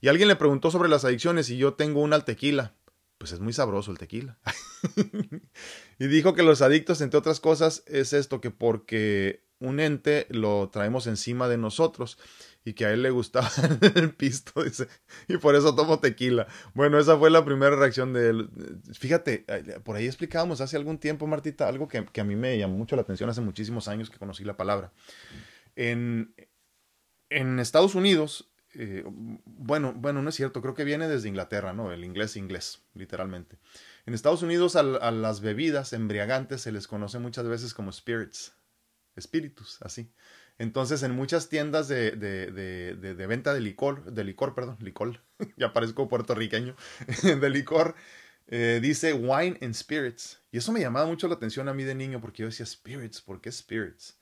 Y 0.00 0.08
alguien 0.08 0.28
le 0.28 0.36
preguntó 0.36 0.70
sobre 0.70 0.88
las 0.88 1.04
adicciones 1.04 1.48
y 1.50 1.56
yo 1.56 1.74
tengo 1.74 2.00
una 2.02 2.16
al 2.16 2.24
tequila. 2.24 2.74
Pues 3.18 3.32
es 3.32 3.40
muy 3.40 3.52
sabroso 3.52 3.90
el 3.90 3.98
tequila. 3.98 4.38
y 5.98 6.06
dijo 6.06 6.34
que 6.34 6.42
los 6.42 6.60
adictos, 6.60 7.00
entre 7.00 7.18
otras 7.18 7.40
cosas, 7.40 7.82
es 7.86 8.12
esto 8.12 8.40
que 8.40 8.50
porque 8.50 9.46
un 9.58 9.80
ente 9.80 10.26
lo 10.28 10.68
traemos 10.68 11.06
encima 11.06 11.48
de 11.48 11.56
nosotros 11.56 12.18
y 12.62 12.74
que 12.74 12.84
a 12.84 12.92
él 12.92 13.02
le 13.02 13.10
gustaba 13.10 13.48
el 13.94 14.12
pisto, 14.12 14.62
dice, 14.62 14.88
y 15.28 15.38
por 15.38 15.54
eso 15.54 15.74
tomo 15.74 15.98
tequila. 15.98 16.46
Bueno, 16.74 16.98
esa 16.98 17.16
fue 17.16 17.30
la 17.30 17.44
primera 17.44 17.74
reacción 17.74 18.12
de 18.12 18.28
él. 18.28 18.50
Fíjate, 18.92 19.46
por 19.84 19.96
ahí 19.96 20.06
explicábamos 20.06 20.60
hace 20.60 20.76
algún 20.76 20.98
tiempo, 20.98 21.26
Martita, 21.26 21.68
algo 21.68 21.88
que, 21.88 22.04
que 22.04 22.20
a 22.20 22.24
mí 22.24 22.36
me 22.36 22.58
llamó 22.58 22.76
mucho 22.76 22.96
la 22.96 23.02
atención 23.02 23.30
hace 23.30 23.40
muchísimos 23.40 23.88
años 23.88 24.10
que 24.10 24.18
conocí 24.18 24.44
la 24.44 24.56
palabra. 24.56 24.92
En, 25.76 26.34
en 27.30 27.58
Estados 27.58 27.94
Unidos, 27.94 28.50
eh, 28.74 29.04
bueno, 29.06 29.94
bueno, 29.94 30.22
no 30.22 30.28
es 30.28 30.34
cierto, 30.34 30.60
creo 30.60 30.74
que 30.74 30.84
viene 30.84 31.08
desde 31.08 31.28
Inglaterra, 31.28 31.72
¿no? 31.72 31.92
El 31.92 32.04
inglés 32.04 32.36
inglés, 32.36 32.82
literalmente. 32.94 33.58
En 34.04 34.14
Estados 34.14 34.42
Unidos 34.42 34.76
a, 34.76 34.82
las 34.82 35.40
bebidas 35.40 35.92
embriagantes 35.92 36.60
se 36.60 36.72
les 36.72 36.86
conoce 36.86 37.18
muchas 37.18 37.48
veces 37.48 37.72
como 37.74 37.90
spirits, 37.90 38.54
espíritus, 39.14 39.78
así. 39.80 40.12
Entonces, 40.58 41.02
en 41.02 41.12
muchas 41.12 41.48
tiendas 41.48 41.88
de, 41.88 42.12
de, 42.12 42.50
de, 42.50 43.26
venta 43.26 43.52
de 43.52 43.60
licor, 43.60 44.12
de 44.12 44.24
licor, 44.24 44.54
perdón, 44.54 44.76
licor, 44.80 45.22
ya 45.56 45.72
parezco 45.72 46.08
puertorriqueño, 46.08 46.76
de 47.22 47.50
licor, 47.50 47.94
eh, 48.46 48.78
dice 48.82 49.12
wine 49.12 49.58
and 49.62 49.74
spirits. 49.74 50.40
Y 50.52 50.58
eso 50.58 50.72
me 50.72 50.80
llamaba 50.80 51.06
mucho 51.06 51.28
la 51.28 51.34
atención 51.34 51.68
a 51.68 51.74
mí 51.74 51.84
de 51.84 51.94
niño 51.94 52.20
porque 52.20 52.42
yo 52.42 52.48
decía 52.48 52.66
spirits, 52.66 53.20
¿por 53.20 53.40
qué 53.40 53.50
spirits? 53.50 54.18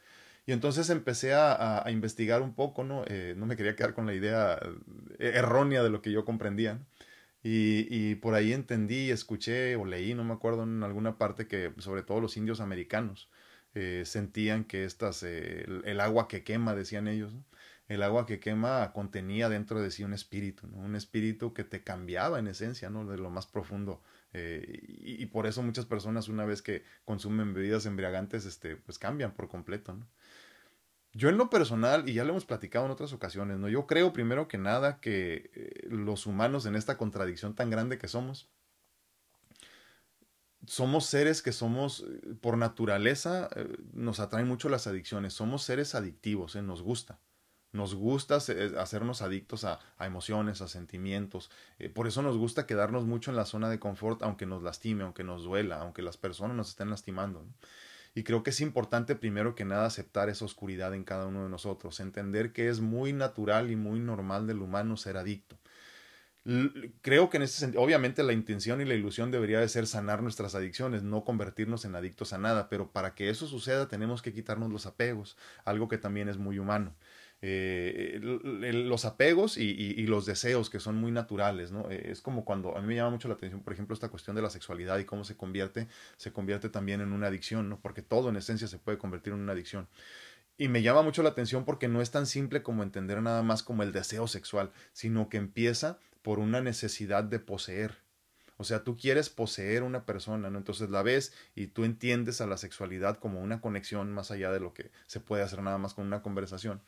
Y 0.47 0.53
entonces 0.53 0.91
empecé 0.91 1.33
a, 1.35 1.87
a, 1.87 1.91
investigar 1.91 2.43
un 2.43 2.55
poco, 2.55 2.85
¿no? 2.85 3.05
Eh, 3.07 3.35
no 3.37 3.47
me 3.47 3.57
quería 3.57 3.77
quedar 3.77 3.95
con 3.95 4.07
la 4.07 4.15
idea 4.15 4.59
eh, 5.19 5.33
errónea 5.35 5.83
de 5.83 5.91
lo 5.91 6.03
que 6.03 6.13
yo 6.13 6.25
comprendía. 6.25 6.81
Y, 7.43 7.87
y, 7.91 8.15
por 8.17 8.35
ahí 8.35 8.53
entendí, 8.53 9.11
escuché 9.11 9.77
o 9.77 9.85
leí, 9.85 10.15
no 10.15 10.25
me 10.25 10.35
acuerdo 10.35 10.65
en 10.65 10.83
alguna 10.83 11.19
parte, 11.19 11.47
que 11.47 11.73
sobre 11.79 12.03
todo 12.03 12.21
los 12.21 12.37
indios 12.37 12.61
americanos 12.61 13.31
eh, 13.75 14.05
sentían 14.07 14.65
que 14.65 14.85
estas, 14.85 15.23
el, 15.23 16.01
agua 16.01 16.29
que 16.29 16.45
quema, 16.45 16.75
decían 16.75 17.09
ellos, 17.09 17.33
el 17.89 18.03
agua 18.03 18.27
que 18.27 18.41
quema 18.41 18.93
contenía 18.93 19.49
dentro 19.49 19.81
de 19.83 19.91
sí 19.91 20.05
un 20.05 20.15
espíritu, 20.15 20.67
¿no? 20.69 20.79
un 20.79 20.97
espíritu 20.97 21.53
que 21.55 21.65
te 21.65 21.83
cambiaba 21.83 22.39
en 22.39 22.49
esencia, 22.49 22.91
¿no? 22.91 23.07
de 23.07 23.19
lo 23.19 23.31
más 23.31 23.47
profundo. 23.47 24.03
y, 24.33 25.23
y, 25.23 25.27
por 25.27 25.47
eso 25.47 25.63
muchas 25.63 25.87
personas 25.87 26.29
una 26.29 26.45
vez 26.45 26.63
que 26.63 26.85
consumen 27.05 27.55
bebidas 27.55 27.87
embriagantes, 27.87 28.47
este, 28.47 28.77
pues 28.77 28.99
cambian 28.99 29.33
por 29.35 29.49
completo. 29.49 29.95
¿no? 29.95 30.07
Yo 31.17 31.29
en 31.29 31.39
lo 31.39 31.49
personal, 31.49 32.09
y 32.09 32.15
ya 32.15 32.25
lo 32.25 32.31
hemos 32.31 32.45
platicado 32.45 32.87
en 32.87 32.91
otras 32.91 33.13
ocasiones, 33.13 33.59
¿no? 33.59 33.69
Yo 33.69 33.87
creo 33.87 34.13
primero 34.13 34.49
que 34.49 34.59
nada 34.59 35.01
que 35.01 35.51
eh, 35.55 35.87
los 35.89 36.27
humanos 36.27 36.67
en 36.67 36.75
esta 36.75 36.99
contradicción 36.99 37.55
tan 37.55 37.71
grande 37.71 37.99
que 37.99 38.09
somos, 38.09 38.51
somos 40.67 41.07
seres 41.07 41.41
que 41.41 41.53
somos, 41.53 42.01
eh, 42.01 42.35
por 42.41 42.59
naturaleza, 42.59 43.49
eh, 43.55 43.77
nos 43.93 44.19
atraen 44.19 44.49
mucho 44.49 44.69
las 44.69 44.89
adicciones. 44.89 45.35
Somos 45.35 45.63
seres 45.63 45.95
adictivos, 45.95 46.57
nos 46.57 46.83
gusta. 46.83 47.21
Nos 47.71 47.95
gusta 47.95 48.37
hacernos 48.37 49.23
adictos 49.23 49.65
a, 49.65 49.81
emociones, 50.01 50.63
a 50.63 50.69
sentimientos. 50.69 51.51
por 51.93 52.07
eso 52.07 52.23
nos 52.23 52.37
gusta 52.37 52.67
quedarnos 52.67 53.05
mucho 53.05 53.33
en 53.33 53.37
la 53.37 53.47
zona 53.47 53.69
de 53.69 53.81
confort, 53.81 54.23
aunque 54.23 54.47
nos 54.47 54.63
lastime, 54.63 55.03
aunque 55.03 55.25
nos 55.25 55.43
duela, 55.43 55.81
aunque 55.81 56.03
las 56.03 56.17
personas 56.17 56.57
nos 56.57 56.69
estén 56.69 56.91
lastimando. 56.91 57.45
Y 58.15 58.23
creo 58.23 58.43
que 58.43 58.51
es 58.51 58.61
importante 58.61 59.17
primero 59.17 59.55
que 59.55 59.65
nada 59.65 59.87
aceptar 59.87 60.29
esa 60.29 60.45
oscuridad 60.45 60.95
en 60.95 61.05
cada 61.05 61.27
uno 61.27 61.43
de 61.45 61.51
nosotros, 61.51 61.99
entender 62.01 62.53
que 62.53 62.69
es 62.69 62.81
muy 62.81 63.13
natural 63.13 63.71
y 63.71 63.77
muy 63.77 63.99
normal 63.99 64.47
del 64.47 64.63
humano 64.63 64.97
ser 64.97 65.17
adicto. 65.17 65.59
Creo 67.01 67.31
que 67.31 67.39
en 67.39 67.43
ese 67.43 67.59
sentido, 67.59 67.83
obviamente 67.83 68.23
la 68.23 68.35
intención 68.35 68.81
y 68.83 68.85
la 68.85 68.95
ilusión 68.95 69.31
debería 69.31 69.61
de 69.61 69.69
ser 69.69 69.87
sanar 69.87 70.23
nuestras 70.23 70.55
adicciones, 70.55 71.03
no 71.03 71.25
convertirnos 71.25 71.87
en 71.87 71.97
adictos 71.97 72.35
a 72.35 72.39
nada, 72.39 72.69
pero 72.69 72.93
para 72.93 73.15
que 73.15 73.31
eso 73.31 73.47
suceda 73.47 73.89
tenemos 73.89 74.21
que 74.21 74.35
quitarnos 74.35 74.71
los 74.71 74.85
apegos, 74.85 75.39
algo 75.65 75.89
que 75.89 75.97
también 75.97 76.29
es 76.29 76.37
muy 76.37 76.59
humano. 76.59 76.95
Eh, 77.47 78.21
los 78.23 79.05
apegos 79.05 79.59
y, 79.59 80.07
los 80.07 80.25
deseos 80.25 80.71
que 80.71 80.81
son 80.81 80.97
muy 80.97 81.13
naturales, 81.13 81.73
¿no? 81.73 81.91
Eh, 81.91 82.11
es 82.11 82.23
como 82.23 82.43
cuando 82.43 82.75
a 82.75 82.81
mí 82.81 82.87
me 82.87 82.95
llama 82.95 83.11
mucho 83.11 83.29
la 83.29 83.35
atención, 83.35 83.61
por 83.61 83.75
ejemplo, 83.75 83.93
esta 83.93 84.09
cuestión 84.09 84.35
de 84.35 84.41
la 84.41 84.49
sexualidad 84.49 84.99
y 84.99 85.05
cómo 85.05 85.25
se 85.25 85.37
convierte, 85.37 85.87
se 86.17 86.33
convierte 86.33 86.71
también 86.71 87.03
en 87.03 87.13
una 87.13 87.27
adicción, 87.27 87.69
¿no? 87.69 87.79
Porque 87.81 88.01
todo 88.01 88.31
en 88.31 88.37
esencia 88.37 88.67
se 88.67 88.79
puede 88.79 88.97
convertir 88.97 89.35
en 89.35 89.41
una 89.41 89.53
adicción. 89.53 89.89
Y 90.57 90.69
me 90.69 90.81
llama 90.81 91.03
mucho 91.03 91.23
la 91.23 91.29
atención 91.29 91.67
porque 91.67 91.87
no 91.87 92.01
es 92.01 92.11
tan 92.11 92.25
simple 92.25 92.63
como 92.63 92.83
entender 92.83 93.21
nada 93.21 93.43
más 93.43 93.63
como 93.63 93.83
el 93.83 93.93
deseo 93.93 94.27
sexual, 94.27 94.73
sino 94.95 95.29
que 95.29 95.37
empieza 95.37 95.99
por 96.23 96.39
una 96.39 96.63
necesidad 96.63 97.25
de 97.25 97.41
poseer. 97.41 97.99
O 98.57 98.65
sea, 98.65 98.85
tú 98.85 98.97
quieres 98.97 99.29
poseer 99.29 99.83
una 99.83 100.07
persona, 100.07 100.49
¿no? 100.49 100.57
Entonces 100.57 100.89
la 100.89 101.03
ves 101.03 101.35
y 101.55 101.67
tú 101.67 101.85
entiendes 101.85 102.41
a 102.41 102.47
la 102.47 102.57
sexualidad 102.57 103.19
como 103.19 103.43
una 103.43 103.61
conexión 103.61 104.15
más 104.15 104.31
allá 104.31 104.51
de 104.51 104.61
lo 104.61 104.73
que 104.73 104.91
se 105.07 105.21
puede 105.21 105.43
hacer 105.43 105.61
nada 105.61 105.77
más 105.77 105.93
con 105.93 106.07
una 106.07 106.23
conversación 106.23 106.81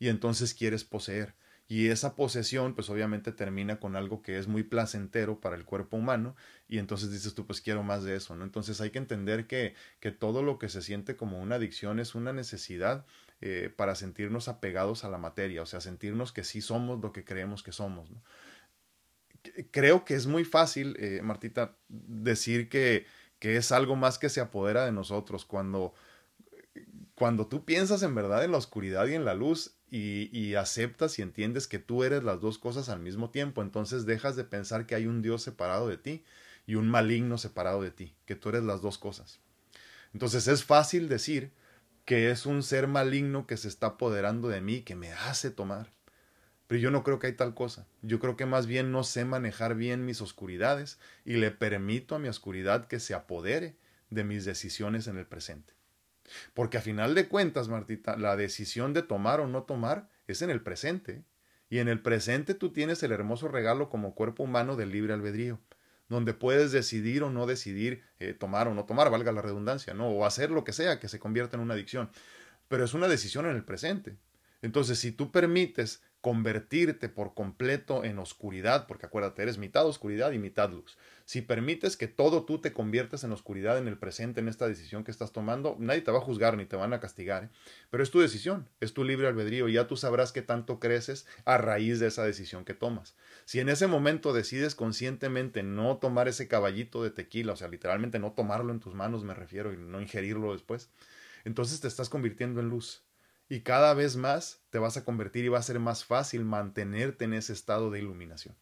y 0.00 0.08
entonces 0.08 0.54
quieres 0.54 0.82
poseer. 0.82 1.34
Y 1.68 1.90
esa 1.90 2.16
posesión, 2.16 2.74
pues 2.74 2.90
obviamente 2.90 3.30
termina 3.30 3.78
con 3.78 3.94
algo 3.94 4.22
que 4.22 4.38
es 4.38 4.48
muy 4.48 4.64
placentero 4.64 5.40
para 5.40 5.54
el 5.54 5.64
cuerpo 5.64 5.98
humano, 5.98 6.34
y 6.66 6.78
entonces 6.78 7.12
dices 7.12 7.34
tú, 7.34 7.46
pues 7.46 7.60
quiero 7.60 7.84
más 7.84 8.02
de 8.02 8.16
eso, 8.16 8.34
¿no? 8.34 8.42
Entonces 8.42 8.80
hay 8.80 8.90
que 8.90 8.98
entender 8.98 9.46
que, 9.46 9.74
que 10.00 10.10
todo 10.10 10.42
lo 10.42 10.58
que 10.58 10.68
se 10.68 10.82
siente 10.82 11.14
como 11.16 11.40
una 11.40 11.54
adicción 11.56 12.00
es 12.00 12.16
una 12.16 12.32
necesidad 12.32 13.06
eh, 13.40 13.72
para 13.76 13.94
sentirnos 13.94 14.48
apegados 14.48 15.04
a 15.04 15.10
la 15.10 15.18
materia, 15.18 15.62
o 15.62 15.66
sea, 15.66 15.80
sentirnos 15.80 16.32
que 16.32 16.42
sí 16.42 16.60
somos 16.60 17.00
lo 17.00 17.12
que 17.12 17.24
creemos 17.24 17.62
que 17.62 17.70
somos, 17.70 18.10
creo 19.70 20.04
que 20.04 20.14
es 20.14 20.26
muy 20.26 20.44
fácil, 20.44 20.96
eh, 20.98 21.20
Martita, 21.22 21.76
decir 21.88 22.68
que, 22.68 23.06
que 23.38 23.56
es 23.56 23.70
algo 23.70 23.94
más 23.94 24.18
que 24.18 24.28
se 24.28 24.40
apodera 24.40 24.84
de 24.84 24.92
nosotros 24.92 25.44
cuando 25.44 25.94
cuando 27.14 27.46
tú 27.46 27.66
piensas 27.66 28.02
en 28.02 28.14
verdad 28.14 28.44
en 28.44 28.52
la 28.52 28.56
oscuridad 28.56 29.06
y 29.06 29.14
en 29.14 29.26
la 29.26 29.34
luz 29.34 29.76
y, 29.90 30.54
aceptas 30.54 31.18
y 31.18 31.22
entiendes 31.22 31.66
que 31.66 31.78
tú 31.78 32.04
eres 32.04 32.22
las 32.22 32.40
dos 32.40 32.58
cosas 32.58 32.88
al 32.88 33.00
mismo 33.00 33.30
tiempo, 33.30 33.62
entonces 33.62 34.06
dejas 34.06 34.36
de 34.36 34.44
pensar 34.44 34.86
que 34.86 34.94
hay 34.94 35.06
un 35.06 35.22
Dios 35.22 35.42
separado 35.42 35.88
de 35.88 35.96
ti 35.96 36.24
y 36.66 36.76
un 36.76 36.88
maligno 36.88 37.38
separado 37.38 37.82
de 37.82 37.90
ti, 37.90 38.14
que 38.24 38.36
tú 38.36 38.50
eres 38.50 38.62
las 38.62 38.82
dos 38.82 38.98
cosas. 38.98 39.40
Entonces 40.12 40.46
es 40.48 40.64
fácil 40.64 41.08
decir 41.08 41.52
que 42.04 42.30
es 42.30 42.46
un 42.46 42.62
ser 42.62 42.86
maligno 42.86 43.46
que 43.46 43.56
se 43.56 43.68
está 43.68 43.88
apoderando 43.88 44.48
de 44.48 44.60
mí, 44.60 44.82
que 44.82 44.96
me 44.96 45.12
hace 45.12 45.50
tomar. 45.50 45.90
Pero 46.66 46.80
yo 46.80 46.90
no 46.92 47.02
creo 47.02 47.18
que 47.18 47.26
hay 47.26 47.32
tal 47.32 47.54
cosa. 47.54 47.86
Yo 48.02 48.20
creo 48.20 48.36
que 48.36 48.46
más 48.46 48.66
bien 48.66 48.92
no 48.92 49.02
sé 49.02 49.24
manejar 49.24 49.74
bien 49.74 50.04
mis 50.04 50.20
oscuridades 50.20 50.98
y 51.24 51.34
le 51.34 51.50
permito 51.50 52.14
a 52.14 52.20
mi 52.20 52.28
oscuridad 52.28 52.86
que 52.86 53.00
se 53.00 53.14
apodere 53.14 53.76
de 54.08 54.24
mis 54.24 54.44
decisiones 54.44 55.08
en 55.08 55.18
el 55.18 55.26
presente. 55.26 55.79
Porque 56.54 56.78
a 56.78 56.82
final 56.82 57.14
de 57.14 57.28
cuentas, 57.28 57.68
Martita, 57.68 58.16
la 58.16 58.36
decisión 58.36 58.92
de 58.92 59.02
tomar 59.02 59.40
o 59.40 59.46
no 59.46 59.64
tomar 59.64 60.08
es 60.26 60.42
en 60.42 60.50
el 60.50 60.62
presente. 60.62 61.24
Y 61.68 61.78
en 61.78 61.88
el 61.88 62.00
presente 62.00 62.54
tú 62.54 62.72
tienes 62.72 63.02
el 63.02 63.12
hermoso 63.12 63.48
regalo 63.48 63.90
como 63.90 64.14
cuerpo 64.14 64.42
humano 64.42 64.76
del 64.76 64.90
libre 64.90 65.12
albedrío, 65.12 65.60
donde 66.08 66.34
puedes 66.34 66.72
decidir 66.72 67.22
o 67.22 67.30
no 67.30 67.46
decidir 67.46 68.02
eh, 68.18 68.34
tomar 68.34 68.66
o 68.66 68.74
no 68.74 68.84
tomar, 68.84 69.10
valga 69.10 69.30
la 69.30 69.42
redundancia, 69.42 69.94
¿no? 69.94 70.08
O 70.08 70.26
hacer 70.26 70.50
lo 70.50 70.64
que 70.64 70.72
sea 70.72 70.98
que 70.98 71.08
se 71.08 71.20
convierta 71.20 71.56
en 71.56 71.62
una 71.62 71.74
adicción. 71.74 72.10
Pero 72.68 72.84
es 72.84 72.94
una 72.94 73.08
decisión 73.08 73.46
en 73.46 73.54
el 73.54 73.64
presente. 73.64 74.16
Entonces, 74.62 74.98
si 74.98 75.12
tú 75.12 75.30
permites 75.30 76.02
convertirte 76.20 77.08
por 77.08 77.32
completo 77.32 78.04
en 78.04 78.18
oscuridad, 78.18 78.86
porque 78.86 79.06
acuérdate, 79.06 79.42
eres 79.42 79.56
mitad 79.56 79.86
oscuridad 79.86 80.32
y 80.32 80.38
mitad 80.38 80.70
luz. 80.70 80.98
Si 81.24 81.40
permites 81.40 81.96
que 81.96 82.08
todo 82.08 82.44
tú 82.44 82.60
te 82.60 82.72
conviertas 82.72 83.24
en 83.24 83.32
oscuridad 83.32 83.78
en 83.78 83.88
el 83.88 83.96
presente, 83.96 84.40
en 84.40 84.48
esta 84.48 84.68
decisión 84.68 85.02
que 85.02 85.10
estás 85.10 85.32
tomando, 85.32 85.76
nadie 85.78 86.02
te 86.02 86.10
va 86.10 86.18
a 86.18 86.22
juzgar 86.22 86.56
ni 86.56 86.66
te 86.66 86.76
van 86.76 86.92
a 86.92 87.00
castigar, 87.00 87.44
¿eh? 87.44 87.48
pero 87.88 88.02
es 88.02 88.10
tu 88.10 88.20
decisión, 88.20 88.68
es 88.80 88.92
tu 88.92 89.04
libre 89.04 89.28
albedrío 89.28 89.68
y 89.68 89.74
ya 89.74 89.86
tú 89.86 89.96
sabrás 89.96 90.32
qué 90.32 90.42
tanto 90.42 90.78
creces 90.78 91.26
a 91.46 91.56
raíz 91.56 92.00
de 92.00 92.08
esa 92.08 92.24
decisión 92.24 92.64
que 92.64 92.74
tomas. 92.74 93.14
Si 93.46 93.60
en 93.60 93.70
ese 93.70 93.86
momento 93.86 94.34
decides 94.34 94.74
conscientemente 94.74 95.62
no 95.62 95.96
tomar 95.96 96.28
ese 96.28 96.48
caballito 96.48 97.02
de 97.02 97.10
tequila, 97.10 97.54
o 97.54 97.56
sea, 97.56 97.68
literalmente 97.68 98.18
no 98.18 98.32
tomarlo 98.32 98.72
en 98.72 98.80
tus 98.80 98.94
manos, 98.94 99.24
me 99.24 99.34
refiero, 99.34 99.72
y 99.72 99.78
no 99.78 100.02
ingerirlo 100.02 100.52
después, 100.52 100.90
entonces 101.44 101.80
te 101.80 101.88
estás 101.88 102.10
convirtiendo 102.10 102.60
en 102.60 102.68
luz 102.68 103.04
y 103.50 103.62
cada 103.62 103.92
vez 103.94 104.16
más 104.16 104.62
te 104.70 104.78
vas 104.78 104.96
a 104.96 105.04
convertir 105.04 105.44
y 105.44 105.48
va 105.48 105.58
a 105.58 105.62
ser 105.62 105.80
más 105.80 106.04
fácil 106.04 106.44
mantenerte 106.44 107.24
en 107.24 107.34
ese 107.34 107.52
estado 107.52 107.90
de 107.90 107.98
iluminación. 107.98 108.56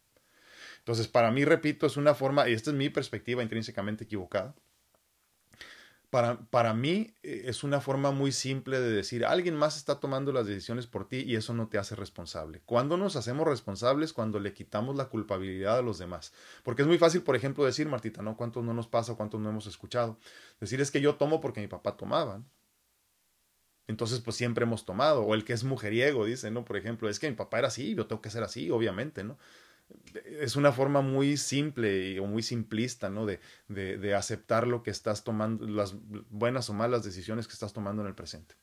Entonces, 0.79 1.07
para 1.07 1.31
mí, 1.31 1.45
repito, 1.45 1.85
es 1.85 1.95
una 1.95 2.15
forma, 2.15 2.49
y 2.49 2.53
esta 2.53 2.71
es 2.71 2.75
mi 2.75 2.89
perspectiva 2.89 3.43
intrínsecamente 3.43 4.05
equivocada, 4.05 4.55
para, 6.09 6.39
para, 6.49 6.73
mí 6.73 7.13
eh, 7.21 7.43
es 7.45 7.63
una 7.63 7.81
forma 7.81 8.09
muy 8.09 8.31
simple 8.31 8.79
de 8.79 8.89
decir, 8.89 9.25
alguien 9.25 9.55
más 9.55 9.77
está 9.77 9.99
tomando 9.99 10.31
las 10.31 10.47
decisiones 10.47 10.87
por 10.87 11.07
ti 11.07 11.17
y 11.17 11.35
eso 11.35 11.53
no 11.53 11.67
te 11.67 11.77
hace 11.77 11.95
responsable. 11.95 12.63
¿Cuándo 12.65 12.97
nos 12.97 13.15
hacemos 13.15 13.47
responsables? 13.47 14.11
Cuando 14.11 14.39
le 14.39 14.53
quitamos 14.53 14.95
la 14.95 15.05
culpabilidad 15.05 15.77
a 15.77 15.81
los 15.83 15.99
demás. 15.99 16.33
Porque 16.63 16.81
es 16.81 16.87
muy 16.87 16.97
fácil, 16.97 17.21
por 17.21 17.35
ejemplo, 17.35 17.63
decir, 17.63 17.87
Martita, 17.87 18.23
¿no? 18.23 18.35
¿Cuántos 18.35 18.63
no 18.63 18.73
nos 18.73 18.87
pasa? 18.87 19.13
¿Cuántos 19.13 19.39
no 19.39 19.51
hemos 19.51 19.67
escuchado? 19.67 20.17
Decir 20.59 20.81
es 20.81 20.89
que 20.89 20.99
yo 20.99 21.13
tomo 21.13 21.41
porque 21.41 21.61
mi 21.61 21.67
papá 21.67 21.95
tomaba 21.95 22.41
entonces 23.89 24.19
pues 24.19 24.37
siempre 24.37 24.65
hemos 24.65 24.85
tomado, 24.85 25.23
o 25.23 25.33
el 25.33 25.43
que 25.43 25.53
es 25.53 25.63
mujeriego, 25.63 26.23
dice, 26.23 26.51
¿no? 26.51 26.63
Por 26.63 26.77
ejemplo, 26.77 27.09
es 27.09 27.17
que 27.17 27.27
mi 27.27 27.35
papá 27.35 27.57
era 27.57 27.69
así, 27.69 27.95
yo 27.95 28.05
tengo 28.05 28.21
que 28.21 28.29
ser 28.29 28.43
así, 28.43 28.69
obviamente, 28.69 29.23
¿no? 29.23 29.39
Es 30.39 30.55
una 30.55 30.71
forma 30.71 31.01
muy 31.01 31.37
simple 31.37 32.19
o 32.19 32.27
muy 32.27 32.43
simplista, 32.43 33.09
¿no? 33.09 33.25
De, 33.25 33.39
de, 33.67 33.97
de 33.97 34.13
aceptar 34.13 34.67
lo 34.67 34.83
que 34.83 34.91
estás 34.91 35.23
tomando, 35.23 35.65
las 35.65 35.95
buenas 36.29 36.69
o 36.69 36.73
malas 36.73 37.03
decisiones 37.03 37.47
que 37.47 37.53
estás 37.53 37.73
tomando 37.73 38.03
en 38.03 38.09
el 38.09 38.13
presente. 38.13 38.53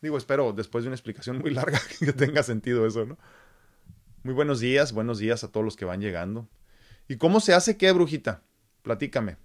Digo, 0.00 0.16
espero 0.16 0.52
después 0.52 0.84
de 0.84 0.88
una 0.88 0.94
explicación 0.94 1.38
muy 1.38 1.50
larga 1.50 1.80
que 1.98 2.12
tenga 2.12 2.44
sentido 2.44 2.86
eso, 2.86 3.04
¿no? 3.04 3.18
Muy 4.22 4.34
buenos 4.34 4.60
días, 4.60 4.92
buenos 4.92 5.18
días 5.18 5.42
a 5.42 5.50
todos 5.50 5.64
los 5.64 5.74
que 5.74 5.84
van 5.84 6.00
llegando. 6.00 6.48
¿Y 7.08 7.16
cómo 7.16 7.40
se 7.40 7.54
hace 7.54 7.76
qué, 7.76 7.90
brujita? 7.90 8.44
Platícame, 8.82 9.36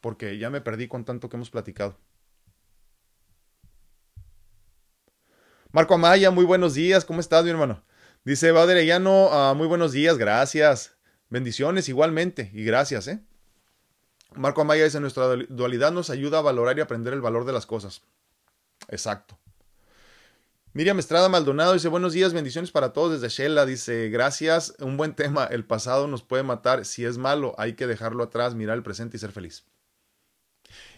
porque 0.00 0.36
ya 0.36 0.50
me 0.50 0.60
perdí 0.60 0.88
con 0.88 1.04
tanto 1.04 1.28
que 1.28 1.36
hemos 1.36 1.50
platicado. 1.50 1.96
Marco 5.74 5.94
Amaya, 5.94 6.30
muy 6.30 6.44
buenos 6.44 6.74
días, 6.74 7.06
¿cómo 7.06 7.20
estás, 7.20 7.44
mi 7.44 7.50
hermano? 7.50 7.82
Dice 8.26 8.52
Baderellano, 8.52 9.28
uh, 9.28 9.54
muy 9.54 9.66
buenos 9.66 9.92
días, 9.92 10.18
gracias. 10.18 10.98
Bendiciones 11.30 11.88
igualmente 11.88 12.50
y 12.52 12.62
gracias, 12.62 13.08
¿eh? 13.08 13.24
Marco 14.34 14.60
Amaya 14.60 14.84
dice, 14.84 15.00
nuestra 15.00 15.34
dualidad 15.48 15.90
nos 15.90 16.10
ayuda 16.10 16.40
a 16.40 16.42
valorar 16.42 16.76
y 16.76 16.82
aprender 16.82 17.14
el 17.14 17.22
valor 17.22 17.46
de 17.46 17.54
las 17.54 17.64
cosas. 17.64 18.02
Exacto. 18.88 19.38
Miriam 20.74 20.98
Estrada 20.98 21.30
Maldonado 21.30 21.72
dice, 21.72 21.88
buenos 21.88 22.12
días, 22.12 22.34
bendiciones 22.34 22.70
para 22.70 22.92
todos 22.92 23.18
desde 23.18 23.34
Shela. 23.34 23.64
Dice, 23.64 24.10
gracias, 24.10 24.74
un 24.78 24.98
buen 24.98 25.14
tema. 25.14 25.46
El 25.46 25.64
pasado 25.64 26.06
nos 26.06 26.22
puede 26.22 26.42
matar. 26.42 26.84
Si 26.84 27.06
es 27.06 27.16
malo, 27.16 27.54
hay 27.56 27.76
que 27.76 27.86
dejarlo 27.86 28.24
atrás, 28.24 28.54
mirar 28.54 28.76
el 28.76 28.82
presente 28.82 29.16
y 29.16 29.20
ser 29.20 29.32
feliz. 29.32 29.64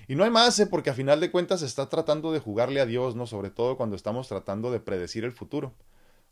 Y 0.08 0.16
no 0.16 0.24
hay 0.24 0.30
más, 0.30 0.58
¿eh? 0.60 0.66
porque 0.66 0.90
a 0.90 0.94
final 0.94 1.20
de 1.20 1.30
cuentas 1.30 1.60
se 1.60 1.66
está 1.66 1.88
tratando 1.88 2.32
de 2.32 2.40
jugarle 2.40 2.80
a 2.80 2.86
Dios, 2.86 3.16
¿no? 3.16 3.26
Sobre 3.26 3.50
todo 3.50 3.76
cuando 3.76 3.96
estamos 3.96 4.28
tratando 4.28 4.70
de 4.70 4.80
predecir 4.80 5.24
el 5.24 5.32
futuro 5.32 5.74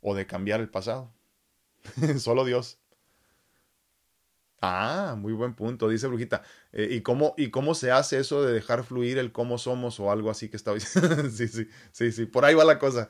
o 0.01 0.15
de 0.15 0.27
cambiar 0.27 0.61
el 0.61 0.69
pasado. 0.69 1.11
Solo 2.19 2.45
Dios. 2.45 2.79
Ah, 4.61 5.17
muy 5.19 5.33
buen 5.33 5.55
punto, 5.55 5.89
dice 5.89 6.07
Brujita. 6.07 6.43
Eh, 6.73 6.89
¿y, 6.93 7.01
cómo, 7.01 7.35
¿Y 7.37 7.51
cómo 7.51 7.75
se 7.75 7.91
hace 7.91 8.19
eso 8.19 8.45
de 8.45 8.53
dejar 8.53 8.85
fluir 8.85 9.19
el 9.19 9.33
cómo 9.33 9.59
somos 9.59 9.99
o 9.99 10.13
algo 10.13 10.31
así 10.31 10.49
que 10.49 10.57
estaba 10.57 10.77
diciendo? 10.77 11.29
sí, 11.31 11.49
sí, 11.49 11.69
sí, 11.91 12.13
sí, 12.13 12.27
por 12.27 12.45
ahí 12.45 12.55
va 12.55 12.65
la 12.65 12.79
cosa 12.79 13.09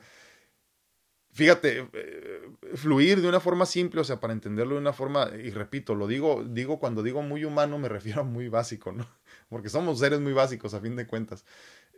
fíjate, 1.33 1.89
eh, 1.93 2.41
fluir 2.75 3.21
de 3.21 3.27
una 3.27 3.39
forma 3.39 3.65
simple, 3.65 4.01
o 4.01 4.03
sea, 4.03 4.19
para 4.19 4.33
entenderlo 4.33 4.75
de 4.75 4.81
una 4.81 4.93
forma, 4.93 5.29
y 5.35 5.49
repito, 5.49 5.95
lo 5.95 6.07
digo, 6.07 6.43
digo 6.47 6.79
cuando 6.79 7.03
digo 7.03 7.21
muy 7.21 7.43
humano 7.43 7.77
me 7.79 7.89
refiero 7.89 8.21
a 8.21 8.23
muy 8.23 8.47
básico, 8.47 8.91
¿no? 8.91 9.07
Porque 9.53 9.69
somos 9.69 9.99
seres 9.99 10.19
muy 10.19 10.33
básicos 10.33 10.73
a 10.73 10.81
fin 10.81 10.95
de 10.95 11.07
cuentas. 11.07 11.45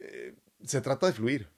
Eh, 0.01 0.36
se 0.64 0.82
trata 0.82 1.08
de 1.08 1.14
fluir, 1.14 1.49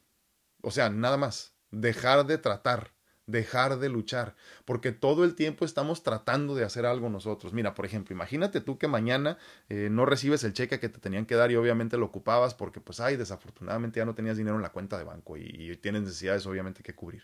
o 0.62 0.72
sea, 0.72 0.90
nada 0.90 1.18
más, 1.18 1.54
dejar 1.72 2.26
de 2.26 2.38
tratar, 2.38 2.94
dejar 3.26 3.80
de 3.80 3.90
luchar, 3.90 4.36
porque 4.64 4.92
todo 4.92 5.24
el 5.24 5.36
tiempo 5.36 5.66
estamos 5.66 6.04
tratando 6.04 6.56
de 6.56 6.64
hacer 6.64 6.86
algo 6.86 7.10
nosotros. 7.10 7.52
Mira, 7.54 7.74
por 7.74 7.86
ejemplo, 7.86 8.14
imagínate 8.14 8.62
tú 8.62 8.78
que 8.78 8.88
mañana 8.88 9.38
eh, 9.70 9.90
no 9.92 10.06
recibes 10.06 10.44
el 10.44 10.54
cheque 10.54 10.80
que 10.80 10.90
te 10.90 11.00
tenían 11.00 11.26
que 11.26 11.36
dar 11.36 11.52
y 11.52 11.56
obviamente 11.56 11.98
lo 11.98 12.06
ocupabas 12.06 12.54
porque 12.54 12.80
pues, 12.80 13.00
ay, 13.00 13.18
desafortunadamente 13.18 14.00
ya 14.00 14.06
no 14.06 14.16
tenías 14.16 14.38
dinero 14.38 14.56
en 14.56 14.62
la 14.62 14.72
cuenta 14.72 14.98
de 14.98 15.04
banco 15.04 15.36
y, 15.36 15.44
y 15.44 15.76
tienes 15.78 16.04
necesidades 16.04 16.46
obviamente 16.46 16.84
que 16.84 16.96
cubrir 16.96 17.24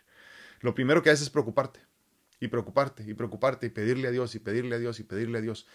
lo 0.64 0.74
primero 0.74 1.04
que 1.04 1.10
haces 1.10 1.24
es 1.24 1.30
preocuparte 1.30 1.82
y 2.40 2.48
preocuparte 2.48 3.04
y 3.04 3.14
preocuparte 3.14 3.68
y 3.68 3.70
pedirle 3.70 4.08
a 4.08 4.12
Dios 4.12 4.34
y 4.34 4.40
pedirle 4.40 4.76
a 4.76 4.80
Dios 4.80 5.00
y 5.00 5.04
pedirle 5.04 5.38
a 5.38 5.42
Dios. 5.42 5.68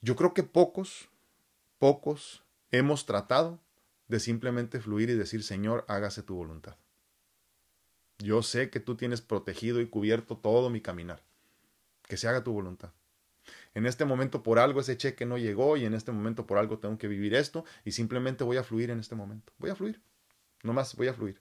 Yo 0.00 0.16
creo 0.16 0.32
que 0.32 0.42
pocos, 0.42 1.10
pocos 1.78 2.44
hemos 2.70 3.06
tratado 3.06 3.60
de 4.08 4.20
simplemente 4.20 4.80
fluir 4.80 5.10
y 5.10 5.14
decir, 5.14 5.42
Señor, 5.42 5.84
hágase 5.88 6.22
tu 6.22 6.34
voluntad. 6.34 6.76
Yo 8.18 8.42
sé 8.42 8.70
que 8.70 8.80
tú 8.80 8.96
tienes 8.96 9.20
protegido 9.20 9.80
y 9.80 9.88
cubierto 9.88 10.36
todo 10.36 10.70
mi 10.70 10.80
caminar. 10.80 11.22
Que 12.02 12.16
se 12.16 12.26
haga 12.26 12.42
tu 12.42 12.52
voluntad. 12.52 12.90
En 13.74 13.86
este 13.86 14.04
momento 14.04 14.42
por 14.42 14.58
algo 14.58 14.80
ese 14.80 14.96
cheque 14.96 15.24
no 15.24 15.38
llegó 15.38 15.76
y 15.76 15.84
en 15.84 15.94
este 15.94 16.10
momento 16.10 16.46
por 16.46 16.58
algo 16.58 16.78
tengo 16.78 16.98
que 16.98 17.06
vivir 17.06 17.34
esto 17.34 17.64
y 17.84 17.92
simplemente 17.92 18.44
voy 18.44 18.56
a 18.56 18.64
fluir 18.64 18.90
en 18.90 18.98
este 18.98 19.14
momento. 19.14 19.52
Voy 19.58 19.70
a 19.70 19.76
fluir. 19.76 20.00
No 20.62 20.72
más, 20.72 20.96
voy 20.96 21.08
a 21.08 21.14
fluir. 21.14 21.40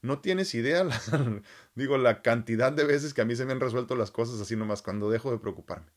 No 0.00 0.20
tienes 0.20 0.54
idea, 0.54 0.86
digo, 1.74 1.98
la 1.98 2.22
cantidad 2.22 2.72
de 2.72 2.84
veces 2.84 3.12
que 3.12 3.22
a 3.22 3.24
mí 3.24 3.34
se 3.34 3.44
me 3.44 3.52
han 3.52 3.60
resuelto 3.60 3.96
las 3.96 4.10
cosas 4.10 4.40
así 4.40 4.54
nomás 4.54 4.82
cuando 4.82 5.10
dejo 5.10 5.30
de 5.30 5.38
preocuparme. 5.38 5.90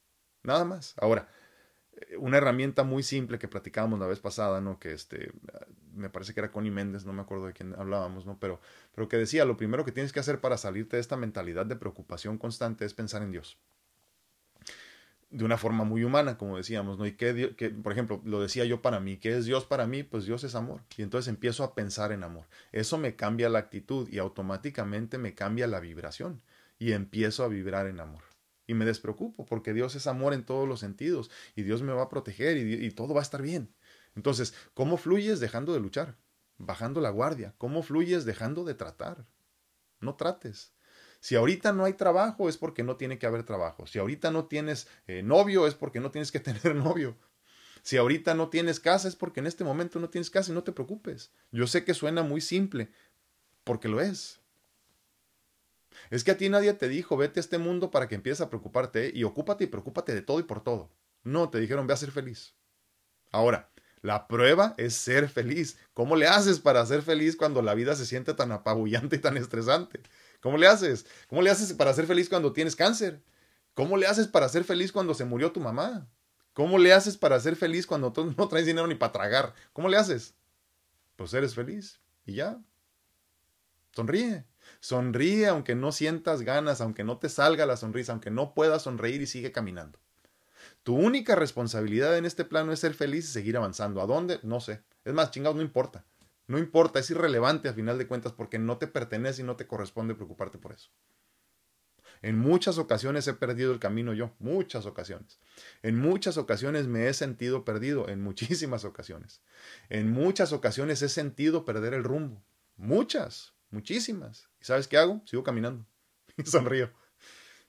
Nada 0.43 0.65
más. 0.65 0.95
Ahora, 0.97 1.29
una 2.17 2.37
herramienta 2.37 2.83
muy 2.83 3.03
simple 3.03 3.39
que 3.39 3.47
platicábamos 3.47 3.99
la 3.99 4.07
vez 4.07 4.19
pasada, 4.19 4.61
¿no? 4.61 4.79
Que 4.79 4.93
este, 4.93 5.31
me 5.95 6.09
parece 6.09 6.33
que 6.33 6.39
era 6.39 6.51
Connie 6.51 6.71
Méndez, 6.71 7.05
no 7.05 7.13
me 7.13 7.21
acuerdo 7.21 7.47
de 7.47 7.53
quién 7.53 7.75
hablábamos, 7.77 8.25
¿no? 8.25 8.39
Pero, 8.39 8.59
pero 8.95 9.07
que 9.07 9.17
decía, 9.17 9.45
lo 9.45 9.57
primero 9.57 9.85
que 9.85 9.91
tienes 9.91 10.13
que 10.13 10.19
hacer 10.19 10.39
para 10.41 10.57
salirte 10.57 10.97
de 10.97 11.01
esta 11.01 11.17
mentalidad 11.17 11.65
de 11.65 11.75
preocupación 11.75 12.37
constante 12.37 12.85
es 12.85 12.93
pensar 12.93 13.21
en 13.21 13.31
Dios 13.31 13.57
de 15.29 15.45
una 15.45 15.57
forma 15.57 15.83
muy 15.83 16.03
humana, 16.03 16.37
como 16.37 16.57
decíamos, 16.57 16.97
¿no? 16.97 17.05
Y 17.05 17.11
que, 17.13 17.53
que, 17.55 17.69
por 17.69 17.91
ejemplo, 17.91 18.21
lo 18.25 18.41
decía 18.41 18.65
yo 18.65 18.81
para 18.81 18.99
mí, 18.99 19.17
¿qué 19.17 19.37
es 19.37 19.45
Dios 19.45 19.65
para 19.65 19.85
mí? 19.85 20.03
Pues 20.03 20.25
Dios 20.25 20.43
es 20.43 20.55
amor. 20.55 20.81
Y 20.97 21.03
entonces 21.03 21.29
empiezo 21.29 21.63
a 21.63 21.75
pensar 21.75 22.11
en 22.11 22.23
amor. 22.23 22.47
Eso 22.71 22.97
me 22.97 23.15
cambia 23.15 23.49
la 23.49 23.59
actitud 23.59 24.09
y 24.09 24.17
automáticamente 24.17 25.17
me 25.17 25.35
cambia 25.35 25.67
la 25.67 25.79
vibración 25.79 26.41
y 26.79 26.93
empiezo 26.93 27.43
a 27.43 27.47
vibrar 27.47 27.85
en 27.85 27.99
amor. 27.99 28.23
Y 28.69 28.75
me 28.75 28.85
despreocupo 28.85 29.47
porque 29.47 29.73
Dios 29.73 29.95
es 29.95 30.05
amor 30.05 30.31
en 30.35 30.43
todos 30.43 30.67
los 30.67 30.79
sentidos 30.79 31.31
y 31.55 31.63
Dios 31.63 31.81
me 31.81 31.91
va 31.91 32.03
a 32.03 32.09
proteger 32.09 32.55
y, 32.55 32.91
todo 32.91 33.15
va 33.15 33.21
a 33.21 33.23
estar 33.23 33.41
bien. 33.41 33.73
Entonces, 34.15 34.53
¿cómo 34.75 34.97
fluyes 34.97 35.39
dejando 35.39 35.73
de 35.73 35.79
luchar? 35.79 36.17
Bajando 36.59 37.01
la 37.01 37.09
guardia. 37.09 37.55
¿Cómo 37.57 37.81
fluyes 37.81 38.25
dejando 38.25 38.65
de 38.65 38.75
tratar? 38.75 39.25
No 40.01 40.13
trates 40.17 40.71
Si 41.19 41.35
ahorita 41.35 41.73
no 41.73 41.83
hay 41.83 41.93
trabajo 41.93 42.47
es 42.47 42.57
porque 42.57 42.83
no 42.83 42.95
tiene 42.95 43.17
que 43.17 43.25
haber 43.25 43.41
trabajo. 43.41 43.87
Si 43.87 43.97
ahorita 43.97 44.29
no 44.29 44.45
tienes 44.45 44.87
eh, 45.07 45.23
novio 45.23 45.65
es 45.65 45.73
porque 45.73 45.99
no 45.99 46.11
tienes 46.11 46.31
que 46.31 46.39
tener 46.39 46.75
novio. 46.75 47.17
Si 47.81 47.97
ahorita 47.97 48.35
no 48.35 48.49
tienes 48.49 48.79
casa 48.79 49.07
es 49.07 49.15
porque 49.15 49.39
en 49.39 49.47
este 49.47 49.63
momento 49.63 49.99
no 49.99 50.11
tienes 50.11 50.29
casa 50.29 50.51
y 50.51 50.53
no 50.53 50.63
te 50.63 50.73
preocupes. 50.73 51.31
Yo 51.51 51.65
sé 51.65 51.83
que 51.83 51.95
suena 51.95 52.21
muy 52.21 52.39
simple, 52.39 52.91
porque 53.63 53.87
lo 53.87 53.99
es. 53.99 54.39
Es 56.09 56.23
que 56.23 56.31
a 56.31 56.37
ti 56.37 56.49
nadie 56.49 56.73
te 56.73 56.87
dijo, 56.87 57.17
vete 57.17 57.39
a 57.39 57.41
este 57.41 57.57
mundo 57.57 57.91
para 57.91 58.07
que 58.07 58.15
empieces 58.15 58.41
a 58.41 58.49
preocuparte 58.49 59.11
y 59.13 59.23
ocúpate 59.23 59.65
y 59.65 59.67
preocúpate 59.67 60.13
de 60.13 60.21
todo 60.21 60.39
y 60.39 60.43
por 60.43 60.63
todo. 60.63 60.91
No, 61.23 61.49
te 61.49 61.59
dijeron, 61.59 61.85
ve 61.87 61.93
a 61.93 61.97
ser 61.97 62.11
feliz. 62.11 62.55
Ahora, 63.31 63.69
la 64.01 64.27
prueba 64.27 64.75
es 64.77 64.95
ser 64.95 65.29
feliz. 65.29 65.77
¿Cómo 65.93 66.15
le 66.15 66.27
haces 66.27 66.59
para 66.59 66.85
ser 66.85 67.01
feliz 67.01 67.35
cuando 67.35 67.61
la 67.61 67.73
vida 67.73 67.95
se 67.95 68.05
siente 68.05 68.33
tan 68.33 68.51
apabullante 68.51 69.17
y 69.17 69.19
tan 69.19 69.37
estresante? 69.37 70.01
¿Cómo 70.39 70.57
le 70.57 70.67
haces? 70.67 71.05
¿Cómo 71.27 71.41
le 71.41 71.49
haces 71.49 71.73
para 71.73 71.93
ser 71.93 72.07
feliz 72.07 72.29
cuando 72.29 72.53
tienes 72.53 72.75
cáncer? 72.75 73.21
¿Cómo 73.73 73.97
le 73.97 74.07
haces 74.07 74.27
para 74.27 74.49
ser 74.49 74.63
feliz 74.63 74.91
cuando 74.91 75.13
se 75.13 75.25
murió 75.25 75.51
tu 75.51 75.59
mamá? 75.59 76.09
¿Cómo 76.53 76.77
le 76.77 76.93
haces 76.93 77.17
para 77.17 77.39
ser 77.39 77.55
feliz 77.55 77.85
cuando 77.85 78.11
tú 78.11 78.33
no 78.37 78.47
traes 78.47 78.65
dinero 78.65 78.87
ni 78.87 78.95
para 78.95 79.11
tragar? 79.11 79.53
¿Cómo 79.73 79.89
le 79.89 79.97
haces? 79.97 80.33
Pues 81.15 81.33
eres 81.33 81.53
feliz 81.53 81.99
y 82.25 82.35
ya. 82.35 82.59
Sonríe. 83.91 84.48
Sonríe 84.79 85.47
aunque 85.47 85.75
no 85.75 85.91
sientas 85.91 86.41
ganas, 86.41 86.81
aunque 86.81 87.03
no 87.03 87.17
te 87.17 87.29
salga 87.29 87.65
la 87.65 87.77
sonrisa, 87.77 88.13
aunque 88.13 88.31
no 88.31 88.53
puedas 88.53 88.83
sonreír 88.83 89.21
y 89.21 89.27
sigue 89.27 89.51
caminando. 89.51 89.99
Tu 90.83 90.95
única 90.95 91.35
responsabilidad 91.35 92.17
en 92.17 92.25
este 92.25 92.45
plano 92.45 92.71
es 92.71 92.79
ser 92.79 92.93
feliz 92.93 93.25
y 93.25 93.31
seguir 93.31 93.57
avanzando. 93.57 94.01
¿A 94.01 94.05
dónde? 94.05 94.39
No 94.43 94.59
sé. 94.59 94.81
Es 95.03 95.13
más, 95.13 95.31
chingados, 95.31 95.55
no 95.55 95.61
importa. 95.61 96.05
No 96.47 96.57
importa, 96.57 96.99
es 96.99 97.09
irrelevante 97.11 97.69
a 97.69 97.73
final 97.73 97.97
de 97.97 98.07
cuentas 98.07 98.33
porque 98.33 98.57
no 98.57 98.77
te 98.77 98.87
pertenece 98.87 99.41
y 99.41 99.45
no 99.45 99.55
te 99.55 99.67
corresponde 99.67 100.15
preocuparte 100.15 100.57
por 100.57 100.71
eso. 100.71 100.89
En 102.21 102.37
muchas 102.37 102.77
ocasiones 102.77 103.27
he 103.27 103.33
perdido 103.33 103.71
el 103.71 103.79
camino 103.79 104.13
yo, 104.13 104.33
muchas 104.39 104.85
ocasiones. 104.85 105.39
En 105.83 105.97
muchas 105.97 106.37
ocasiones 106.37 106.87
me 106.87 107.07
he 107.07 107.13
sentido 107.13 107.63
perdido, 107.63 108.09
en 108.09 108.21
muchísimas 108.21 108.83
ocasiones. 108.83 109.41
En 109.89 110.11
muchas 110.11 110.51
ocasiones 110.51 111.01
he 111.01 111.09
sentido 111.09 111.65
perder 111.65 111.93
el 111.93 112.03
rumbo. 112.03 112.43
Muchas, 112.75 113.53
muchísimas. 113.69 114.48
¿Y 114.61 114.65
sabes 114.65 114.87
qué 114.87 114.97
hago? 114.97 115.21
Sigo 115.25 115.43
caminando. 115.43 115.85
Y 116.37 116.45
sonrío. 116.45 116.89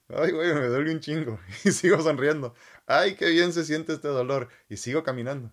Ay, 0.07 0.31
güey, 0.31 0.53
me 0.53 0.67
duele 0.67 0.91
un 0.91 0.99
chingo. 0.99 1.39
Y 1.65 1.71
sigo 1.71 2.01
sonriendo. 2.01 2.53
Ay, 2.85 3.15
qué 3.15 3.29
bien 3.29 3.53
se 3.53 3.63
siente 3.65 3.93
este 3.93 4.07
dolor. 4.07 4.49
Y 4.69 4.77
sigo 4.77 5.03
caminando. 5.03 5.51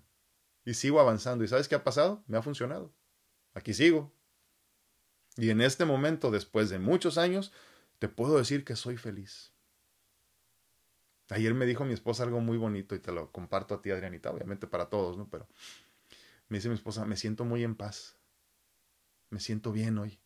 Y 0.65 0.75
sigo 0.75 1.01
avanzando. 1.01 1.45
¿Y 1.45 1.49
sabes 1.49 1.69
qué 1.69 1.75
ha 1.75 1.85
pasado? 1.85 2.23
Me 2.27 2.37
ha 2.39 2.43
funcionado. 2.43 2.93
Aquí 3.55 3.75
sigo. 3.75 4.13
Y 5.37 5.51
en 5.51 5.61
este 5.61 5.85
momento, 5.85 6.31
después 6.31 6.69
de 6.69 6.79
muchos 6.79 7.17
años, 7.19 7.53
te 7.99 8.09
puedo 8.09 8.39
decir 8.39 8.65
que 8.65 8.77
soy 8.77 8.97
feliz. 8.97 9.53
Ayer 11.31 11.55
me 11.55 11.67
dijo 11.67 11.85
mi 11.85 11.93
esposa 11.93 12.23
algo 12.23 12.41
muy 12.41 12.57
bonito 12.57 12.95
y 12.95 13.01
te 13.01 13.13
lo 13.13 13.31
comparto 13.31 13.75
a 13.75 13.83
ti, 13.83 13.91
Adrianita, 13.91 14.31
obviamente 14.31 14.67
para 14.67 14.89
todos, 14.89 15.17
¿no? 15.17 15.29
Pero 15.29 15.47
me 16.49 16.59
dice 16.59 16.69
mi 16.69 16.75
esposa, 16.75 17.05
me 17.05 17.17
siento 17.17 17.45
muy 17.45 17.63
en 17.65 17.77
paz. 17.77 18.17
Me 19.31 19.41
siento 19.41 19.71
bien 19.73 19.99
hoy. 19.99 20.19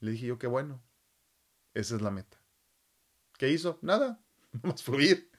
Le 0.00 0.12
dije 0.12 0.26
yo, 0.26 0.38
qué 0.38 0.46
bueno. 0.46 0.82
Esa 1.74 1.96
es 1.96 2.02
la 2.02 2.10
meta. 2.10 2.40
¿Qué 3.36 3.50
hizo? 3.50 3.78
Nada, 3.82 4.20
vamos 4.52 4.80
a 4.80 4.84
fluir. 4.84 5.30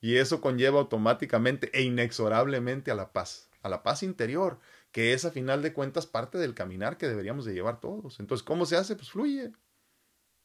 Y 0.00 0.16
eso 0.16 0.40
conlleva 0.40 0.80
automáticamente 0.80 1.70
e 1.78 1.82
inexorablemente 1.82 2.90
a 2.90 2.94
la 2.94 3.12
paz, 3.12 3.50
a 3.62 3.68
la 3.68 3.82
paz 3.82 4.02
interior, 4.02 4.58
que 4.92 5.12
es 5.12 5.24
a 5.24 5.30
final 5.30 5.62
de 5.62 5.72
cuentas 5.72 6.06
parte 6.06 6.38
del 6.38 6.54
caminar 6.54 6.96
que 6.96 7.06
deberíamos 7.06 7.44
de 7.44 7.52
llevar 7.52 7.80
todos. 7.80 8.18
Entonces, 8.18 8.42
¿cómo 8.42 8.66
se 8.66 8.76
hace? 8.76 8.96
Pues 8.96 9.10
fluye. 9.10 9.52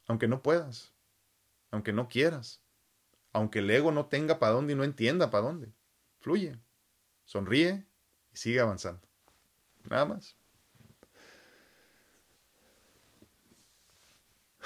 Aunque 0.08 0.28
no 0.28 0.43
puedas, 0.43 0.93
aunque 1.72 1.93
no 1.93 2.08
quieras, 2.10 2.62
aunque 3.32 3.60
el 3.60 3.72
ego 3.72 3.91
no 3.91 4.06
tenga 4.08 4.39
para 4.39 4.54
dónde 4.54 4.74
y 4.74 4.76
no 4.76 4.84
entienda 4.84 5.32
para 5.32 5.46
dónde. 5.46 5.74
Fluye, 6.20 6.60
sonríe 7.24 7.88
y 8.34 8.38
sigue 8.38 8.60
avanzando. 8.60 9.08
Nada 9.89 10.06
más. 10.06 10.38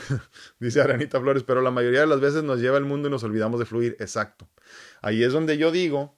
Dice 0.60 0.82
Aranita 0.82 1.20
Flores, 1.20 1.44
pero 1.44 1.62
la 1.62 1.72
mayoría 1.72 2.02
de 2.02 2.08
las 2.08 2.20
veces 2.20 2.44
nos 2.44 2.60
lleva 2.60 2.78
el 2.78 2.86
mundo 2.86 3.08
y 3.08 3.12
nos 3.12 3.24
olvidamos 3.24 3.60
de 3.60 3.66
fluir. 3.66 3.96
Exacto. 4.00 4.50
Ahí 5.02 5.24
es 5.24 5.34
donde 5.34 5.58
yo 5.58 5.72
digo 5.72 6.18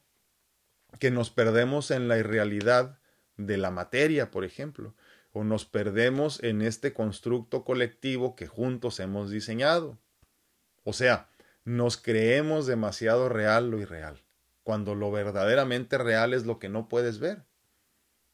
que 0.99 1.11
nos 1.11 1.29
perdemos 1.29 1.91
en 1.91 2.07
la 2.07 2.17
irrealidad 2.17 2.99
de 3.37 3.57
la 3.57 3.71
materia, 3.71 4.31
por 4.31 4.43
ejemplo, 4.45 4.95
o 5.31 5.43
nos 5.43 5.65
perdemos 5.65 6.41
en 6.43 6.61
este 6.61 6.93
constructo 6.93 7.63
colectivo 7.63 8.35
que 8.35 8.47
juntos 8.47 8.99
hemos 8.99 9.31
diseñado. 9.31 9.97
O 10.83 10.93
sea, 10.93 11.29
nos 11.63 11.97
creemos 11.97 12.65
demasiado 12.65 13.29
real 13.29 13.69
lo 13.69 13.79
irreal, 13.79 14.21
cuando 14.63 14.95
lo 14.95 15.11
verdaderamente 15.11 15.97
real 15.97 16.33
es 16.33 16.45
lo 16.45 16.59
que 16.59 16.69
no 16.69 16.89
puedes 16.89 17.19
ver. 17.19 17.45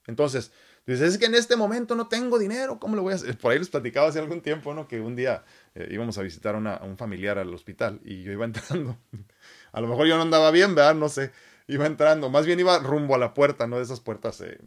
Entonces, 0.08 0.52
Dices, 0.88 1.14
es 1.14 1.18
que 1.18 1.26
en 1.26 1.36
este 1.36 1.58
momento 1.58 1.96
no 1.96 2.08
tengo 2.08 2.40
dinero, 2.40 2.80
¿cómo 2.80 2.96
lo 2.96 3.04
voy 3.04 3.12
a 3.12 3.18
hacer? 3.18 3.38
Por 3.38 3.52
ahí 3.52 3.60
les 3.60 3.68
platicaba 3.68 4.08
hace 4.08 4.20
algún 4.20 4.40
tiempo, 4.40 4.74
¿no? 4.74 4.88
Que 4.88 5.02
un 5.02 5.18
día 5.18 5.44
eh, 5.76 5.90
íbamos 5.92 6.18
a 6.18 6.22
visitar 6.22 6.56
a 6.56 6.86
un 6.86 6.98
familiar 6.98 7.38
al 7.38 7.54
hospital 7.54 8.00
y 8.06 8.24
yo 8.24 8.32
iba 8.32 8.46
entrando. 8.46 8.98
a 9.74 9.82
lo 9.82 9.88
mejor 9.88 10.08
yo 10.08 10.16
no 10.16 10.22
andaba 10.22 10.50
bien, 10.50 10.76
¿verdad? 10.76 10.96
No 10.96 11.10
sé. 11.10 11.32
Iba 11.68 11.86
entrando, 11.86 12.30
más 12.30 12.46
bien 12.46 12.62
iba 12.62 12.80
rumbo 12.80 13.16
a 13.16 13.18
la 13.18 13.34
puerta, 13.34 13.68
¿no? 13.68 13.76
De 13.76 13.84
esas 13.84 14.00
puertas, 14.00 14.40
eh, 14.40 14.58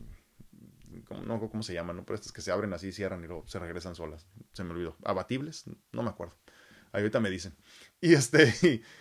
no 1.24 1.40
cómo 1.40 1.62
se 1.62 1.72
llaman, 1.72 1.96
¿no? 1.96 2.04
Pero 2.04 2.16
estas 2.16 2.32
que 2.32 2.42
se 2.42 2.52
abren 2.52 2.74
así, 2.74 2.92
cierran 2.92 3.24
y 3.24 3.26
luego 3.26 3.44
se 3.46 3.58
regresan 3.58 3.94
solas. 3.94 4.26
Se 4.52 4.62
me 4.62 4.72
olvidó. 4.72 4.96
¿Abatibles? 5.04 5.64
No 5.92 6.02
me 6.02 6.10
acuerdo. 6.10 6.36
Ahorita 6.92 7.20
me 7.20 7.30
dicen. 7.30 7.56
Y 8.00 8.12
este, 8.12 8.52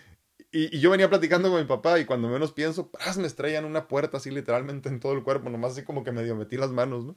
yo 0.52 0.90
venía 0.90 1.10
platicando 1.10 1.50
con 1.50 1.60
mi 1.60 1.68
papá 1.68 2.00
y 2.00 2.06
cuando 2.06 2.28
menos 2.28 2.52
pienso, 2.52 2.90
¡pras! 2.92 3.18
me 3.18 3.28
estrellan 3.28 3.66
una 3.66 3.88
puerta 3.88 4.18
así 4.18 4.32
literalmente 4.32 4.90
en 4.90 5.00
todo 5.00 5.14
el 5.14 5.24
cuerpo, 5.24 5.50
nomás 5.50 5.74
así 5.74 5.84
como 5.84 6.04
que 6.04 6.12
medio 6.12 6.36
metí 6.36 6.58
las 6.58 6.72
manos, 6.72 7.06
¿no? 7.06 7.16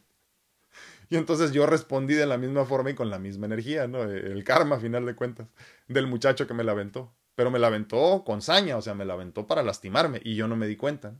Y 1.08 1.16
entonces 1.16 1.52
yo 1.52 1.66
respondí 1.66 2.14
de 2.14 2.26
la 2.26 2.38
misma 2.38 2.64
forma 2.64 2.90
y 2.90 2.94
con 2.94 3.10
la 3.10 3.18
misma 3.18 3.46
energía, 3.46 3.86
¿no? 3.86 4.02
El 4.04 4.44
karma, 4.44 4.76
a 4.76 4.80
final 4.80 5.04
de 5.04 5.14
cuentas, 5.14 5.48
del 5.86 6.06
muchacho 6.06 6.46
que 6.46 6.54
me 6.54 6.64
la 6.64 6.72
aventó. 6.72 7.14
Pero 7.34 7.50
me 7.50 7.58
la 7.58 7.66
aventó 7.66 8.24
con 8.24 8.42
saña, 8.42 8.76
o 8.76 8.82
sea, 8.82 8.94
me 8.94 9.04
la 9.04 9.14
aventó 9.14 9.46
para 9.46 9.62
lastimarme 9.62 10.20
y 10.24 10.36
yo 10.36 10.48
no 10.48 10.56
me 10.56 10.66
di 10.66 10.76
cuenta. 10.76 11.18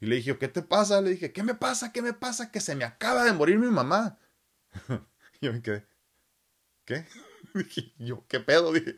Y 0.00 0.06
le 0.06 0.16
dije, 0.16 0.36
¿qué 0.38 0.48
te 0.48 0.62
pasa? 0.62 1.00
Le 1.00 1.10
dije, 1.10 1.32
¿qué 1.32 1.42
me 1.42 1.54
pasa? 1.54 1.92
¿Qué 1.92 2.02
me 2.02 2.12
pasa? 2.12 2.50
Que 2.50 2.60
se 2.60 2.74
me 2.74 2.84
acaba 2.84 3.24
de 3.24 3.32
morir 3.32 3.58
mi 3.58 3.68
mamá. 3.68 4.18
y 5.40 5.46
yo 5.46 5.52
me 5.52 5.62
quedé, 5.62 5.86
¿qué? 6.84 7.06
dije, 7.54 7.92
yo, 7.98 8.24
¿qué 8.28 8.40
pedo? 8.40 8.72
Dije, 8.72 8.96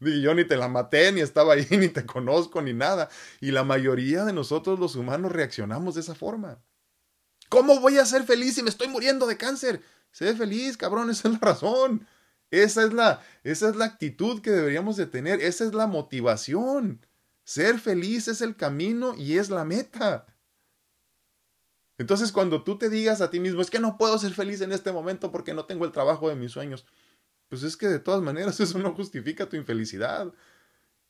y 0.00 0.20
yo 0.22 0.34
ni 0.34 0.44
te 0.44 0.56
la 0.56 0.68
maté, 0.68 1.12
ni 1.12 1.20
estaba 1.20 1.54
ahí, 1.54 1.66
ni 1.70 1.88
te 1.88 2.06
conozco, 2.06 2.62
ni 2.62 2.72
nada. 2.72 3.08
Y 3.40 3.50
la 3.50 3.64
mayoría 3.64 4.24
de 4.24 4.32
nosotros 4.32 4.78
los 4.78 4.96
humanos 4.96 5.32
reaccionamos 5.32 5.94
de 5.94 6.02
esa 6.02 6.14
forma. 6.14 6.62
¿Cómo 7.48 7.80
voy 7.80 7.98
a 7.98 8.06
ser 8.06 8.24
feliz 8.24 8.54
si 8.54 8.62
me 8.62 8.70
estoy 8.70 8.88
muriendo 8.88 9.26
de 9.26 9.36
cáncer? 9.36 9.82
Sé 10.12 10.34
feliz, 10.34 10.76
cabrón, 10.76 11.10
esa 11.10 11.28
es 11.28 11.34
la 11.34 11.40
razón. 11.40 12.06
Esa 12.50 12.82
es 12.84 12.92
la, 12.94 13.22
esa 13.44 13.68
es 13.68 13.76
la 13.76 13.84
actitud 13.84 14.40
que 14.40 14.50
deberíamos 14.50 14.96
de 14.96 15.06
tener, 15.06 15.42
esa 15.42 15.64
es 15.64 15.74
la 15.74 15.86
motivación. 15.86 17.04
Ser 17.44 17.78
feliz 17.78 18.28
es 18.28 18.40
el 18.40 18.56
camino 18.56 19.14
y 19.16 19.38
es 19.38 19.50
la 19.50 19.64
meta. 19.64 20.26
Entonces 21.98 22.32
cuando 22.32 22.62
tú 22.62 22.78
te 22.78 22.88
digas 22.88 23.20
a 23.20 23.30
ti 23.30 23.40
mismo, 23.40 23.60
es 23.60 23.70
que 23.70 23.80
no 23.80 23.98
puedo 23.98 24.18
ser 24.18 24.32
feliz 24.32 24.60
en 24.60 24.72
este 24.72 24.92
momento 24.92 25.30
porque 25.30 25.52
no 25.52 25.66
tengo 25.66 25.84
el 25.84 25.92
trabajo 25.92 26.28
de 26.28 26.36
mis 26.36 26.52
sueños, 26.52 26.86
pues 27.48 27.62
es 27.62 27.76
que 27.76 27.88
de 27.88 27.98
todas 27.98 28.22
maneras 28.22 28.60
eso 28.60 28.78
no 28.78 28.94
justifica 28.94 29.48
tu 29.48 29.56
infelicidad. 29.56 30.32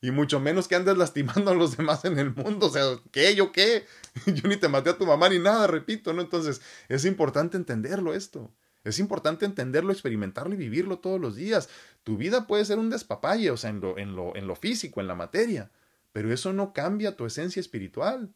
Y 0.01 0.13
mucho 0.13 0.39
menos 0.39 0.69
que 0.69 0.77
andes 0.77 0.97
lastimando 0.97 1.51
a 1.51 1.55
los 1.55 1.77
demás 1.77 2.05
en 2.05 2.19
el 2.21 2.33
mundo. 2.33 2.67
O 2.67 2.71
sea, 2.71 2.85
¿qué? 3.11 3.35
¿Yo 3.35 3.51
qué? 3.51 3.85
Yo 4.27 4.49
ni 4.49 4.57
te 4.57 4.69
maté 4.69 4.91
a 4.91 4.99
tu 4.99 5.07
mamá 5.07 5.29
ni 5.29 5.41
nada, 5.41 5.67
repito, 5.67 6.13
¿no? 6.13 6.23
Entonces, 6.23 6.61
es 6.89 7.05
importante 7.05 7.57
entenderlo 7.57 8.15
esto. 8.15 8.53
Es 8.85 9.01
importante 9.01 9.45
entenderlo, 9.45 9.93
experimentarlo 9.93 10.55
y 10.55 10.57
vivirlo 10.57 11.01
todos 11.01 11.21
los 11.21 11.35
días. 11.35 11.69
Tu 12.05 12.17
vida 12.17 12.47
puede 12.47 12.65
ser 12.65 12.79
un 12.79 12.91
despapalle, 12.91 13.51
o 13.51 13.57
sea, 13.57 13.71
en 13.71 13.81
lo, 13.81 13.99
en 13.99 14.15
lo, 14.15 14.37
en 14.37 14.47
lo 14.47 14.55
físico, 14.55 15.01
en 15.01 15.09
la 15.09 15.17
materia. 15.17 15.73
Pero 16.13 16.33
eso 16.33 16.53
no 16.53 16.73
cambia 16.73 17.17
tu 17.17 17.27
esencia 17.27 17.61
espiritual. 17.61 18.33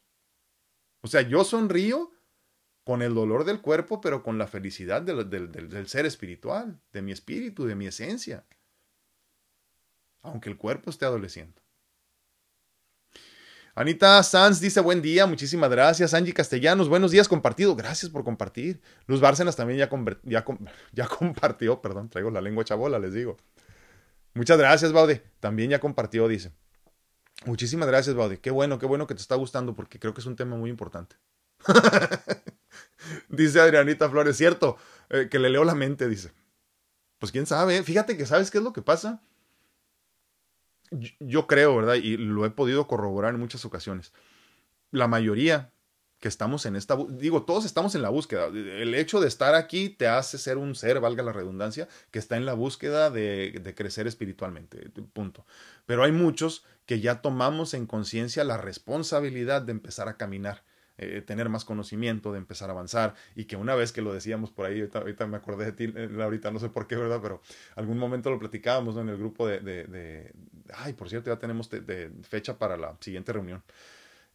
O 1.00 1.06
sea, 1.08 1.22
yo 1.22 1.44
sonrío 1.44 2.10
con 2.84 3.02
el 3.02 3.14
dolor 3.14 3.44
del 3.44 3.60
cuerpo, 3.60 4.00
pero 4.00 4.22
con 4.22 4.38
la 4.38 4.46
felicidad 4.46 5.02
del, 5.02 5.88
ser 5.88 6.06
espiritual, 6.06 6.80
de 6.92 7.02
mi 7.02 7.12
espíritu, 7.12 7.64
de 7.64 7.74
mi 7.74 7.86
esencia. 7.86 8.44
Aunque 10.22 10.50
el 10.50 10.56
cuerpo 10.56 10.90
esté 10.90 11.04
adoleciendo. 11.04 11.60
Anita 13.74 14.22
Sanz 14.22 14.60
dice 14.60 14.80
buen 14.80 15.00
día, 15.00 15.26
muchísimas 15.26 15.70
gracias. 15.70 16.12
Angie 16.12 16.34
Castellanos, 16.34 16.88
buenos 16.90 17.10
días 17.10 17.26
compartido, 17.26 17.74
gracias 17.74 18.10
por 18.10 18.22
compartir. 18.22 18.82
Luz 19.06 19.20
Bárcenas 19.20 19.56
también 19.56 19.78
ya, 19.78 19.88
ya, 20.24 20.44
ya 20.92 21.06
compartió, 21.08 21.80
perdón, 21.80 22.10
traigo 22.10 22.30
la 22.30 22.42
lengua 22.42 22.64
chabola, 22.64 22.98
les 22.98 23.14
digo. 23.14 23.36
Muchas 24.34 24.58
gracias, 24.58 24.92
Baude. 24.92 25.22
También 25.40 25.70
ya 25.70 25.78
compartió, 25.80 26.28
dice. 26.28 26.52
Muchísimas 27.46 27.88
gracias, 27.88 28.14
Baude. 28.14 28.40
Qué 28.40 28.50
bueno, 28.50 28.78
qué 28.78 28.86
bueno 28.86 29.06
que 29.06 29.14
te 29.14 29.20
está 29.20 29.36
gustando 29.36 29.74
porque 29.74 29.98
creo 29.98 30.12
que 30.12 30.20
es 30.20 30.26
un 30.26 30.36
tema 30.36 30.56
muy 30.56 30.68
importante. 30.68 31.16
dice 33.28 33.60
Adrianita 33.60 34.08
Flores, 34.08 34.36
cierto, 34.36 34.76
eh, 35.10 35.28
que 35.30 35.38
le 35.38 35.50
leo 35.50 35.64
la 35.64 35.74
mente, 35.74 36.08
dice. 36.08 36.32
Pues 37.18 37.32
quién 37.32 37.46
sabe, 37.46 37.82
fíjate 37.82 38.16
que 38.16 38.26
sabes 38.26 38.50
qué 38.50 38.58
es 38.58 38.64
lo 38.64 38.72
que 38.72 38.82
pasa. 38.82 39.22
yo 41.20 41.46
creo, 41.46 41.76
¿verdad? 41.76 41.94
Y 41.94 42.16
lo 42.16 42.44
he 42.44 42.50
podido 42.50 42.86
corroborar 42.86 43.34
en 43.34 43.40
muchas 43.40 43.64
ocasiones. 43.64 44.12
La 44.90 45.08
mayoría 45.08 45.72
que 46.22 46.28
estamos 46.28 46.66
en 46.66 46.76
esta, 46.76 46.96
digo, 47.08 47.42
todos 47.42 47.64
estamos 47.64 47.96
en 47.96 48.02
la 48.02 48.08
búsqueda. 48.08 48.46
El 48.46 48.94
hecho 48.94 49.20
de 49.20 49.26
estar 49.26 49.56
aquí 49.56 49.88
te 49.88 50.06
hace 50.06 50.38
ser 50.38 50.56
un 50.56 50.76
ser, 50.76 51.00
valga 51.00 51.24
la 51.24 51.32
redundancia, 51.32 51.88
que 52.12 52.20
está 52.20 52.36
en 52.36 52.46
la 52.46 52.54
búsqueda 52.54 53.10
de, 53.10 53.50
de 53.60 53.74
crecer 53.74 54.06
espiritualmente, 54.06 54.88
punto. 55.12 55.44
Pero 55.84 56.04
hay 56.04 56.12
muchos 56.12 56.64
que 56.86 57.00
ya 57.00 57.22
tomamos 57.22 57.74
en 57.74 57.86
conciencia 57.86 58.44
la 58.44 58.56
responsabilidad 58.56 59.62
de 59.62 59.72
empezar 59.72 60.08
a 60.08 60.16
caminar. 60.16 60.62
Eh, 61.02 61.22
tener 61.22 61.48
más 61.48 61.64
conocimiento, 61.64 62.32
de 62.32 62.38
empezar 62.38 62.70
a 62.70 62.72
avanzar 62.72 63.14
y 63.34 63.44
que 63.44 63.56
una 63.56 63.74
vez 63.74 63.92
que 63.92 64.02
lo 64.02 64.12
decíamos 64.12 64.50
por 64.50 64.66
ahí, 64.66 64.88
ahorita, 64.92 65.26
me 65.26 65.36
acordé 65.36 65.66
de 65.66 65.72
ti, 65.72 65.92
eh, 65.94 66.08
ahorita 66.20 66.50
no 66.50 66.58
sé 66.58 66.68
por 66.68 66.86
qué, 66.86 66.96
¿verdad? 66.96 67.20
Pero 67.22 67.42
algún 67.76 67.98
momento 67.98 68.30
lo 68.30 68.38
platicábamos 68.38 68.96
en 68.96 69.08
el 69.08 69.16
grupo 69.16 69.46
de, 69.46 70.32
ay, 70.74 70.92
por 70.92 71.08
cierto, 71.08 71.30
ya 71.30 71.38
tenemos 71.38 71.68
fecha 72.22 72.58
para 72.58 72.76
la 72.76 72.96
siguiente 73.00 73.32
reunión 73.32 73.62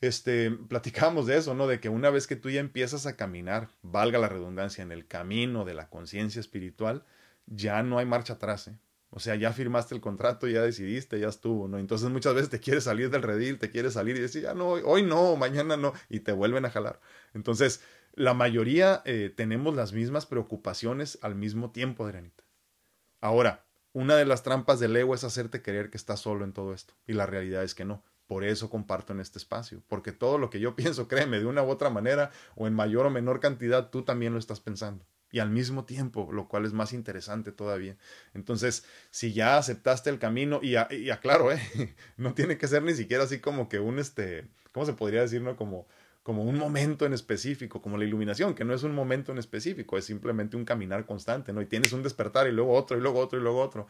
este, 0.02 0.52
platicábamos 0.52 1.26
de 1.26 1.38
eso, 1.38 1.54
¿no? 1.54 1.68
De 1.68 1.80
que 1.80 1.90
una 1.90 2.10
vez 2.10 2.28
que 2.28 2.36
tú 2.36 2.50
ya 2.50 2.60
empiezas 2.60 3.06
a 3.06 3.16
caminar, 3.16 3.70
valga 3.82 4.20
la 4.20 4.30
redundancia, 4.30 4.84
en 4.84 4.92
el 4.92 5.08
camino 5.08 5.66
de 5.66 5.74
la 5.74 5.90
conciencia 5.90 6.40
espiritual, 6.40 7.04
ya 7.48 7.82
no 7.84 7.98
hay 7.98 8.06
marcha 8.06 8.34
atrás, 8.34 8.68
¿eh? 8.68 8.78
O 9.10 9.20
sea, 9.20 9.36
ya 9.36 9.54
firmaste 9.54 9.96
el 9.96 10.02
contrato, 10.02 10.48
ya 10.48 10.62
decidiste, 10.62 11.20
ya 11.20 11.30
estuvo, 11.30 11.68
¿no? 11.68 11.80
Entonces 11.80 12.10
muchas 12.10 12.34
veces 12.34 12.50
te 12.50 12.60
quieres 12.60 12.84
salir 12.84 13.10
del 13.10 13.24
redil, 13.24 13.58
te 13.58 13.72
quieres 13.72 13.94
salir 13.94 14.18
y 14.18 14.20
decir, 14.20 14.44
ya 14.44 14.54
no, 14.54 14.70
hoy 14.70 15.04
no, 15.04 15.36
mañana 15.38 15.78
no, 15.78 15.94
y 16.10 16.20
te 16.20 16.34
vuelven 16.34 16.66
a 16.66 16.70
jalar. 16.70 17.00
Entonces, 17.34 17.82
la 18.14 18.34
mayoría 18.34 19.02
eh, 19.06 19.34
tenemos 19.36 19.76
las 19.76 19.94
mismas 19.94 20.26
preocupaciones 20.26 21.20
al 21.22 21.36
mismo 21.36 21.72
tiempo, 21.72 22.06
Adrianita. 22.06 22.44
Ahora, 23.22 23.66
una 23.94 24.16
de 24.16 24.26
las 24.26 24.44
trampas 24.44 24.80
del 24.80 24.96
ego 24.96 25.16
es 25.16 25.24
hacerte 25.24 25.62
creer 25.62 25.90
que 25.90 25.98
estás 25.98 26.20
solo 26.20 26.44
en 26.44 26.54
todo 26.54 26.74
esto, 26.74 26.94
y 27.08 27.14
la 27.14 27.26
realidad 27.26 27.64
es 27.64 27.76
que 27.76 27.86
no. 27.86 28.04
Por 28.28 28.44
eso 28.44 28.70
comparto 28.70 29.14
en 29.14 29.22
este 29.22 29.40
espacio, 29.40 29.82
porque 29.88 30.12
todo 30.12 30.38
lo 30.38 30.50
que 30.50 30.60
yo 30.60 30.76
pienso, 30.76 31.08
créeme, 31.08 31.40
de 31.40 31.46
una 31.46 31.64
u 31.64 31.70
otra 31.70 31.90
manera 31.90 32.32
o 32.56 32.68
en 32.68 32.74
mayor 32.74 33.06
o 33.06 33.10
menor 33.10 33.40
cantidad, 33.40 33.90
tú 33.90 34.04
también 34.04 34.34
lo 34.34 34.40
estás 34.40 34.60
pensando. 34.60 35.06
Y 35.32 35.40
al 35.40 35.50
mismo 35.50 35.84
tiempo, 35.86 36.30
lo 36.32 36.48
cual 36.48 36.66
es 36.66 36.74
más 36.74 36.94
interesante 36.94 37.52
todavía. 37.52 37.98
Entonces, 38.34 38.86
si 39.12 39.34
ya 39.34 39.58
aceptaste 39.58 40.10
el 40.10 40.20
camino, 40.20 40.60
y, 40.64 40.76
y 40.96 41.10
aclaro, 41.10 41.52
¿eh? 41.52 41.60
no 42.18 42.34
tiene 42.34 42.58
que 42.58 42.68
ser 42.68 42.84
ni 42.84 42.94
siquiera 42.94 43.24
así 43.24 43.40
como 43.40 43.68
que 43.68 43.80
un, 43.80 44.00
este, 44.00 44.46
¿cómo 44.72 44.86
se 44.86 44.94
podría 44.94 45.22
decir, 45.22 45.42
no? 45.42 45.56
Como, 45.58 45.86
como 46.24 46.44
un 46.44 46.58
momento 46.58 47.06
en 47.06 47.14
específico, 47.14 47.82
como 47.82 47.98
la 47.98 48.06
iluminación, 48.06 48.54
que 48.56 48.64
no 48.66 48.74
es 48.74 48.84
un 48.84 48.96
momento 48.96 49.32
en 49.32 49.38
específico, 49.38 49.98
es 49.98 50.06
simplemente 50.06 50.56
un 50.58 50.66
caminar 50.66 51.06
constante, 51.06 51.52
¿no? 51.54 51.62
Y 51.62 51.66
tienes 51.66 51.92
un 51.94 52.04
despertar 52.04 52.48
y 52.48 52.52
luego 52.52 52.74
otro, 52.74 52.98
y 52.98 53.02
luego 53.02 53.20
otro, 53.20 53.40
y 53.40 53.42
luego 53.42 53.62
otro 53.62 53.88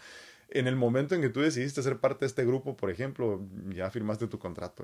en 0.50 0.68
el 0.68 0.76
momento 0.76 1.16
en 1.16 1.22
que 1.22 1.30
tú 1.30 1.42
decidiste 1.42 1.84
ser 1.84 2.00
parte 2.00 2.22
de 2.22 2.28
este 2.28 2.46
grupo, 2.46 2.78
por 2.78 2.90
ejemplo, 2.90 3.42
ya 3.70 3.90
firmaste 3.92 4.28
tu 4.28 4.40
contrato, 4.40 4.84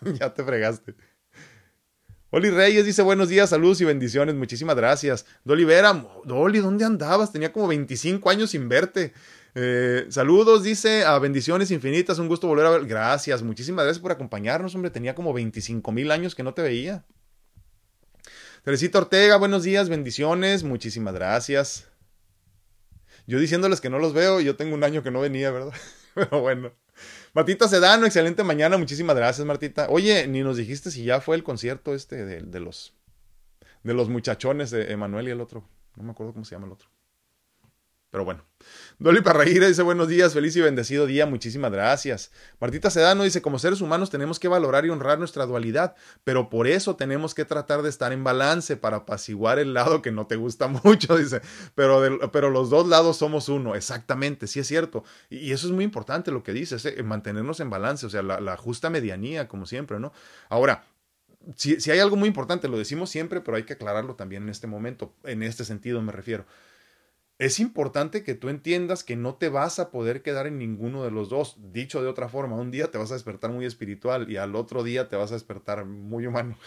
ya 0.20 0.32
te 0.32 0.44
fregaste. 0.44 0.94
Oli 2.32 2.48
Reyes 2.50 2.86
dice 2.86 3.02
buenos 3.02 3.28
días, 3.28 3.50
saludos 3.50 3.80
y 3.80 3.84
bendiciones, 3.84 4.36
muchísimas 4.36 4.76
gracias. 4.76 5.26
Dolly 5.44 5.64
Vera, 5.64 6.06
Dolly, 6.24 6.60
¿dónde 6.60 6.84
andabas? 6.84 7.32
Tenía 7.32 7.52
como 7.52 7.66
25 7.66 8.30
años 8.30 8.50
sin 8.50 8.68
verte. 8.68 9.12
Eh, 9.56 10.06
saludos, 10.10 10.62
dice, 10.62 11.04
a 11.04 11.18
bendiciones 11.18 11.72
infinitas, 11.72 12.20
un 12.20 12.28
gusto 12.28 12.46
volver 12.46 12.66
a 12.66 12.70
ver. 12.70 12.86
Gracias, 12.86 13.42
muchísimas 13.42 13.84
gracias 13.84 14.00
por 14.00 14.12
acompañarnos, 14.12 14.76
hombre, 14.76 14.92
tenía 14.92 15.16
como 15.16 15.32
25 15.32 15.90
mil 15.90 16.12
años 16.12 16.36
que 16.36 16.44
no 16.44 16.54
te 16.54 16.62
veía. 16.62 17.04
Teresita 18.62 18.98
Ortega, 18.98 19.36
buenos 19.36 19.64
días, 19.64 19.88
bendiciones, 19.88 20.62
muchísimas 20.62 21.14
gracias. 21.14 21.88
Yo 23.26 23.40
diciéndoles 23.40 23.80
que 23.80 23.90
no 23.90 23.98
los 23.98 24.12
veo, 24.12 24.40
yo 24.40 24.54
tengo 24.54 24.76
un 24.76 24.84
año 24.84 25.02
que 25.02 25.10
no 25.10 25.20
venía, 25.20 25.50
¿verdad? 25.50 25.72
Pero 26.14 26.40
bueno. 26.42 26.79
Martita 27.32 27.68
Sedano, 27.68 28.06
excelente 28.06 28.42
mañana, 28.42 28.76
muchísimas 28.76 29.14
gracias, 29.14 29.46
Martita. 29.46 29.86
Oye, 29.88 30.26
ni 30.26 30.42
nos 30.42 30.56
dijiste 30.56 30.90
si 30.90 31.04
ya 31.04 31.20
fue 31.20 31.36
el 31.36 31.44
concierto 31.44 31.94
este 31.94 32.24
de, 32.24 32.60
los 32.60 32.92
de 33.84 33.94
los 33.94 34.08
muchachones 34.08 34.70
de 34.72 34.90
Emanuel 34.92 35.28
y 35.28 35.30
el 35.30 35.40
otro. 35.40 35.68
No 35.96 36.02
me 36.02 36.10
acuerdo 36.10 36.32
cómo 36.32 36.44
se 36.44 36.56
llama 36.56 36.66
el 36.66 36.72
otro. 36.72 36.88
Pero 38.10 38.24
bueno. 38.24 38.44
Dolly 38.98 39.22
Parraíra 39.22 39.66
dice 39.66 39.82
buenos 39.82 40.08
días, 40.08 40.34
feliz 40.34 40.54
y 40.56 40.60
bendecido 40.60 41.06
día, 41.06 41.24
muchísimas 41.24 41.72
gracias. 41.72 42.30
Martita 42.60 42.90
Sedano 42.90 43.22
dice, 43.22 43.40
como 43.40 43.58
seres 43.58 43.80
humanos 43.80 44.10
tenemos 44.10 44.38
que 44.38 44.48
valorar 44.48 44.84
y 44.84 44.90
honrar 44.90 45.18
nuestra 45.18 45.46
dualidad, 45.46 45.94
pero 46.24 46.50
por 46.50 46.66
eso 46.66 46.96
tenemos 46.96 47.34
que 47.34 47.46
tratar 47.46 47.82
de 47.82 47.88
estar 47.88 48.12
en 48.12 48.22
balance 48.22 48.76
para 48.76 48.98
apaciguar 48.98 49.58
el 49.58 49.72
lado 49.72 50.02
que 50.02 50.12
no 50.12 50.26
te 50.26 50.36
gusta 50.36 50.68
mucho, 50.84 51.16
dice, 51.16 51.40
pero, 51.74 52.30
pero 52.30 52.50
los 52.50 52.68
dos 52.68 52.88
lados 52.88 53.16
somos 53.16 53.48
uno, 53.48 53.74
exactamente, 53.74 54.46
sí 54.46 54.60
es 54.60 54.66
cierto. 54.66 55.04
Y, 55.30 55.52
eso 55.52 55.66
es 55.66 55.72
muy 55.72 55.84
importante 55.84 56.30
lo 56.30 56.42
que 56.42 56.52
dices, 56.52 56.84
eh, 56.84 57.02
mantenernos 57.02 57.60
en 57.60 57.70
balance, 57.70 58.04
o 58.06 58.10
sea, 58.10 58.22
la, 58.22 58.40
la 58.40 58.56
justa 58.56 58.90
medianía, 58.90 59.48
como 59.48 59.66
siempre, 59.66 59.98
¿no? 59.98 60.12
Ahora, 60.48 60.84
si, 61.56 61.80
si 61.80 61.90
hay 61.90 62.00
algo 62.00 62.16
muy 62.16 62.28
importante, 62.28 62.68
lo 62.68 62.76
decimos 62.76 63.08
siempre, 63.08 63.40
pero 63.40 63.56
hay 63.56 63.62
que 63.62 63.72
aclararlo 63.72 64.14
también 64.14 64.42
en 64.42 64.50
este 64.50 64.66
momento, 64.66 65.14
en 65.24 65.42
este 65.42 65.64
sentido 65.64 66.02
me 66.02 66.12
refiero 66.12 66.44
es 67.40 67.58
importante 67.58 68.22
que 68.22 68.34
tú 68.34 68.50
entiendas 68.50 69.02
que 69.02 69.16
no 69.16 69.34
te 69.34 69.48
vas 69.48 69.78
a 69.78 69.90
poder 69.90 70.22
quedar 70.22 70.46
en 70.46 70.58
ninguno 70.58 71.04
de 71.04 71.10
los 71.10 71.30
dos. 71.30 71.56
Dicho 71.72 72.02
de 72.02 72.08
otra 72.08 72.28
forma, 72.28 72.56
un 72.56 72.70
día 72.70 72.90
te 72.90 72.98
vas 72.98 73.10
a 73.10 73.14
despertar 73.14 73.50
muy 73.50 73.64
espiritual 73.64 74.30
y 74.30 74.36
al 74.36 74.54
otro 74.54 74.82
día 74.82 75.08
te 75.08 75.16
vas 75.16 75.30
a 75.30 75.34
despertar 75.34 75.86
muy 75.86 76.26
humano. 76.26 76.58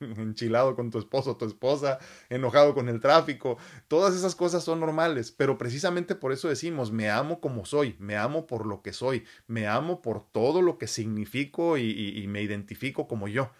enchilado 0.00 0.76
con 0.76 0.90
tu 0.90 0.98
esposo 0.98 1.32
o 1.32 1.36
tu 1.36 1.44
esposa, 1.44 1.98
enojado 2.30 2.74
con 2.74 2.88
el 2.88 3.00
tráfico. 3.00 3.58
Todas 3.86 4.14
esas 4.14 4.34
cosas 4.34 4.64
son 4.64 4.80
normales, 4.80 5.30
pero 5.30 5.58
precisamente 5.58 6.14
por 6.14 6.32
eso 6.32 6.48
decimos, 6.48 6.90
me 6.90 7.10
amo 7.10 7.40
como 7.40 7.66
soy, 7.66 7.94
me 7.98 8.16
amo 8.16 8.46
por 8.46 8.64
lo 8.64 8.80
que 8.80 8.94
soy, 8.94 9.24
me 9.46 9.66
amo 9.66 10.00
por 10.00 10.26
todo 10.32 10.62
lo 10.62 10.78
que 10.78 10.86
significo 10.86 11.76
y, 11.76 11.90
y 12.18 12.26
me 12.28 12.40
identifico 12.40 13.06
como 13.06 13.28
yo. 13.28 13.50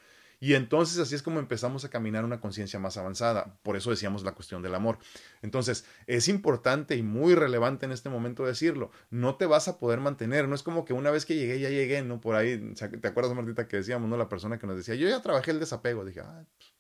Y 0.44 0.52
entonces 0.52 0.98
así 0.98 1.14
es 1.14 1.22
como 1.22 1.38
empezamos 1.40 1.86
a 1.86 1.88
caminar 1.88 2.22
una 2.22 2.38
conciencia 2.38 2.78
más 2.78 2.98
avanzada. 2.98 3.56
Por 3.62 3.78
eso 3.78 3.88
decíamos 3.88 4.24
la 4.24 4.32
cuestión 4.32 4.60
del 4.60 4.74
amor. 4.74 4.98
Entonces, 5.40 5.86
es 6.06 6.28
importante 6.28 6.96
y 6.96 7.02
muy 7.02 7.34
relevante 7.34 7.86
en 7.86 7.92
este 7.92 8.10
momento 8.10 8.44
decirlo. 8.44 8.90
No 9.08 9.36
te 9.36 9.46
vas 9.46 9.68
a 9.68 9.78
poder 9.78 10.00
mantener. 10.00 10.46
No 10.46 10.54
es 10.54 10.62
como 10.62 10.84
que 10.84 10.92
una 10.92 11.10
vez 11.10 11.24
que 11.24 11.34
llegué, 11.34 11.60
ya 11.60 11.70
llegué, 11.70 12.02
¿no? 12.02 12.20
Por 12.20 12.36
ahí, 12.36 12.74
¿te 12.74 13.08
acuerdas, 13.08 13.34
Martita, 13.34 13.66
que 13.66 13.78
decíamos, 13.78 14.10
¿no? 14.10 14.18
La 14.18 14.28
persona 14.28 14.58
que 14.58 14.66
nos 14.66 14.76
decía, 14.76 14.94
yo 14.96 15.08
ya 15.08 15.22
trabajé 15.22 15.50
el 15.50 15.60
desapego. 15.60 16.04
Dije, 16.04 16.20
ah, 16.20 16.44
pues, 16.58 16.73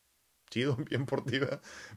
chido, 0.54 0.76
bien 0.90 1.04
por 1.04 1.24
ti. 1.24 1.40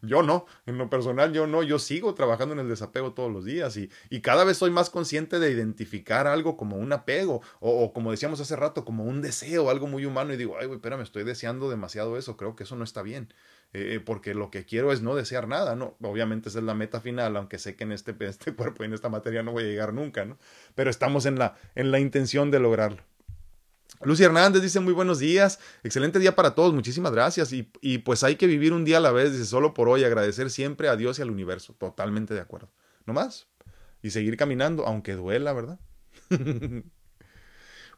Yo 0.02 0.24
no, 0.24 0.46
en 0.66 0.78
lo 0.78 0.90
personal 0.90 1.32
yo 1.32 1.46
no, 1.46 1.62
yo 1.62 1.78
sigo 1.78 2.16
trabajando 2.16 2.54
en 2.54 2.60
el 2.60 2.70
desapego 2.70 3.14
todos 3.14 3.32
los 3.32 3.46
días 3.46 3.78
y, 3.78 3.90
y 4.10 4.22
cada 4.22 4.44
vez 4.44 4.58
soy 4.58 4.72
más 4.72 4.90
consciente 4.90 5.40
de 5.40 5.52
identificar 5.52 6.26
algo 6.26 6.58
como 6.58 6.78
un 6.78 6.92
apego 6.92 7.42
o, 7.60 7.94
como 7.94 8.12
decíamos 8.12 8.40
hace 8.40 8.56
rato, 8.56 8.84
como 8.84 9.04
un 9.04 9.22
deseo, 9.22 9.70
algo 9.70 9.88
muy 9.88 10.06
humano 10.06 10.34
y 10.34 10.38
digo, 10.38 10.58
ay, 10.60 10.66
güey, 10.66 10.78
espérame, 10.78 11.02
estoy 11.02 11.24
deseando 11.24 11.70
demasiado 11.70 12.18
eso, 12.18 12.36
creo 12.36 12.56
que 12.56 12.64
eso 12.64 12.76
no 12.76 12.84
está 12.84 13.04
bien. 13.04 13.32
Eh, 13.74 13.96
eh, 13.96 14.00
porque 14.00 14.34
lo 14.34 14.50
que 14.50 14.66
quiero 14.66 14.94
es 14.94 15.02
no 15.02 15.14
desear 15.14 15.48
nada, 15.48 15.76
¿no? 15.76 15.98
Obviamente 16.02 16.50
esa 16.50 16.60
es 16.60 16.66
la 16.66 16.74
meta 16.74 17.02
final, 17.02 17.36
aunque 17.36 17.60
sé 17.60 17.76
que 17.76 17.84
en 17.84 17.92
este, 17.92 18.16
este 18.22 18.54
cuerpo 18.56 18.84
y 18.84 18.88
en 18.88 18.94
esta 18.94 19.10
materia 19.10 19.44
no 19.44 19.52
voy 19.52 19.66
a 19.66 19.68
llegar 19.68 19.94
nunca, 19.94 20.26
¿no? 20.26 20.38
Pero 20.74 20.90
estamos 20.90 21.26
en 21.26 21.38
la, 21.38 21.56
en 21.76 21.92
la 21.92 22.00
intención 22.00 22.50
de 22.50 22.60
lograrlo. 22.60 23.04
Lucy 24.02 24.24
Hernández 24.24 24.62
dice 24.62 24.80
muy 24.80 24.94
buenos 24.94 25.20
días, 25.20 25.60
excelente 25.84 26.20
día 26.20 26.36
para 26.36 26.54
todos, 26.54 26.74
muchísimas 26.74 27.12
gracias. 27.12 27.52
Y, 27.54 27.72
y, 27.82 28.00
pues 28.00 28.24
hay 28.24 28.36
que 28.36 28.48
vivir 28.48 28.74
un 28.74 28.86
día 28.86 28.98
a 28.98 29.02
la 29.02 29.12
vez, 29.12 29.32
dice 29.32 29.46
solo 29.46 29.74
por 29.74 29.90
hoy, 29.90 30.04
agradecer 30.04 30.50
siempre 30.50 30.90
a 30.90 30.96
Dios 30.96 31.20
y 31.20 31.22
al 31.24 31.32
universo. 31.32 31.74
Totalmente 31.74 32.34
de 32.34 32.42
acuerdo. 32.42 32.70
No 33.06 33.14
más. 33.14 33.48
Y 34.02 34.12
seguir 34.12 34.38
caminando, 34.38 34.86
aunque 34.86 35.14
duela, 35.14 35.54
¿verdad? 35.54 35.80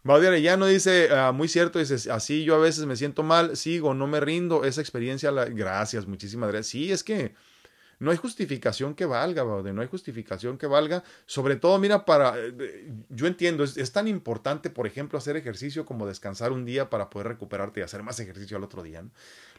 Claudia 0.10 0.30
Arellano 0.30 0.66
dice, 0.66 1.10
ah, 1.12 1.32
muy 1.32 1.48
cierto, 1.48 1.78
dice, 1.78 2.10
así 2.12 2.44
yo 2.44 2.56
a 2.56 2.58
veces 2.58 2.88
me 2.88 2.96
siento 2.96 3.22
mal, 3.22 3.56
sigo, 3.56 3.94
no 3.94 4.08
me 4.08 4.20
rindo, 4.20 4.64
esa 4.64 4.82
experiencia, 4.82 5.30
la... 5.30 5.46
gracias, 5.46 6.08
muchísimas 6.08 6.50
gracias. 6.50 6.68
Sí, 6.68 6.92
es 6.92 7.04
que 7.04 7.36
no 8.00 8.12
hay 8.12 8.18
justificación 8.18 8.96
que 8.96 9.06
valga, 9.06 9.44
Baude, 9.44 9.74
no 9.74 9.82
hay 9.82 9.88
justificación 9.88 10.58
que 10.58 10.68
valga. 10.68 11.04
Sobre 11.26 11.58
todo, 11.58 11.78
mira, 11.80 12.06
para, 12.06 12.34
eh, 12.38 12.94
yo 13.10 13.28
entiendo, 13.28 13.66
es, 13.66 13.92
tan 13.92 14.08
importante, 14.08 14.70
por 14.70 14.88
ejemplo, 14.88 15.18
hacer 15.18 15.36
ejercicio 15.36 15.86
como 15.86 16.08
descansar 16.08 16.54
un 16.54 16.64
día 16.64 16.90
para 16.90 17.10
poder 17.10 17.28
recuperarte 17.28 17.82
y 17.82 17.84
hacer 17.84 18.02
más 18.02 18.18
ejercicio 18.22 18.56
al 18.56 18.64
otro 18.64 18.84
día. 18.84 19.04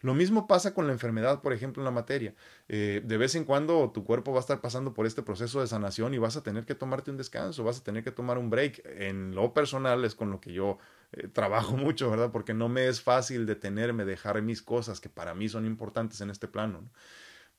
Lo 0.01 0.15
mismo 0.15 0.47
pasa 0.47 0.73
con 0.73 0.87
la 0.87 0.95
enfermedad, 0.95 1.43
por 1.43 1.53
ejemplo, 1.53 1.83
en 1.83 1.85
la 1.85 1.91
materia. 1.91 2.35
Eh, 2.69 3.03
de 3.05 3.17
vez 3.19 3.35
en 3.35 3.45
cuando 3.45 3.91
tu 3.93 4.05
cuerpo 4.05 4.33
va 4.33 4.39
a 4.39 4.41
estar 4.41 4.63
pasando 4.63 4.95
por 4.95 5.07
este 5.07 5.23
proceso 5.23 5.61
de 5.61 5.67
sanación 5.67 6.15
y 6.15 6.19
vas 6.19 6.39
a 6.39 6.43
tener 6.43 6.65
que 6.65 6.75
tomarte 6.75 7.11
un 7.11 7.19
descanso, 7.19 7.63
vas 7.63 7.81
a 7.81 7.85
tener 7.85 8.03
que 8.03 8.11
tomar 8.11 8.39
un 8.39 8.49
break. 8.49 8.83
En 8.87 9.35
lo 9.35 9.53
personal 9.53 10.03
es 10.07 10.15
con 10.15 10.31
lo 10.31 10.41
que 10.41 10.55
yo 10.55 10.79
eh, 11.13 11.29
trabajo 11.29 11.77
mucho, 11.77 12.11
¿verdad? 12.11 12.31
Porque 12.33 12.55
no 12.55 12.71
me 12.71 12.89
es 12.89 13.03
fácil 13.03 13.45
detenerme, 13.45 14.07
dejar 14.07 14.41
mis 14.41 14.63
cosas 14.63 14.99
que 14.99 15.11
para 15.11 15.35
mí 15.35 15.51
son 15.51 15.67
importantes 15.67 16.23
en 16.23 16.31
este 16.31 16.49
plano. 16.49 16.81
¿no? 16.81 16.91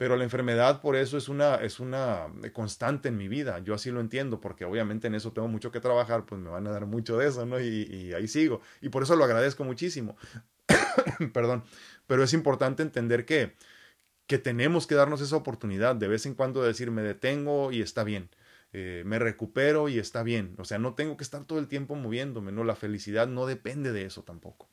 Pero 0.02 0.18
la 0.18 0.24
enfermedad 0.24 0.82
por 0.82 0.96
eso 0.96 1.16
es 1.16 1.30
una, 1.30 1.58
es 1.58 1.80
una 1.80 2.26
constante 2.54 3.10
en 3.10 3.18
mi 3.18 3.28
vida. 3.28 3.60
Yo 3.60 3.76
así 3.76 3.92
lo 3.92 4.00
entiendo, 4.00 4.42
porque 4.42 4.66
obviamente 4.66 5.06
en 5.06 5.14
eso 5.14 5.32
tengo 5.32 5.48
mucho 5.48 5.72
que 5.72 5.80
trabajar, 5.80 6.26
pues 6.26 6.42
me 6.42 6.50
van 6.50 6.66
a 6.66 6.72
dar 6.72 6.88
mucho 6.88 7.20
de 7.20 7.28
eso, 7.28 7.46
¿no? 7.46 7.60
Y, 7.60 8.12
ahí 8.16 8.28
sigo. 8.28 8.62
Y 8.82 8.90
por 8.90 9.04
eso 9.04 9.16
lo 9.16 9.24
agradezco 9.26 9.64
muchísimo. 9.64 10.18
Perdón, 11.34 11.64
pero 12.08 12.24
es 12.24 12.34
importante 12.34 12.82
entender 12.82 13.26
que, 13.28 13.54
que 14.26 14.40
tenemos 14.40 14.88
que 14.88 14.96
darnos 14.96 15.22
esa 15.22 15.36
oportunidad 15.36 15.96
de 15.96 16.08
vez 16.08 16.26
en 16.26 16.34
cuando 16.34 16.64
decir 16.64 16.90
me 16.90 17.04
detengo 17.04 17.72
y 17.72 17.84
está 17.84 18.04
bien. 18.04 18.32
eh, 18.74 19.04
me 19.06 19.20
recupero 19.20 19.88
y 19.88 20.00
está 20.00 20.24
bien. 20.24 20.56
O 20.58 20.66
sea, 20.66 20.80
no 20.80 20.96
tengo 20.96 21.16
que 21.16 21.24
estar 21.24 21.44
todo 21.46 21.60
el 21.60 21.68
tiempo 21.68 21.94
moviéndome, 21.94 22.52
¿no? 22.52 22.64
La 22.64 22.76
felicidad 22.76 23.28
no 23.28 23.46
depende 23.46 23.92
de 23.92 24.06
eso 24.06 24.24
tampoco. 24.24 24.68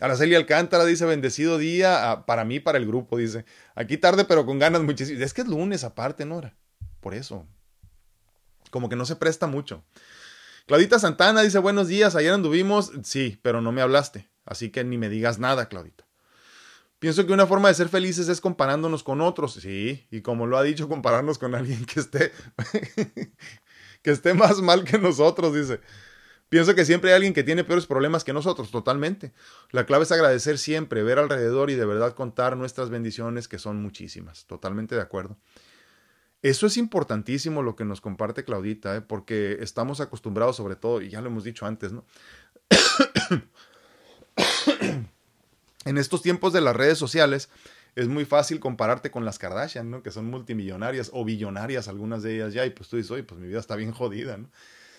Araceli 0.00 0.34
Alcántara 0.34 0.84
dice, 0.84 1.06
bendecido 1.06 1.56
día 1.56 2.10
ah, 2.10 2.26
para 2.26 2.44
mí, 2.44 2.60
para 2.60 2.78
el 2.78 2.86
grupo, 2.86 3.16
dice. 3.16 3.44
Aquí 3.74 3.96
tarde, 3.96 4.24
pero 4.24 4.44
con 4.44 4.58
ganas 4.58 4.82
muchísimo. 4.82 5.22
Es 5.22 5.32
que 5.32 5.40
es 5.40 5.48
lunes 5.48 5.84
aparte, 5.84 6.26
Nora. 6.26 6.54
Por 7.00 7.14
eso. 7.14 7.46
Como 8.70 8.88
que 8.88 8.96
no 8.96 9.06
se 9.06 9.16
presta 9.16 9.46
mucho. 9.46 9.84
Claudita 10.66 10.98
Santana 10.98 11.42
dice, 11.42 11.58
buenos 11.58 11.88
días, 11.88 12.14
ayer 12.14 12.32
anduvimos. 12.32 12.92
Sí, 13.04 13.38
pero 13.42 13.60
no 13.60 13.72
me 13.72 13.80
hablaste. 13.80 14.28
Así 14.44 14.70
que 14.70 14.84
ni 14.84 14.98
me 14.98 15.08
digas 15.08 15.38
nada, 15.38 15.68
Claudita. 15.68 16.04
Pienso 16.98 17.26
que 17.26 17.32
una 17.32 17.46
forma 17.46 17.68
de 17.68 17.74
ser 17.74 17.88
felices 17.88 18.28
es 18.28 18.40
comparándonos 18.40 19.02
con 19.02 19.20
otros. 19.20 19.54
Sí, 19.54 20.06
y 20.10 20.20
como 20.22 20.46
lo 20.46 20.58
ha 20.58 20.62
dicho, 20.62 20.88
compararnos 20.88 21.38
con 21.38 21.54
alguien 21.54 21.84
que 21.86 22.00
esté, 22.00 22.32
que 24.02 24.10
esté 24.10 24.34
más 24.34 24.60
mal 24.60 24.84
que 24.84 24.98
nosotros, 24.98 25.54
dice. 25.54 25.80
Pienso 26.48 26.74
que 26.74 26.84
siempre 26.84 27.10
hay 27.10 27.16
alguien 27.16 27.34
que 27.34 27.42
tiene 27.42 27.64
peores 27.64 27.86
problemas 27.86 28.22
que 28.22 28.32
nosotros, 28.32 28.70
totalmente. 28.70 29.32
La 29.72 29.84
clave 29.84 30.04
es 30.04 30.12
agradecer 30.12 30.58
siempre, 30.58 31.02
ver 31.02 31.18
alrededor 31.18 31.70
y 31.70 31.74
de 31.74 31.84
verdad 31.84 32.14
contar 32.14 32.56
nuestras 32.56 32.88
bendiciones, 32.88 33.48
que 33.48 33.58
son 33.58 33.82
muchísimas. 33.82 34.46
Totalmente 34.46 34.94
de 34.94 35.00
acuerdo. 35.00 35.36
Eso 36.42 36.66
es 36.68 36.76
importantísimo 36.76 37.62
lo 37.62 37.74
que 37.74 37.84
nos 37.84 38.00
comparte 38.00 38.44
Claudita, 38.44 38.94
¿eh? 38.96 39.00
porque 39.00 39.58
estamos 39.60 40.00
acostumbrados 40.00 40.54
sobre 40.54 40.76
todo, 40.76 41.02
y 41.02 41.08
ya 41.08 41.20
lo 41.20 41.26
hemos 41.26 41.42
dicho 41.42 41.66
antes, 41.66 41.92
¿no? 41.92 42.04
en 45.84 45.98
estos 45.98 46.22
tiempos 46.22 46.52
de 46.52 46.60
las 46.60 46.76
redes 46.76 46.98
sociales 46.98 47.48
es 47.96 48.06
muy 48.06 48.24
fácil 48.24 48.60
compararte 48.60 49.10
con 49.10 49.24
las 49.24 49.40
Kardashian, 49.40 49.90
¿no? 49.90 50.02
Que 50.04 50.12
son 50.12 50.26
multimillonarias 50.26 51.10
o 51.12 51.24
billonarias 51.24 51.88
algunas 51.88 52.22
de 52.22 52.36
ellas 52.36 52.54
ya, 52.54 52.64
y 52.64 52.70
pues 52.70 52.88
tú 52.88 52.96
dices, 52.96 53.10
oye, 53.10 53.24
pues 53.24 53.40
mi 53.40 53.48
vida 53.48 53.58
está 53.58 53.74
bien 53.74 53.90
jodida, 53.90 54.36
¿no? 54.36 54.48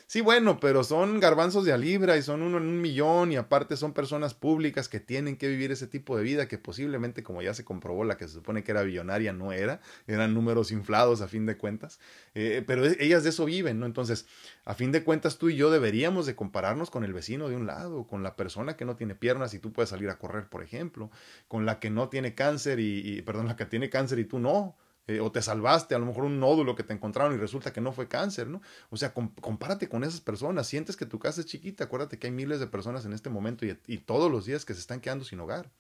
Sí, 0.10 0.22
bueno, 0.22 0.58
pero 0.62 0.86
son 0.86 1.20
garbanzos 1.20 1.66
de 1.66 1.74
a 1.74 1.78
libra 1.78 2.16
y 2.16 2.22
son 2.22 2.42
uno 2.42 2.60
en 2.60 2.64
un 2.64 2.80
millón 2.80 3.34
y 3.34 3.36
aparte 3.36 3.76
son 3.76 3.92
personas 3.92 4.34
públicas 4.34 4.88
que 4.88 5.02
tienen 5.02 5.36
que 5.36 5.50
vivir 5.50 5.70
ese 5.74 5.86
tipo 5.86 6.16
de 6.16 6.24
vida 6.24 6.48
que 6.48 6.58
posiblemente, 6.58 7.24
como 7.24 7.42
ya 7.42 7.54
se 7.54 7.66
comprobó, 7.66 8.06
la 8.06 8.16
que 8.16 8.26
se 8.26 8.36
supone 8.36 8.64
que 8.64 8.72
era 8.72 8.84
billonaria 8.84 9.34
no 9.34 9.52
era, 9.52 9.82
eran 10.08 10.34
números 10.34 10.72
inflados 10.72 11.20
a 11.20 11.28
fin 11.28 11.46
de 11.46 11.58
cuentas, 11.58 12.00
eh, 12.36 12.64
pero 12.66 12.86
e, 12.86 12.96
ellas 13.02 13.24
de 13.26 13.32
eso 13.32 13.44
viven, 13.44 13.82
¿no? 13.82 13.86
Entonces, 13.86 14.28
a 14.64 14.76
fin 14.76 14.94
de 14.94 15.04
cuentas 15.04 15.38
tú 15.38 15.50
y 15.50 15.58
yo 15.58 15.70
deberíamos 15.72 16.26
de 16.26 16.38
compararnos 16.38 16.90
con 16.90 17.04
el 17.04 17.12
vecino 17.12 17.50
de 17.50 17.58
un 17.58 17.68
lado, 17.68 18.08
con 18.08 18.24
la 18.24 18.38
persona 18.38 18.78
que 18.78 18.86
no 18.86 18.96
tiene 18.96 19.14
piernas 19.14 19.54
y 19.56 19.60
tú 19.60 19.74
puedes 19.74 19.90
salir 19.90 20.10
a 20.10 20.18
correr, 20.18 20.48
por 20.48 20.64
ejemplo, 20.64 21.12
con 21.50 21.66
la 21.66 21.82
que 21.82 21.90
no 21.90 22.08
tiene 22.08 22.34
cáncer 22.34 22.80
y, 22.80 23.02
y 23.04 23.22
perdón, 23.24 23.48
la 23.48 23.58
que 23.58 23.66
tiene 23.66 23.90
cáncer 23.90 24.20
y 24.20 24.26
tú 24.26 24.40
no 24.40 24.78
eh, 25.08 25.20
o 25.20 25.32
te 25.32 25.42
salvaste, 25.42 25.96
a 25.96 26.00
lo 26.00 26.06
mejor 26.06 26.26
un 26.26 26.40
nódulo 26.40 26.76
que 26.76 26.84
te 26.84 26.94
encontraron 26.94 27.34
y 27.34 27.38
resulta 27.38 27.74
que 27.74 27.82
no 27.82 27.92
fue 27.92 28.08
cáncer, 28.08 28.48
¿no? 28.48 28.62
O 28.90 28.98
sea, 28.98 29.14
compárate 29.14 29.90
con 29.90 30.04
esas 30.04 30.22
personas, 30.22 30.68
sientes 30.68 30.98
que 30.98 31.06
tu 31.06 31.20
casa 31.20 31.42
es 31.42 31.48
chiquita, 31.48 31.86
acuérdate 31.86 32.20
que 32.20 32.28
hay 32.28 32.34
miles 32.34 32.60
de 32.60 32.68
personas 32.68 33.06
en 33.06 33.14
este 33.14 33.30
momento 33.30 33.66
y, 33.66 33.78
y 33.88 34.00
todos 34.00 34.32
los 34.32 34.46
días 34.46 34.66
que 34.66 34.74
se 34.74 34.80
están 34.80 35.00
quedando 35.00 35.26
sin 35.26 35.40
hogar. 35.40 35.72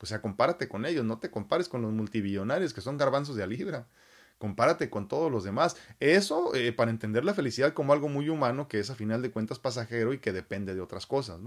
O 0.00 0.06
sea, 0.06 0.20
compárate 0.20 0.68
con 0.68 0.86
ellos, 0.86 1.04
no 1.04 1.18
te 1.18 1.30
compares 1.30 1.68
con 1.68 1.82
los 1.82 1.92
multibillonarios 1.92 2.74
que 2.74 2.80
son 2.80 2.96
garbanzos 2.98 3.36
de 3.36 3.42
a 3.42 3.46
libra 3.46 3.86
compárate 4.44 4.90
con 4.90 5.08
todos 5.08 5.32
los 5.32 5.42
demás. 5.42 5.74
Eso 6.00 6.54
eh, 6.54 6.70
para 6.70 6.90
entender 6.90 7.24
la 7.24 7.32
felicidad 7.32 7.72
como 7.72 7.94
algo 7.94 8.10
muy 8.10 8.28
humano 8.28 8.68
que 8.68 8.78
es 8.78 8.90
a 8.90 8.94
final 8.94 9.22
de 9.22 9.30
cuentas 9.30 9.58
pasajero 9.58 10.12
y 10.12 10.18
que 10.18 10.34
depende 10.34 10.74
de 10.74 10.82
otras 10.82 11.06
cosas. 11.06 11.40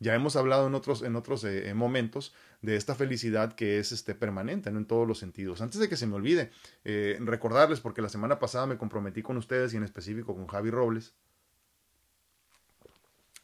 Ya 0.00 0.14
hemos 0.14 0.36
hablado 0.36 0.66
en 0.66 0.74
otros, 0.74 1.00
en 1.00 1.16
otros 1.16 1.44
eh, 1.44 1.72
momentos 1.72 2.34
de 2.60 2.76
esta 2.76 2.94
felicidad 2.94 3.54
que 3.54 3.78
es 3.78 3.90
este, 3.90 4.14
permanente 4.14 4.68
en 4.68 4.84
todos 4.84 5.08
los 5.08 5.18
sentidos. 5.18 5.62
Antes 5.62 5.80
de 5.80 5.88
que 5.88 5.96
se 5.96 6.06
me 6.06 6.14
olvide, 6.14 6.50
eh, 6.84 7.16
recordarles, 7.20 7.80
porque 7.80 8.02
la 8.02 8.10
semana 8.10 8.38
pasada 8.38 8.66
me 8.66 8.76
comprometí 8.76 9.22
con 9.22 9.38
ustedes 9.38 9.72
y 9.72 9.78
en 9.78 9.84
específico 9.84 10.36
con 10.36 10.46
Javi 10.46 10.68
Robles, 10.68 11.14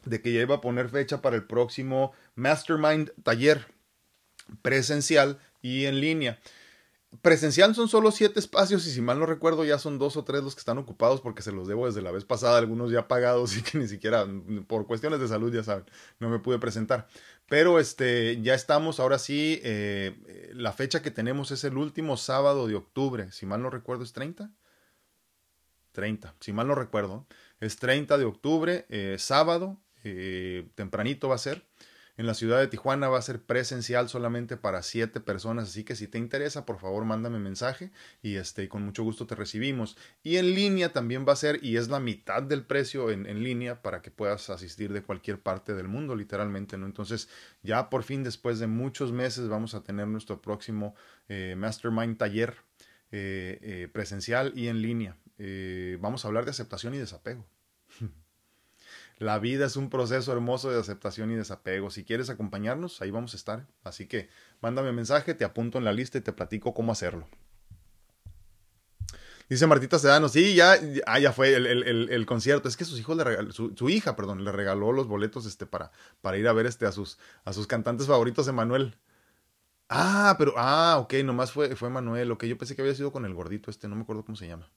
de 0.05 0.21
que 0.21 0.31
ya 0.31 0.41
iba 0.41 0.57
a 0.57 0.61
poner 0.61 0.87
fecha 0.87 1.19
para 1.23 1.35
el 1.35 1.45
próximo 1.45 2.11
Mastermind 2.35 3.11
taller 3.23 3.65
presencial 4.61 5.39
y 5.63 5.85
en 5.85 5.99
línea. 5.99 6.39
Presencial 7.21 7.73
son 7.73 7.89
solo 7.89 8.11
siete 8.11 8.39
espacios 8.39 8.85
y 8.85 8.91
si 8.91 9.01
mal 9.01 9.17
no 9.17 9.25
recuerdo 9.25 9.65
ya 9.65 9.79
son 9.79 9.97
dos 9.97 10.15
o 10.15 10.23
tres 10.23 10.43
los 10.43 10.53
que 10.53 10.59
están 10.59 10.77
ocupados 10.77 11.21
porque 11.21 11.41
se 11.41 11.51
los 11.51 11.67
debo 11.67 11.87
desde 11.87 12.03
la 12.03 12.11
vez 12.11 12.23
pasada, 12.23 12.59
algunos 12.59 12.91
ya 12.91 13.07
pagados 13.07 13.57
y 13.57 13.63
que 13.63 13.79
ni 13.79 13.87
siquiera 13.87 14.27
por 14.67 14.85
cuestiones 14.85 15.19
de 15.19 15.27
salud 15.27 15.51
ya 15.51 15.63
saben, 15.63 15.85
no 16.19 16.29
me 16.29 16.37
pude 16.37 16.59
presentar. 16.59 17.07
Pero 17.47 17.79
este, 17.79 18.39
ya 18.43 18.53
estamos, 18.53 18.99
ahora 18.99 19.17
sí, 19.17 19.59
eh, 19.63 20.51
la 20.53 20.71
fecha 20.71 21.01
que 21.01 21.09
tenemos 21.09 21.49
es 21.49 21.63
el 21.63 21.77
último 21.77 22.15
sábado 22.15 22.67
de 22.67 22.75
octubre, 22.75 23.31
si 23.31 23.47
mal 23.47 23.63
no 23.63 23.71
recuerdo 23.71 24.03
es 24.03 24.13
30. 24.13 24.51
30, 25.91 26.35
si 26.39 26.53
mal 26.53 26.67
no 26.67 26.75
recuerdo, 26.75 27.25
es 27.59 27.77
30 27.77 28.19
de 28.19 28.25
octubre, 28.25 28.85
eh, 28.89 29.15
sábado, 29.17 29.81
eh, 30.03 30.69
tempranito 30.75 31.27
va 31.27 31.35
a 31.35 31.39
ser. 31.39 31.65
En 32.19 32.25
la 32.25 32.33
ciudad 32.33 32.59
de 32.59 32.67
Tijuana 32.67 33.07
va 33.07 33.17
a 33.17 33.21
ser 33.21 33.41
presencial 33.41 34.09
solamente 34.09 34.57
para 34.57 34.83
siete 34.83 35.21
personas, 35.21 35.69
así 35.69 35.85
que 35.85 35.95
si 35.95 36.05
te 36.05 36.17
interesa, 36.17 36.65
por 36.65 36.77
favor, 36.77 37.05
mándame 37.05 37.39
mensaje 37.39 37.91
y 38.21 38.35
este, 38.35 38.67
con 38.67 38.83
mucho 38.83 39.03
gusto 39.03 39.25
te 39.25 39.35
recibimos. 39.35 39.95
Y 40.21 40.35
en 40.35 40.53
línea 40.53 40.91
también 40.91 41.25
va 41.25 41.31
a 41.31 41.37
ser, 41.37 41.63
y 41.63 41.77
es 41.77 41.87
la 41.87 42.01
mitad 42.01 42.43
del 42.43 42.65
precio 42.65 43.09
en, 43.09 43.25
en 43.25 43.41
línea 43.41 43.81
para 43.81 44.01
que 44.01 44.11
puedas 44.11 44.49
asistir 44.49 44.91
de 44.91 45.01
cualquier 45.01 45.39
parte 45.39 45.73
del 45.73 45.87
mundo, 45.87 46.13
literalmente, 46.13 46.77
¿no? 46.77 46.87
Entonces, 46.87 47.29
ya 47.63 47.89
por 47.89 48.03
fin, 48.03 48.21
después 48.21 48.59
de 48.59 48.67
muchos 48.67 49.13
meses, 49.13 49.47
vamos 49.47 49.73
a 49.73 49.83
tener 49.83 50.05
nuestro 50.05 50.41
próximo 50.41 50.95
eh, 51.29 51.55
Mastermind 51.57 52.17
taller 52.17 52.53
eh, 53.13 53.59
eh, 53.61 53.87
presencial 53.93 54.51
y 54.57 54.67
en 54.67 54.81
línea. 54.81 55.15
vamos 56.01 56.25
a 56.25 56.27
hablar 56.27 56.43
de 56.43 56.51
aceptación 56.51 56.93
y 56.95 56.97
desapego. 56.97 57.47
La 59.19 59.37
vida 59.37 59.65
es 59.65 59.75
un 59.75 59.89
proceso 59.89 60.31
hermoso 60.31 60.71
de 60.71 60.79
aceptación 60.79 61.29
y 61.29 61.35
desapego. 61.35 61.91
Si 61.91 62.05
quieres 62.05 62.29
acompañarnos, 62.29 63.01
ahí 63.01 63.11
vamos 63.11 63.33
a 63.33 63.37
estar. 63.37 63.67
Así 63.83 64.07
que 64.07 64.29
mándame 64.61 64.93
mensaje, 64.93 65.33
te 65.33 65.43
apunto 65.43 65.77
en 65.77 65.83
la 65.83 65.91
lista 65.91 66.17
y 66.17 66.21
te 66.21 66.31
platico 66.31 66.73
cómo 66.73 66.93
hacerlo. 66.93 67.27
Dice 69.49 69.67
Martita 69.67 69.99
Sedano, 69.99 70.29
sí, 70.29 70.55
ya, 70.55 70.79
ah, 71.05 71.19
ya 71.19 71.33
fue 71.33 71.53
el, 71.53 72.25
concierto. 72.27 72.69
Es 72.69 72.77
que 72.77 72.85
sus 72.85 72.97
hijos 72.97 73.17
le 73.17 73.25
regaló, 73.25 73.51
su, 73.51 73.89
hija, 73.89 74.15
perdón, 74.15 74.45
le 74.45 74.53
regaló 74.53 74.93
los 74.93 75.07
boletos 75.07 75.45
este, 75.45 75.65
para, 75.65 75.91
para 76.21 76.37
ir 76.37 76.47
a 76.47 76.53
ver 76.53 76.65
este, 76.65 76.85
a, 76.85 76.93
sus, 76.93 77.17
a 77.43 77.51
sus 77.51 77.67
cantantes 77.67 78.07
favoritos, 78.07 78.47
Emanuel. 78.47 78.95
Ah, 79.89 80.35
pero, 80.37 80.53
ah, 80.55 80.97
ok, 80.99 81.15
nomás 81.25 81.51
fue, 81.51 81.75
fue 81.75 81.89
Manuel. 81.89 82.31
Ok, 82.31 82.45
yo 82.45 82.57
pensé 82.57 82.75
que 82.75 82.83
había 82.83 82.95
sido 82.95 83.11
con 83.11 83.25
el 83.25 83.33
gordito 83.33 83.69
este, 83.69 83.89
no 83.89 83.95
me 83.95 84.03
acuerdo 84.03 84.23
cómo 84.23 84.37
se 84.37 84.47
llama. 84.47 84.69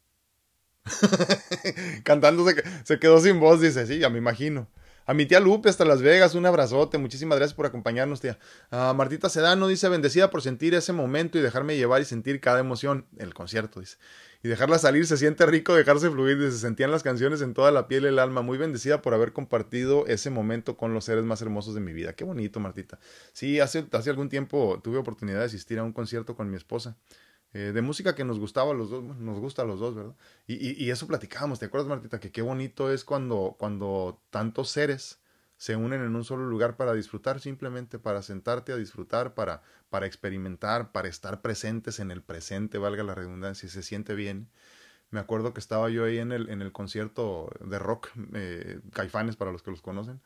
Cantando 2.05 2.45
se, 2.85 2.99
quedó 2.99 3.21
sin 3.21 3.41
voz, 3.41 3.61
dice, 3.61 3.87
sí, 3.87 3.99
ya 3.99 4.11
me 4.11 4.19
imagino. 4.19 4.69
A 5.05 5.15
mi 5.15 5.27
tía 5.27 5.41
Lupe 5.41 5.69
hasta 5.69 5.85
Las 5.85 6.01
Vegas, 6.01 6.37
un 6.37 6.47
abrazote, 6.47 6.97
muchísimas 6.97 7.37
gracias 7.39 7.55
por 7.55 7.67
acompañarnos, 7.67 8.21
tía. 8.21 8.39
A 8.71 8.93
Martita 8.93 9.29
Sedano 9.29 9.67
dice, 9.67 9.89
bendecida 9.89 10.31
por 10.31 10.43
sentir 10.43 10.75
ese 10.75 10.93
momento 10.93 11.39
y 11.39 11.41
dejarme 11.41 11.77
llevar 11.77 12.01
y 12.01 12.05
sentir 12.05 12.41
cada 12.41 12.61
emoción, 12.61 13.07
el 13.19 13.35
concierto, 13.35 13.81
dice. 13.81 13.97
Y 14.45 14.49
dejarla 14.49 14.79
salir, 14.79 15.07
se 15.07 15.17
siente 15.17 15.47
rico 15.47 15.75
dejarse 15.75 16.11
fluir, 16.11 16.51
se 16.51 16.59
sentían 16.59 16.91
las 16.91 17.05
canciones 17.05 17.43
en 17.43 17.55
toda 17.55 17.71
la 17.71 17.87
piel 17.87 18.05
y 18.05 18.09
el 18.09 18.19
alma. 18.19 18.43
Muy 18.43 18.59
bendecida 18.59 19.01
por 19.01 19.15
haber 19.15 19.33
compartido 19.33 20.05
ese 20.07 20.31
momento 20.31 20.77
con 20.77 20.95
los 20.95 21.05
seres 21.05 21.23
más 21.23 21.41
hermosos 21.43 21.75
de 21.75 21.81
mi 21.81 21.93
vida. 21.93 22.15
Qué 22.15 22.25
bonito, 22.25 22.59
Martita. 22.59 22.99
Sí, 23.33 23.61
hace, 23.61 23.87
hace 23.93 24.11
algún 24.11 24.29
tiempo 24.29 24.81
tuve 24.83 24.99
oportunidad 24.99 25.39
de 25.39 25.45
asistir 25.45 25.79
a 25.79 25.85
un 25.85 25.93
concierto 25.93 26.35
con 26.35 26.51
mi 26.51 26.57
esposa. 26.57 26.97
Eh, 27.55 27.73
de 27.73 27.83
música 27.83 28.15
que 28.15 28.25
nos 28.25 28.39
gustaba 28.39 28.71
a 28.71 28.75
los 28.75 28.91
dos, 28.91 29.05
nos 29.05 29.39
gusta 29.39 29.63
a 29.63 29.65
los 29.67 29.79
dos, 29.79 29.95
¿verdad? 29.95 30.15
Y, 30.47 30.83
y, 30.83 30.91
eso 30.91 31.07
platicábamos, 31.07 31.59
¿te 31.59 31.67
acuerdas, 31.67 31.89
Martita? 31.89 32.19
Que 32.19 32.33
qué 32.33 32.41
bonito 32.41 32.91
es 32.91 33.05
cuando, 33.05 33.57
cuando 33.59 34.23
tantos 34.31 34.71
seres 34.71 35.21
se 35.59 35.77
unen 35.77 36.01
en 36.03 36.17
un 36.17 36.25
solo 36.25 36.47
lugar 36.47 36.77
para 36.77 36.95
disfrutar, 36.95 37.41
simplemente 37.41 37.99
para 37.99 38.23
sentarte 38.23 38.73
a 38.73 38.77
disfrutar, 38.77 39.35
para, 39.35 39.63
para 39.91 40.07
experimentar, 40.07 40.93
para 40.93 41.09
estar 41.09 41.43
presentes 41.43 42.01
en 42.01 42.11
el 42.11 42.23
presente, 42.23 42.79
valga 42.79 43.05
la 43.05 43.15
redundancia, 43.15 43.67
y 43.67 43.71
se 43.71 43.83
siente 43.83 44.15
bien. 44.15 44.49
Me 45.11 45.21
acuerdo 45.21 45.53
que 45.53 45.61
estaba 45.61 45.91
yo 45.91 46.05
ahí 46.07 46.19
en 46.19 46.33
el, 46.33 46.49
en 46.49 46.63
el 46.63 46.73
concierto 46.73 47.51
de 47.61 47.79
rock, 47.79 48.09
eh, 48.35 48.81
Caifanes 48.93 49.37
para 49.37 49.53
los 49.53 49.63
que 49.63 49.71
los 49.71 49.83
conocen, 49.83 50.23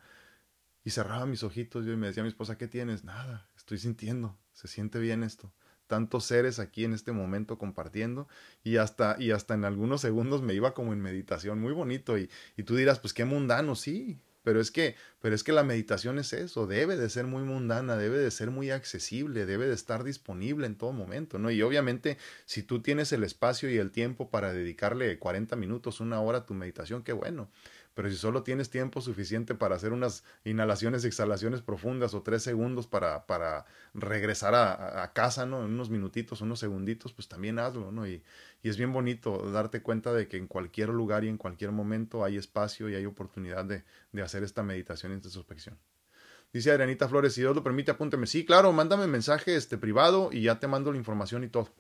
y 0.85 0.91
cerraba 0.91 1.27
mis 1.27 1.43
ojitos 1.43 1.85
yo 1.85 1.93
y 1.93 1.97
me 1.97 2.07
decía 2.07 2.23
a 2.23 2.25
mi 2.25 2.31
esposa, 2.31 2.57
¿qué 2.57 2.69
tienes? 2.69 3.05
Nada, 3.05 3.49
estoy 3.57 3.79
sintiendo, 3.79 4.39
se 4.53 4.69
siente 4.69 5.01
bien 5.01 5.25
esto 5.25 5.53
tantos 5.87 6.25
seres 6.25 6.59
aquí 6.59 6.85
en 6.85 6.93
este 6.93 7.13
momento 7.13 7.59
compartiendo 7.59 8.29
y 8.65 8.77
hasta, 8.77 9.17
y 9.19 9.31
hasta 9.31 9.55
en 9.55 9.65
algunos 9.65 10.01
segundos 10.01 10.43
me 10.43 10.55
iba 10.55 10.75
como 10.75 10.93
en 10.93 11.01
meditación, 11.01 11.61
muy 11.61 11.73
bonito 11.73 12.19
y, 12.19 12.31
y 12.57 12.63
tú 12.63 12.77
dirás, 12.77 12.99
pues 12.99 13.13
qué 13.13 13.25
mundano, 13.25 13.75
sí, 13.75 14.21
pero 14.47 14.61
es 14.61 14.71
que, 14.71 14.95
pero 15.21 15.35
es 15.35 15.43
que 15.43 15.51
la 15.51 15.65
meditación 15.65 16.21
es 16.21 16.33
eso, 16.33 16.69
debe 16.69 16.97
de 16.97 17.11
ser 17.11 17.27
muy 17.27 17.43
mundana, 17.43 17.97
debe 17.97 18.19
de 18.19 18.31
ser 18.31 18.53
muy 18.53 18.71
accesible, 18.71 19.45
debe 19.45 19.67
de 19.67 19.75
estar 19.75 20.05
disponible 20.05 20.67
en 20.69 20.77
todo 20.77 20.93
momento, 20.93 21.41
¿no? 21.41 21.51
Y 21.51 21.63
obviamente, 21.63 22.17
si 22.45 22.63
tú 22.63 22.81
tienes 22.81 23.11
el 23.11 23.25
espacio 23.25 23.69
y 23.69 23.79
el 23.79 23.91
tiempo 23.91 24.31
para 24.31 24.53
dedicarle 24.53 25.19
40 25.19 25.57
minutos, 25.57 25.99
una 25.99 26.21
hora 26.21 26.39
a 26.39 26.47
tu 26.47 26.55
meditación, 26.55 27.03
qué 27.03 27.13
bueno 27.13 27.51
Pero 27.97 28.11
si 28.11 28.17
solo 28.17 28.43
tienes 28.43 28.69
tiempo 28.69 29.01
suficiente 29.01 29.55
para 29.55 29.75
hacer 29.75 29.95
unas 29.95 30.23
inhalaciones 30.45 31.03
y 31.03 31.07
exhalaciones 31.07 31.63
profundas 31.63 32.13
o 32.13 32.21
tres 32.21 32.43
segundos 32.43 32.87
para, 32.87 33.25
para 33.25 33.65
regresar 33.95 34.55
a, 34.55 35.11
casa, 35.15 35.47
¿no? 35.47 35.65
En 35.65 35.71
unos 35.71 35.89
minutitos, 35.89 36.43
unos 36.43 36.61
segunditos, 36.61 37.15
pues 37.15 37.27
también 37.27 37.59
hazlo, 37.59 37.93
¿no? 37.93 38.07
Y, 38.07 38.23
es 38.63 38.77
bien 38.77 38.93
bonito 38.93 39.51
darte 39.53 39.81
cuenta 39.81 40.13
de 40.13 40.27
que 40.27 40.37
en 40.37 40.49
cualquier 40.49 40.89
lugar 40.89 41.23
y 41.23 41.29
en 41.29 41.39
cualquier 41.39 41.71
momento 41.71 42.25
hay 42.25 42.37
espacio 42.37 42.91
y 42.91 42.97
hay 42.97 43.07
oportunidad 43.07 43.65
de, 43.65 43.85
de 44.11 44.23
hacer 44.23 44.43
esta 44.43 44.65
meditación 44.65 45.13
y 45.13 45.15
introspección. 45.15 45.79
Dice 46.53 46.73
Adrianita 46.73 47.09
Flores, 47.09 47.33
si 47.33 47.41
Dios 47.41 47.55
lo 47.55 47.63
permite, 47.63 47.93
apúnteme. 47.93 48.27
Sí, 48.27 48.45
claro, 48.45 48.73
mándame 48.73 49.07
mensaje 49.07 49.57
este, 49.57 49.79
privado 49.79 50.31
y 50.33 50.43
ya 50.43 50.59
te 50.59 50.67
mando 50.67 50.93
la 50.93 50.99
información 50.99 51.45
y 51.45 51.49
todo. 51.49 51.71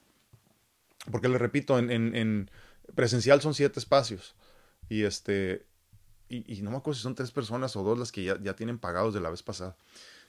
Porque 1.11 1.29
le 1.29 1.39
repito, 1.39 1.79
en, 1.79 2.51
presencial 2.95 3.43
son 3.43 3.53
siete 3.53 3.81
espacios. 3.81 4.35
Y 4.89 5.03
este. 5.03 5.67
Y, 6.29 6.61
no 6.63 6.71
me 6.71 6.79
acuerdo 6.79 6.97
si 6.97 7.03
son 7.03 7.15
tres 7.15 7.31
personas 7.31 7.77
o 7.77 7.85
dos 7.85 7.99
las 7.99 8.11
que 8.11 8.25
ya, 8.25 8.41
ya 8.43 8.57
tienen 8.57 8.79
pagados 8.79 9.15
de 9.15 9.21
la 9.21 9.31
vez 9.31 9.43
pasada. 9.43 9.77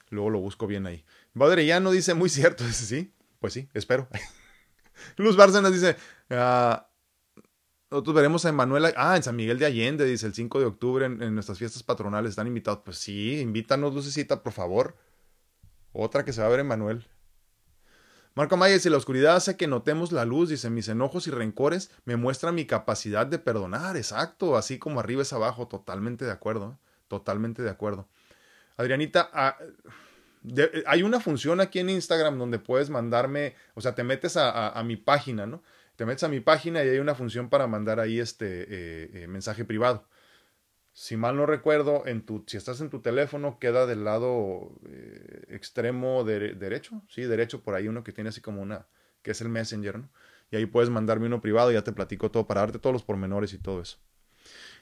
Luego 0.09 0.29
lo 0.29 0.39
busco 0.39 0.67
bien 0.67 0.85
ahí. 0.85 1.03
no 1.33 1.91
dice 1.91 2.13
muy 2.13 2.29
cierto. 2.29 2.63
Dice, 2.63 2.85
sí, 2.85 3.13
pues 3.39 3.53
sí, 3.53 3.69
espero. 3.73 4.07
Luz 5.17 5.35
Bárcenas 5.35 5.73
dice, 5.73 5.95
ah, 6.29 6.87
nosotros 7.89 8.15
veremos 8.15 8.45
a 8.45 8.49
Emanuel, 8.49 8.93
ah, 8.95 9.15
en 9.15 9.23
San 9.23 9.35
Miguel 9.35 9.59
de 9.59 9.65
Allende, 9.65 10.05
dice 10.05 10.27
el 10.27 10.33
5 10.33 10.59
de 10.59 10.65
octubre, 10.65 11.05
en, 11.05 11.33
nuestras 11.33 11.57
fiestas 11.57 11.83
patronales, 11.83 12.31
están 12.31 12.47
invitados. 12.47 12.81
Pues 12.83 12.97
sí, 12.97 13.39
invítanos, 13.39 13.93
Lucecita, 13.93 14.43
por 14.43 14.53
favor. 14.53 14.97
Otra 15.93 16.25
que 16.25 16.33
se 16.33 16.41
va 16.41 16.47
a 16.47 16.49
ver 16.51 16.59
Emanuel. 16.59 17.07
Marco 18.37 18.55
Maya 18.55 18.75
dice, 18.75 18.91
la 18.91 18.97
oscuridad 18.97 19.35
hace 19.35 19.57
que 19.57 19.65
notemos 19.65 20.11
la 20.11 20.23
luz, 20.23 20.49
dice, 20.49 20.69
mis 20.69 20.87
enojos 20.89 21.25
y 21.25 21.31
rencores 21.31 21.89
me 22.05 22.17
muestran 22.17 22.53
mi 22.53 22.65
capacidad 22.65 23.25
de 23.25 23.39
perdonar, 23.39 23.97
exacto, 23.97 24.55
así 24.55 24.77
como 24.77 24.99
arriba 24.99 25.23
es 25.23 25.33
abajo, 25.33 25.67
totalmente 25.67 26.23
de 26.23 26.29
acuerdo, 26.29 26.77
totalmente 27.07 27.63
de 27.63 27.71
acuerdo. 27.71 28.07
Adrianita, 28.75 29.31
ah, 29.33 29.57
hay 30.85 31.01
una 31.01 31.19
función 31.19 31.61
aquí 31.61 31.79
en 31.79 31.89
Instagram 31.89 32.37
donde 32.37 32.59
puedes 32.59 32.91
mandarme, 32.91 33.55
o 33.73 33.81
sea, 33.81 33.95
te 33.95 34.03
metes 34.03 34.37
a 34.37 34.83
mi 34.85 34.97
página, 34.97 35.47
¿no? 35.47 35.63
te 35.97 36.05
metes 36.05 36.23
a 36.23 36.29
mi 36.29 36.39
página 36.39 36.83
y 36.83 36.89
hay 36.89 36.99
una 36.99 37.15
función 37.15 37.49
para 37.49 37.67
mandar 37.67 37.99
ahí 37.99 38.19
este 38.19 38.61
eh, 38.61 39.09
eh, 39.13 39.27
mensaje 39.27 39.65
privado. 39.65 40.05
Si 40.99 41.15
mal 41.15 41.37
no 41.37 41.45
recuerdo, 41.45 42.07
en 42.07 42.25
tu, 42.25 42.43
si 42.47 42.57
estás 42.57 42.81
en 42.81 42.89
tu 42.89 43.01
teléfono, 43.01 43.59
queda 43.59 43.85
del 43.85 44.03
lado 44.03 44.71
eh, 44.87 45.43
extremo 45.49 46.23
derecho, 46.23 47.03
sí, 47.07 47.21
derecho, 47.21 47.61
por 47.61 47.75
ahí 47.75 47.87
uno 47.87 48.03
que 48.03 48.11
tiene 48.11 48.29
así 48.31 48.41
como 48.41 48.63
una, 48.63 48.87
que 49.21 49.29
es 49.29 49.41
el 49.41 49.49
Messenger, 49.49 49.99
¿no? 49.99 50.09
Y 50.49 50.55
ahí 50.55 50.65
puedes 50.65 50.89
mandarme 50.89 51.27
uno 51.27 51.39
privado, 51.39 51.69
y 51.69 51.75
ya 51.75 51.83
te 51.83 51.91
platico 51.91 52.31
todo 52.31 52.47
para 52.47 52.61
darte 52.61 52.79
todos 52.79 52.93
los 52.93 53.03
pormenores 53.03 53.53
y 53.53 53.59
todo 53.59 53.79
eso. 53.79 53.99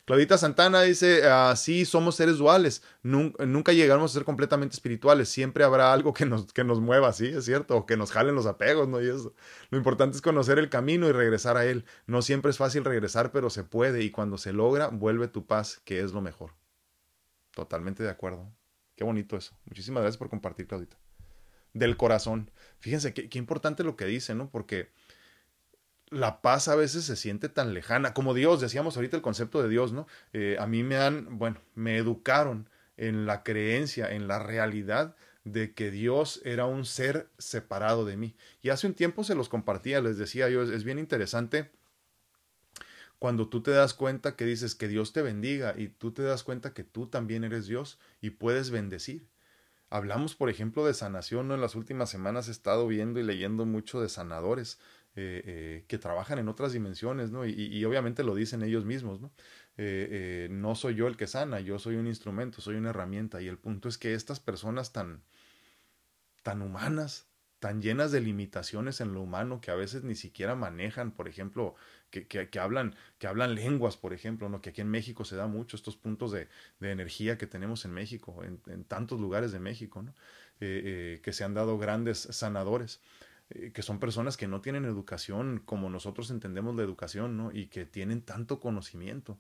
Claudita 0.06 0.38
Santana 0.38 0.84
dice, 0.84 1.28
ah, 1.28 1.56
sí, 1.56 1.84
somos 1.84 2.16
seres 2.16 2.38
duales, 2.38 2.84
nunca, 3.02 3.74
llegamos 3.74 4.12
a 4.12 4.14
ser 4.14 4.24
completamente 4.24 4.76
espirituales, 4.76 5.30
siempre 5.30 5.64
habrá 5.64 5.92
algo 5.92 6.14
que 6.14 6.28
nos, 6.28 6.54
que 6.54 6.64
nos 6.64 6.80
mueva, 6.80 7.12
sí, 7.12 7.26
es 7.26 7.46
cierto, 7.46 7.76
o 7.76 7.86
que 7.88 7.98
nos 7.98 8.12
jalen 8.12 8.36
los 8.36 8.46
apegos, 8.46 8.88
¿no? 8.88 9.02
Y 9.02 9.10
eso. 9.10 9.34
Lo 9.72 9.80
importante 9.80 10.16
es 10.16 10.22
conocer 10.22 10.60
el 10.60 10.70
camino 10.70 11.08
y 11.08 11.12
regresar 11.12 11.58
a 11.58 11.66
él. 11.66 11.86
No 12.06 12.22
siempre 12.22 12.52
es 12.52 12.58
fácil 12.58 12.86
regresar, 12.86 13.32
pero 13.32 13.50
se 13.50 13.64
puede, 13.64 14.04
y 14.04 14.12
cuando 14.12 14.38
se 14.38 14.54
logra, 14.54 14.90
vuelve 14.90 15.28
tu 15.28 15.48
paz, 15.48 15.82
que 15.84 16.00
es 16.02 16.14
lo 16.14 16.22
mejor. 16.22 16.52
Totalmente 17.56 18.04
de 18.04 18.12
acuerdo. 18.12 18.54
Qué 18.96 19.04
bonito 19.04 19.36
eso. 19.36 19.58
Muchísimas 19.66 20.04
gracias 20.04 20.18
por 20.18 20.30
compartir, 20.30 20.68
Claudita. 20.68 20.98
Del 21.74 21.98
corazón. 21.98 22.52
Fíjense 22.78 23.16
qué, 23.16 23.28
qué 23.28 23.40
importante 23.40 23.84
lo 23.84 23.96
que 23.96 24.06
dice, 24.06 24.36
¿no? 24.36 24.52
Porque 24.52 24.92
la 26.10 26.42
paz 26.42 26.68
a 26.68 26.76
veces 26.76 27.06
se 27.06 27.16
siente 27.16 27.50
tan 27.50 27.74
lejana, 27.74 28.14
como 28.14 28.34
Dios, 28.34 28.62
decíamos 28.62 28.96
ahorita 28.96 29.18
el 29.18 29.24
concepto 29.24 29.62
de 29.62 29.70
Dios, 29.70 29.92
¿no? 29.92 30.08
Eh, 30.34 30.58
a 30.60 30.68
mí 30.68 30.84
me 30.84 30.98
han, 30.98 31.38
bueno, 31.38 31.62
me 31.74 31.98
educaron 31.98 32.70
en 32.98 33.26
la 33.26 33.44
creencia, 33.44 34.12
en 34.12 34.28
la 34.28 34.40
realidad 34.40 35.16
de 35.44 35.74
que 35.74 35.92
Dios 35.92 36.42
era 36.44 36.66
un 36.66 36.86
ser 36.86 37.30
separado 37.38 38.06
de 38.06 38.18
mí. 38.18 38.36
Y 38.62 38.70
hace 38.70 38.88
un 38.88 38.94
tiempo 38.94 39.24
se 39.24 39.36
los 39.36 39.48
compartía, 39.48 40.02
les 40.02 40.18
decía 40.18 40.50
yo, 40.50 40.64
es, 40.64 40.84
bien 40.84 41.00
interesante 41.00 41.72
cuando 43.20 43.48
tú 43.48 43.62
te 43.62 43.72
das 43.72 43.94
cuenta 43.94 44.36
que 44.36 44.46
dices 44.46 44.76
que 44.76 44.88
Dios 44.88 45.14
te 45.14 45.22
bendiga 45.22 45.74
y 45.78 45.88
tú 45.88 46.12
te 46.12 46.22
das 46.22 46.44
cuenta 46.44 46.74
que 46.74 46.84
tú 46.84 47.08
también 47.08 47.44
eres 47.44 47.66
Dios 47.66 47.98
y 48.22 48.32
puedes 48.32 48.72
bendecir. 48.72 49.28
Hablamos, 49.90 50.36
por 50.36 50.50
ejemplo, 50.50 50.86
de 50.86 50.94
sanación, 50.94 51.48
¿no? 51.48 51.56
En 51.56 51.62
las 51.62 51.76
últimas 51.76 52.10
semanas 52.10 52.50
he 52.50 52.52
estado 52.52 52.88
viendo 52.88 53.20
y 53.20 53.24
leyendo 53.24 53.66
mucho 53.66 54.02
de 54.02 54.10
sanadores, 54.10 54.80
eh, 55.18 55.42
eh, 55.46 55.86
que 55.88 55.98
trabajan 55.98 56.40
en 56.40 56.50
otras 56.50 56.74
dimensiones, 56.74 57.32
¿no? 57.32 57.46
Y, 57.46 57.86
obviamente 57.86 58.22
lo 58.22 58.36
dicen 58.36 58.64
ellos 58.64 58.84
mismos, 58.84 59.22
¿no? 59.22 59.32
Eh, 59.78 60.50
no 60.52 60.76
soy 60.76 60.96
yo 60.96 61.08
el 61.08 61.16
que 61.16 61.26
sana, 61.26 61.62
yo 61.62 61.80
soy 61.80 61.96
un 61.96 62.08
instrumento, 62.08 62.60
soy 62.60 62.76
una 62.76 62.90
herramienta. 62.90 63.42
Y 63.42 63.48
el 63.48 63.58
punto 63.58 63.88
es 63.88 63.98
que 63.98 64.14
estas 64.14 64.42
personas 64.42 64.92
tan, 64.92 65.24
tan 66.44 66.62
humanas, 66.62 67.30
tan 67.60 67.82
llenas 67.82 68.12
de 68.12 68.20
limitaciones 68.20 69.00
en 69.00 69.14
lo 69.14 69.22
humano, 69.22 69.62
que 69.62 69.72
a 69.72 69.76
veces 69.76 70.04
ni 70.04 70.16
siquiera 70.16 70.54
manejan, 70.54 71.12
por 71.12 71.30
ejemplo, 71.30 71.76
que, 72.10 72.28
que, 72.28 72.60
hablan, 72.60 72.94
que 73.18 73.28
hablan 73.28 73.56
lenguas, 73.56 73.96
por 73.96 74.12
ejemplo, 74.12 74.50
¿no? 74.50 74.62
que 74.62 74.72
aquí 74.72 74.82
en 74.82 74.90
México 74.90 75.24
se 75.24 75.38
da 75.38 75.48
mucho 75.48 75.78
estos 75.78 75.96
puntos 75.96 76.34
de, 76.34 76.50
de 76.82 76.92
energía 76.92 77.38
que 77.38 77.48
tenemos 77.48 77.86
en 77.86 77.94
México, 77.94 78.44
en, 78.44 78.84
tantos 78.84 79.22
lugares 79.22 79.54
de 79.54 79.60
México, 79.60 80.02
¿no? 80.02 80.14
que 80.60 81.32
se 81.32 81.44
han 81.46 81.54
dado 81.54 81.78
grandes 81.78 82.20
sanadores. 82.20 83.00
Eh, 83.50 83.72
que 83.72 83.82
son 83.84 84.00
personas 84.00 84.38
que 84.38 84.48
no 84.48 84.62
tienen 84.62 84.86
educación 84.86 85.62
como 85.66 85.90
nosotros 85.90 86.32
entendemos 86.32 86.76
la 86.76 86.84
educación, 86.84 87.38
¿no? 87.38 87.52
Y 87.52 87.68
que 87.68 87.86
tienen 87.86 88.22
tanto 88.22 88.60
conocimiento 88.60 89.40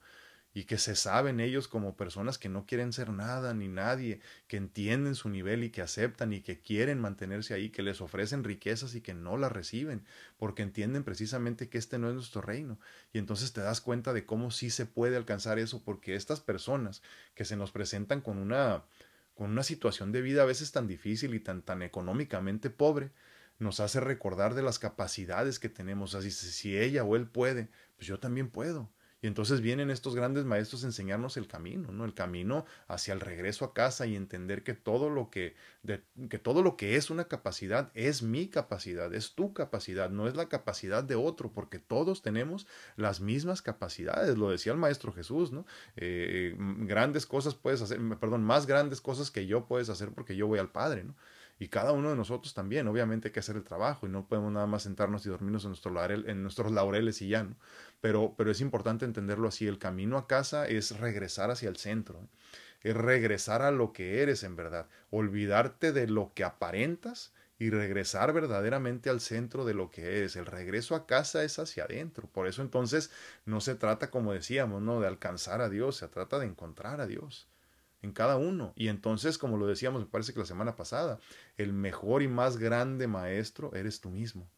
y 0.55 0.63
que 0.63 0.77
se 0.77 0.95
saben 0.95 1.41
ellos 1.41 1.67
como 1.67 1.97
personas 1.97 2.37
que 2.37 2.47
no 2.47 2.65
quieren 2.65 2.93
ser 2.93 3.09
nada 3.09 3.53
ni 3.53 3.67
nadie, 3.67 4.21
que 4.47 4.55
entienden 4.55 5.13
su 5.13 5.27
nivel 5.27 5.65
y 5.65 5.69
que 5.69 5.81
aceptan 5.81 6.31
y 6.31 6.41
que 6.41 6.61
quieren 6.61 6.97
mantenerse 7.01 7.53
ahí, 7.53 7.69
que 7.71 7.83
les 7.83 7.99
ofrecen 7.99 8.45
riquezas 8.45 8.95
y 8.95 9.01
que 9.01 9.13
no 9.13 9.37
las 9.37 9.51
reciben, 9.51 10.05
porque 10.37 10.63
entienden 10.63 11.03
precisamente 11.03 11.67
que 11.67 11.77
este 11.77 11.99
no 11.99 12.07
es 12.07 12.15
nuestro 12.15 12.41
reino. 12.41 12.79
Y 13.11 13.17
entonces 13.17 13.51
te 13.51 13.59
das 13.59 13.81
cuenta 13.81 14.13
de 14.13 14.25
cómo 14.25 14.49
sí 14.49 14.69
se 14.69 14.85
puede 14.85 15.17
alcanzar 15.17 15.59
eso, 15.59 15.83
porque 15.83 16.15
estas 16.15 16.39
personas 16.39 17.01
que 17.35 17.43
se 17.43 17.57
nos 17.57 17.71
presentan 17.71 18.21
con 18.21 18.37
una 18.37 18.83
con 19.33 19.51
una 19.51 19.63
situación 19.63 20.13
de 20.13 20.21
vida 20.21 20.43
a 20.43 20.45
veces 20.45 20.71
tan 20.71 20.87
difícil 20.87 21.33
y 21.35 21.41
tan 21.41 21.61
tan 21.63 21.81
económicamente 21.81 22.69
pobre, 22.69 23.11
nos 23.59 23.79
hace 23.79 23.99
recordar 23.99 24.53
de 24.53 24.63
las 24.63 24.79
capacidades 24.79 25.59
que 25.59 25.69
tenemos. 25.69 26.15
Así, 26.15 26.31
si 26.31 26.77
ella 26.77 27.03
o 27.03 27.15
él 27.15 27.27
puede, 27.27 27.69
pues 27.95 28.07
yo 28.07 28.19
también 28.19 28.49
puedo. 28.49 28.91
Y 29.25 29.27
entonces 29.27 29.59
vienen 29.59 29.89
estos 29.89 30.13
grandes 30.13 30.45
maestros 30.45 30.83
a 30.83 30.85
enseñarnos 30.85 31.35
el 31.35 31.47
camino, 31.47 31.91
¿no? 31.91 32.05
El 32.05 32.13
camino 32.13 32.63
hacia 32.87 33.11
el 33.11 33.21
regreso 33.21 33.65
a 33.65 33.73
casa 33.73 34.05
y 34.05 34.15
entender 34.15 34.61
que 34.61 34.75
todo 34.75 35.09
lo 35.09 35.31
que, 35.31 35.55
que 36.29 36.37
todo 36.37 36.61
lo 36.61 36.77
que 36.77 36.95
es 36.95 37.09
una 37.09 37.27
capacidad 37.27 37.89
es 37.95 38.21
mi 38.21 38.49
capacidad, 38.49 39.11
es 39.15 39.33
tu 39.33 39.51
capacidad, 39.51 40.11
no 40.11 40.27
es 40.27 40.35
la 40.35 40.47
capacidad 40.47 41.03
de 41.03 41.15
otro, 41.15 41.51
porque 41.51 41.79
todos 41.79 42.21
tenemos 42.21 42.67
las 42.97 43.19
mismas 43.19 43.63
capacidades. 43.63 44.37
Lo 44.37 44.51
decía 44.51 44.73
el 44.73 44.77
maestro 44.77 45.11
Jesús, 45.11 45.51
¿no? 45.51 45.65
Eh, 45.95 46.55
grandes 46.81 47.25
cosas 47.25 47.55
puedes 47.55 47.81
hacer, 47.81 47.99
perdón, 48.19 48.43
más 48.43 48.67
grandes 48.67 49.01
cosas 49.01 49.31
que 49.31 49.47
yo 49.47 49.65
puedes 49.65 49.89
hacer 49.89 50.11
porque 50.11 50.35
yo 50.35 50.45
voy 50.45 50.59
al 50.59 50.71
Padre, 50.71 51.03
¿no? 51.03 51.15
Y 51.57 51.69
cada 51.69 51.93
uno 51.93 52.09
de 52.09 52.17
nosotros 52.17 52.53
también, 52.53 52.87
obviamente 52.87 53.29
hay 53.29 53.31
que 53.31 53.39
hacer 53.39 53.55
el 53.55 53.63
trabajo 53.63 54.05
y 54.05 54.09
no 54.09 54.27
podemos 54.27 54.51
nada 54.51 54.67
más 54.67 54.83
sentarnos 54.83 55.25
y 55.25 55.29
dormirnos 55.29 55.63
en, 55.63 55.69
nuestro 55.69 56.03
en 56.11 56.43
nuestros 56.43 56.71
laureles 56.71 57.21
y 57.21 57.29
ya, 57.29 57.43
¿no? 57.43 57.55
Pero, 58.01 58.35
pero 58.37 58.51
es 58.51 58.59
importante 58.59 59.05
entenderlo 59.05 59.47
así, 59.47 59.65
el 59.65 59.79
camino 59.79 60.17
a 60.17 60.27
casa 60.27 60.67
es 60.67 60.99
regresar 60.99 61.51
hacia 61.51 61.69
el 61.69 61.77
centro, 61.77 62.19
¿eh? 62.19 62.27
es 62.81 62.95
regresar 62.95 63.61
a 63.61 63.71
lo 63.71 63.93
que 63.93 64.21
eres 64.21 64.43
en 64.43 64.55
verdad, 64.55 64.87
olvidarte 65.09 65.91
de 65.93 66.07
lo 66.07 66.33
que 66.35 66.43
aparentas 66.43 67.33
y 67.57 67.69
regresar 67.69 68.33
verdaderamente 68.33 69.09
al 69.09 69.21
centro 69.21 69.63
de 69.63 69.73
lo 69.73 69.89
que 69.89 70.17
eres. 70.17 70.35
El 70.35 70.45
regreso 70.45 70.93
a 70.93 71.07
casa 71.07 71.43
es 71.43 71.57
hacia 71.57 71.85
adentro. 71.85 72.27
Por 72.27 72.47
eso 72.47 72.61
entonces 72.61 73.11
no 73.45 73.61
se 73.61 73.75
trata, 73.75 74.11
como 74.11 74.33
decíamos, 74.33 74.81
¿no? 74.81 74.99
de 74.99 75.07
alcanzar 75.07 75.61
a 75.61 75.69
Dios, 75.69 75.95
se 75.95 76.09
trata 76.09 76.37
de 76.37 76.47
encontrar 76.47 76.99
a 76.99 77.07
Dios 77.07 77.47
en 78.01 78.11
cada 78.11 78.37
uno. 78.37 78.73
Y 78.75 78.87
entonces, 78.87 79.37
como 79.37 79.57
lo 79.57 79.67
decíamos, 79.67 80.01
me 80.01 80.07
parece 80.07 80.33
que 80.33 80.39
la 80.39 80.45
semana 80.45 80.75
pasada, 80.75 81.19
el 81.57 81.73
mejor 81.73 82.21
y 82.21 82.27
más 82.27 82.57
grande 82.57 83.07
maestro 83.07 83.73
eres 83.73 84.01
tú 84.01 84.09
mismo. 84.09 84.49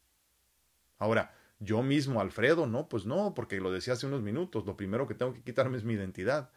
Ahora, 0.98 1.34
yo 1.60 1.82
mismo, 1.82 2.20
Alfredo, 2.20 2.66
no, 2.66 2.88
pues 2.88 3.04
no, 3.06 3.34
porque 3.34 3.60
lo 3.60 3.72
decía 3.72 3.94
hace 3.94 4.06
unos 4.06 4.22
minutos, 4.22 4.66
lo 4.66 4.76
primero 4.76 5.06
que 5.08 5.14
tengo 5.14 5.32
que 5.32 5.42
quitarme 5.42 5.76
es 5.76 5.84
mi 5.84 5.94
identidad. 5.94 6.50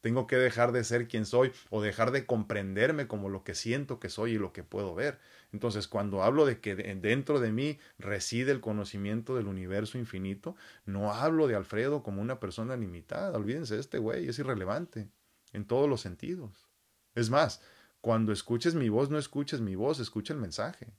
Tengo 0.00 0.28
que 0.28 0.36
dejar 0.36 0.70
de 0.70 0.84
ser 0.84 1.08
quien 1.08 1.26
soy 1.26 1.52
o 1.70 1.82
dejar 1.82 2.12
de 2.12 2.24
comprenderme 2.24 3.08
como 3.08 3.28
lo 3.28 3.42
que 3.42 3.54
siento 3.54 3.98
que 3.98 4.08
soy 4.08 4.32
y 4.32 4.38
lo 4.38 4.52
que 4.52 4.62
puedo 4.62 4.94
ver. 4.94 5.18
Entonces, 5.52 5.88
cuando 5.88 6.22
hablo 6.22 6.46
de 6.46 6.60
que 6.60 6.76
dentro 6.76 7.40
de 7.40 7.50
mí 7.50 7.78
reside 7.98 8.52
el 8.52 8.60
conocimiento 8.60 9.34
del 9.34 9.48
universo 9.48 9.98
infinito, 9.98 10.54
no 10.86 11.12
hablo 11.12 11.48
de 11.48 11.56
Alfredo 11.56 12.04
como 12.04 12.22
una 12.22 12.38
persona 12.38 12.76
limitada. 12.76 13.36
Olvídense, 13.36 13.78
este 13.78 13.98
güey 13.98 14.28
es 14.28 14.38
irrelevante 14.38 15.08
en 15.52 15.66
todos 15.66 15.88
los 15.88 16.00
sentidos. 16.00 16.68
Es 17.14 17.30
más, 17.30 17.62
cuando 18.00 18.32
escuches 18.32 18.74
mi 18.74 18.88
voz, 18.88 19.10
no 19.10 19.18
escuches 19.18 19.60
mi 19.60 19.74
voz, 19.74 20.00
escucha 20.00 20.32
el 20.32 20.40
mensaje. 20.40 20.92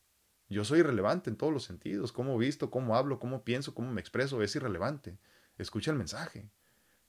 Yo 0.49 0.65
soy 0.65 0.79
irrelevante 0.79 1.29
en 1.29 1.37
todos 1.37 1.53
los 1.53 1.63
sentidos. 1.63 2.11
Cómo 2.11 2.37
visto, 2.37 2.71
cómo 2.71 2.95
hablo, 2.95 3.19
cómo 3.19 3.43
pienso, 3.43 3.73
cómo 3.73 3.91
me 3.91 4.01
expreso, 4.01 4.41
es 4.41 4.55
irrelevante. 4.55 5.17
Escucha 5.57 5.91
el 5.91 5.97
mensaje. 5.97 6.49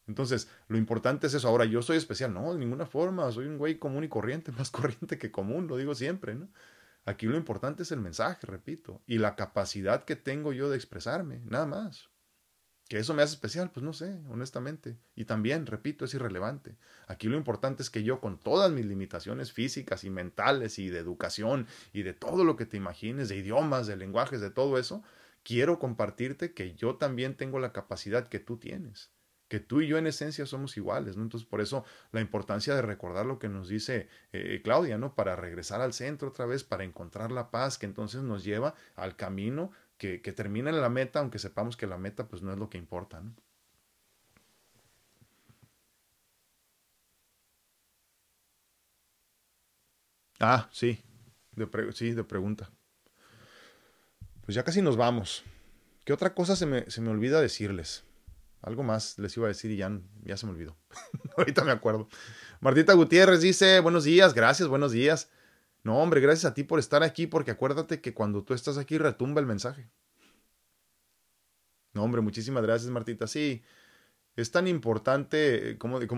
Entonces, 0.06 0.48
lo 0.68 0.76
importante 0.76 1.26
es 1.26 1.34
eso. 1.34 1.48
Ahora, 1.48 1.64
yo 1.64 1.82
soy 1.82 1.96
especial. 1.96 2.34
No, 2.34 2.52
de 2.52 2.58
ninguna 2.58 2.86
forma. 2.86 3.30
Soy 3.32 3.46
un 3.46 3.58
güey 3.58 3.78
común 3.78 4.04
y 4.04 4.08
corriente, 4.08 4.52
más 4.58 4.70
corriente 4.70 5.18
que 5.18 5.30
común, 5.30 5.66
lo 5.66 5.76
digo 5.76 5.94
siempre, 5.94 6.34
¿no? 6.34 6.48
Aquí 7.06 7.26
lo 7.26 7.36
importante 7.36 7.82
es 7.82 7.92
el 7.92 8.00
mensaje, 8.00 8.46
repito, 8.46 9.02
y 9.06 9.18
la 9.18 9.34
capacidad 9.34 10.04
que 10.04 10.16
tengo 10.16 10.52
yo 10.52 10.68
de 10.68 10.76
expresarme, 10.76 11.40
nada 11.46 11.64
más. 11.64 12.09
Que 12.90 12.98
eso 12.98 13.14
me 13.14 13.22
hace 13.22 13.34
especial, 13.34 13.70
pues 13.70 13.84
no 13.84 13.92
sé, 13.92 14.18
honestamente. 14.30 14.98
Y 15.14 15.24
también, 15.24 15.64
repito, 15.66 16.04
es 16.04 16.12
irrelevante. 16.12 16.76
Aquí 17.06 17.28
lo 17.28 17.36
importante 17.36 17.84
es 17.84 17.88
que 17.88 18.02
yo, 18.02 18.20
con 18.20 18.36
todas 18.36 18.72
mis 18.72 18.84
limitaciones 18.84 19.52
físicas 19.52 20.02
y 20.02 20.10
mentales 20.10 20.76
y 20.80 20.88
de 20.88 20.98
educación 20.98 21.68
y 21.92 22.02
de 22.02 22.14
todo 22.14 22.42
lo 22.42 22.56
que 22.56 22.66
te 22.66 22.76
imagines, 22.76 23.28
de 23.28 23.36
idiomas, 23.36 23.86
de 23.86 23.96
lenguajes, 23.96 24.40
de 24.40 24.50
todo 24.50 24.76
eso, 24.76 25.04
quiero 25.44 25.78
compartirte 25.78 26.52
que 26.52 26.74
yo 26.74 26.96
también 26.96 27.36
tengo 27.36 27.60
la 27.60 27.72
capacidad 27.72 28.28
que 28.28 28.40
tú 28.40 28.56
tienes 28.56 29.12
que 29.46 29.58
tú 29.58 29.80
y 29.80 29.88
yo 29.88 29.98
en 29.98 30.06
esencia 30.06 30.46
somos 30.46 30.76
iguales. 30.76 31.16
Entonces, 31.16 31.46
por 31.46 31.60
eso 31.60 31.84
la 32.12 32.20
importancia 32.20 32.72
de 32.72 32.82
recordar 32.82 33.26
lo 33.26 33.40
que 33.40 33.48
nos 33.48 33.68
dice 33.68 34.08
eh, 34.32 34.60
Claudia, 34.62 34.96
¿no? 34.96 35.16
Para 35.16 35.34
regresar 35.34 35.80
al 35.80 35.92
centro 35.92 36.28
otra 36.28 36.46
vez, 36.46 36.62
para 36.62 36.84
encontrar 36.84 37.32
la 37.32 37.50
paz, 37.50 37.76
que 37.76 37.86
entonces 37.86 38.22
nos 38.22 38.44
lleva 38.44 38.76
al 38.94 39.16
camino 39.16 39.72
que, 40.00 40.22
que 40.22 40.32
la 40.72 40.88
meta, 40.88 41.20
aunque 41.20 41.38
sepamos 41.38 41.76
que 41.76 41.86
la 41.86 41.98
meta 41.98 42.26
pues 42.26 42.40
no 42.42 42.50
es 42.52 42.58
lo 42.58 42.70
que 42.70 42.78
importa, 42.78 43.20
¿no? 43.20 43.36
Ah, 50.40 50.70
sí, 50.72 50.98
de 51.52 51.68
sí, 51.92 52.12
de 52.12 52.24
pregunta. 52.24 52.70
Pues 54.40 54.54
ya 54.54 54.64
casi 54.64 54.80
nos 54.80 54.96
vamos. 54.96 55.44
¿Qué 56.06 56.14
otra 56.14 56.34
cosa 56.34 56.56
se 56.56 56.64
me, 56.64 56.90
se 56.90 57.02
me 57.02 57.10
olvida 57.10 57.42
decirles? 57.42 58.04
Algo 58.62 58.82
más 58.82 59.18
les 59.18 59.36
iba 59.36 59.46
a 59.46 59.48
decir 59.48 59.70
y 59.70 59.76
ya, 59.76 60.00
ya 60.22 60.38
se 60.38 60.46
me 60.46 60.52
olvidó. 60.52 60.78
Ahorita 61.36 61.62
me 61.62 61.72
acuerdo. 61.72 62.08
Martita 62.60 62.94
Gutiérrez 62.94 63.42
dice, 63.42 63.80
buenos 63.80 64.04
días, 64.04 64.32
gracias, 64.32 64.66
buenos 64.66 64.92
días. 64.92 65.30
No, 65.82 65.98
hombre, 65.98 66.20
gracias 66.20 66.50
a 66.50 66.54
ti 66.54 66.62
por 66.62 66.78
estar 66.78 67.02
aquí, 67.02 67.26
porque 67.26 67.50
acuérdate 67.50 68.00
que 68.00 68.14
cuando 68.14 68.44
tú 68.44 68.54
estás 68.54 68.76
aquí 68.78 68.98
retumba 68.98 69.40
el 69.40 69.46
mensaje. 69.46 69.90
No, 71.92 72.04
hombre, 72.04 72.20
muchísimas 72.20 72.62
gracias, 72.62 72.90
Martita. 72.90 73.26
Sí, 73.26 73.62
es 74.36 74.50
tan 74.50 74.68
importante, 74.68 75.76
como, 75.78 75.98
como 75.98 76.08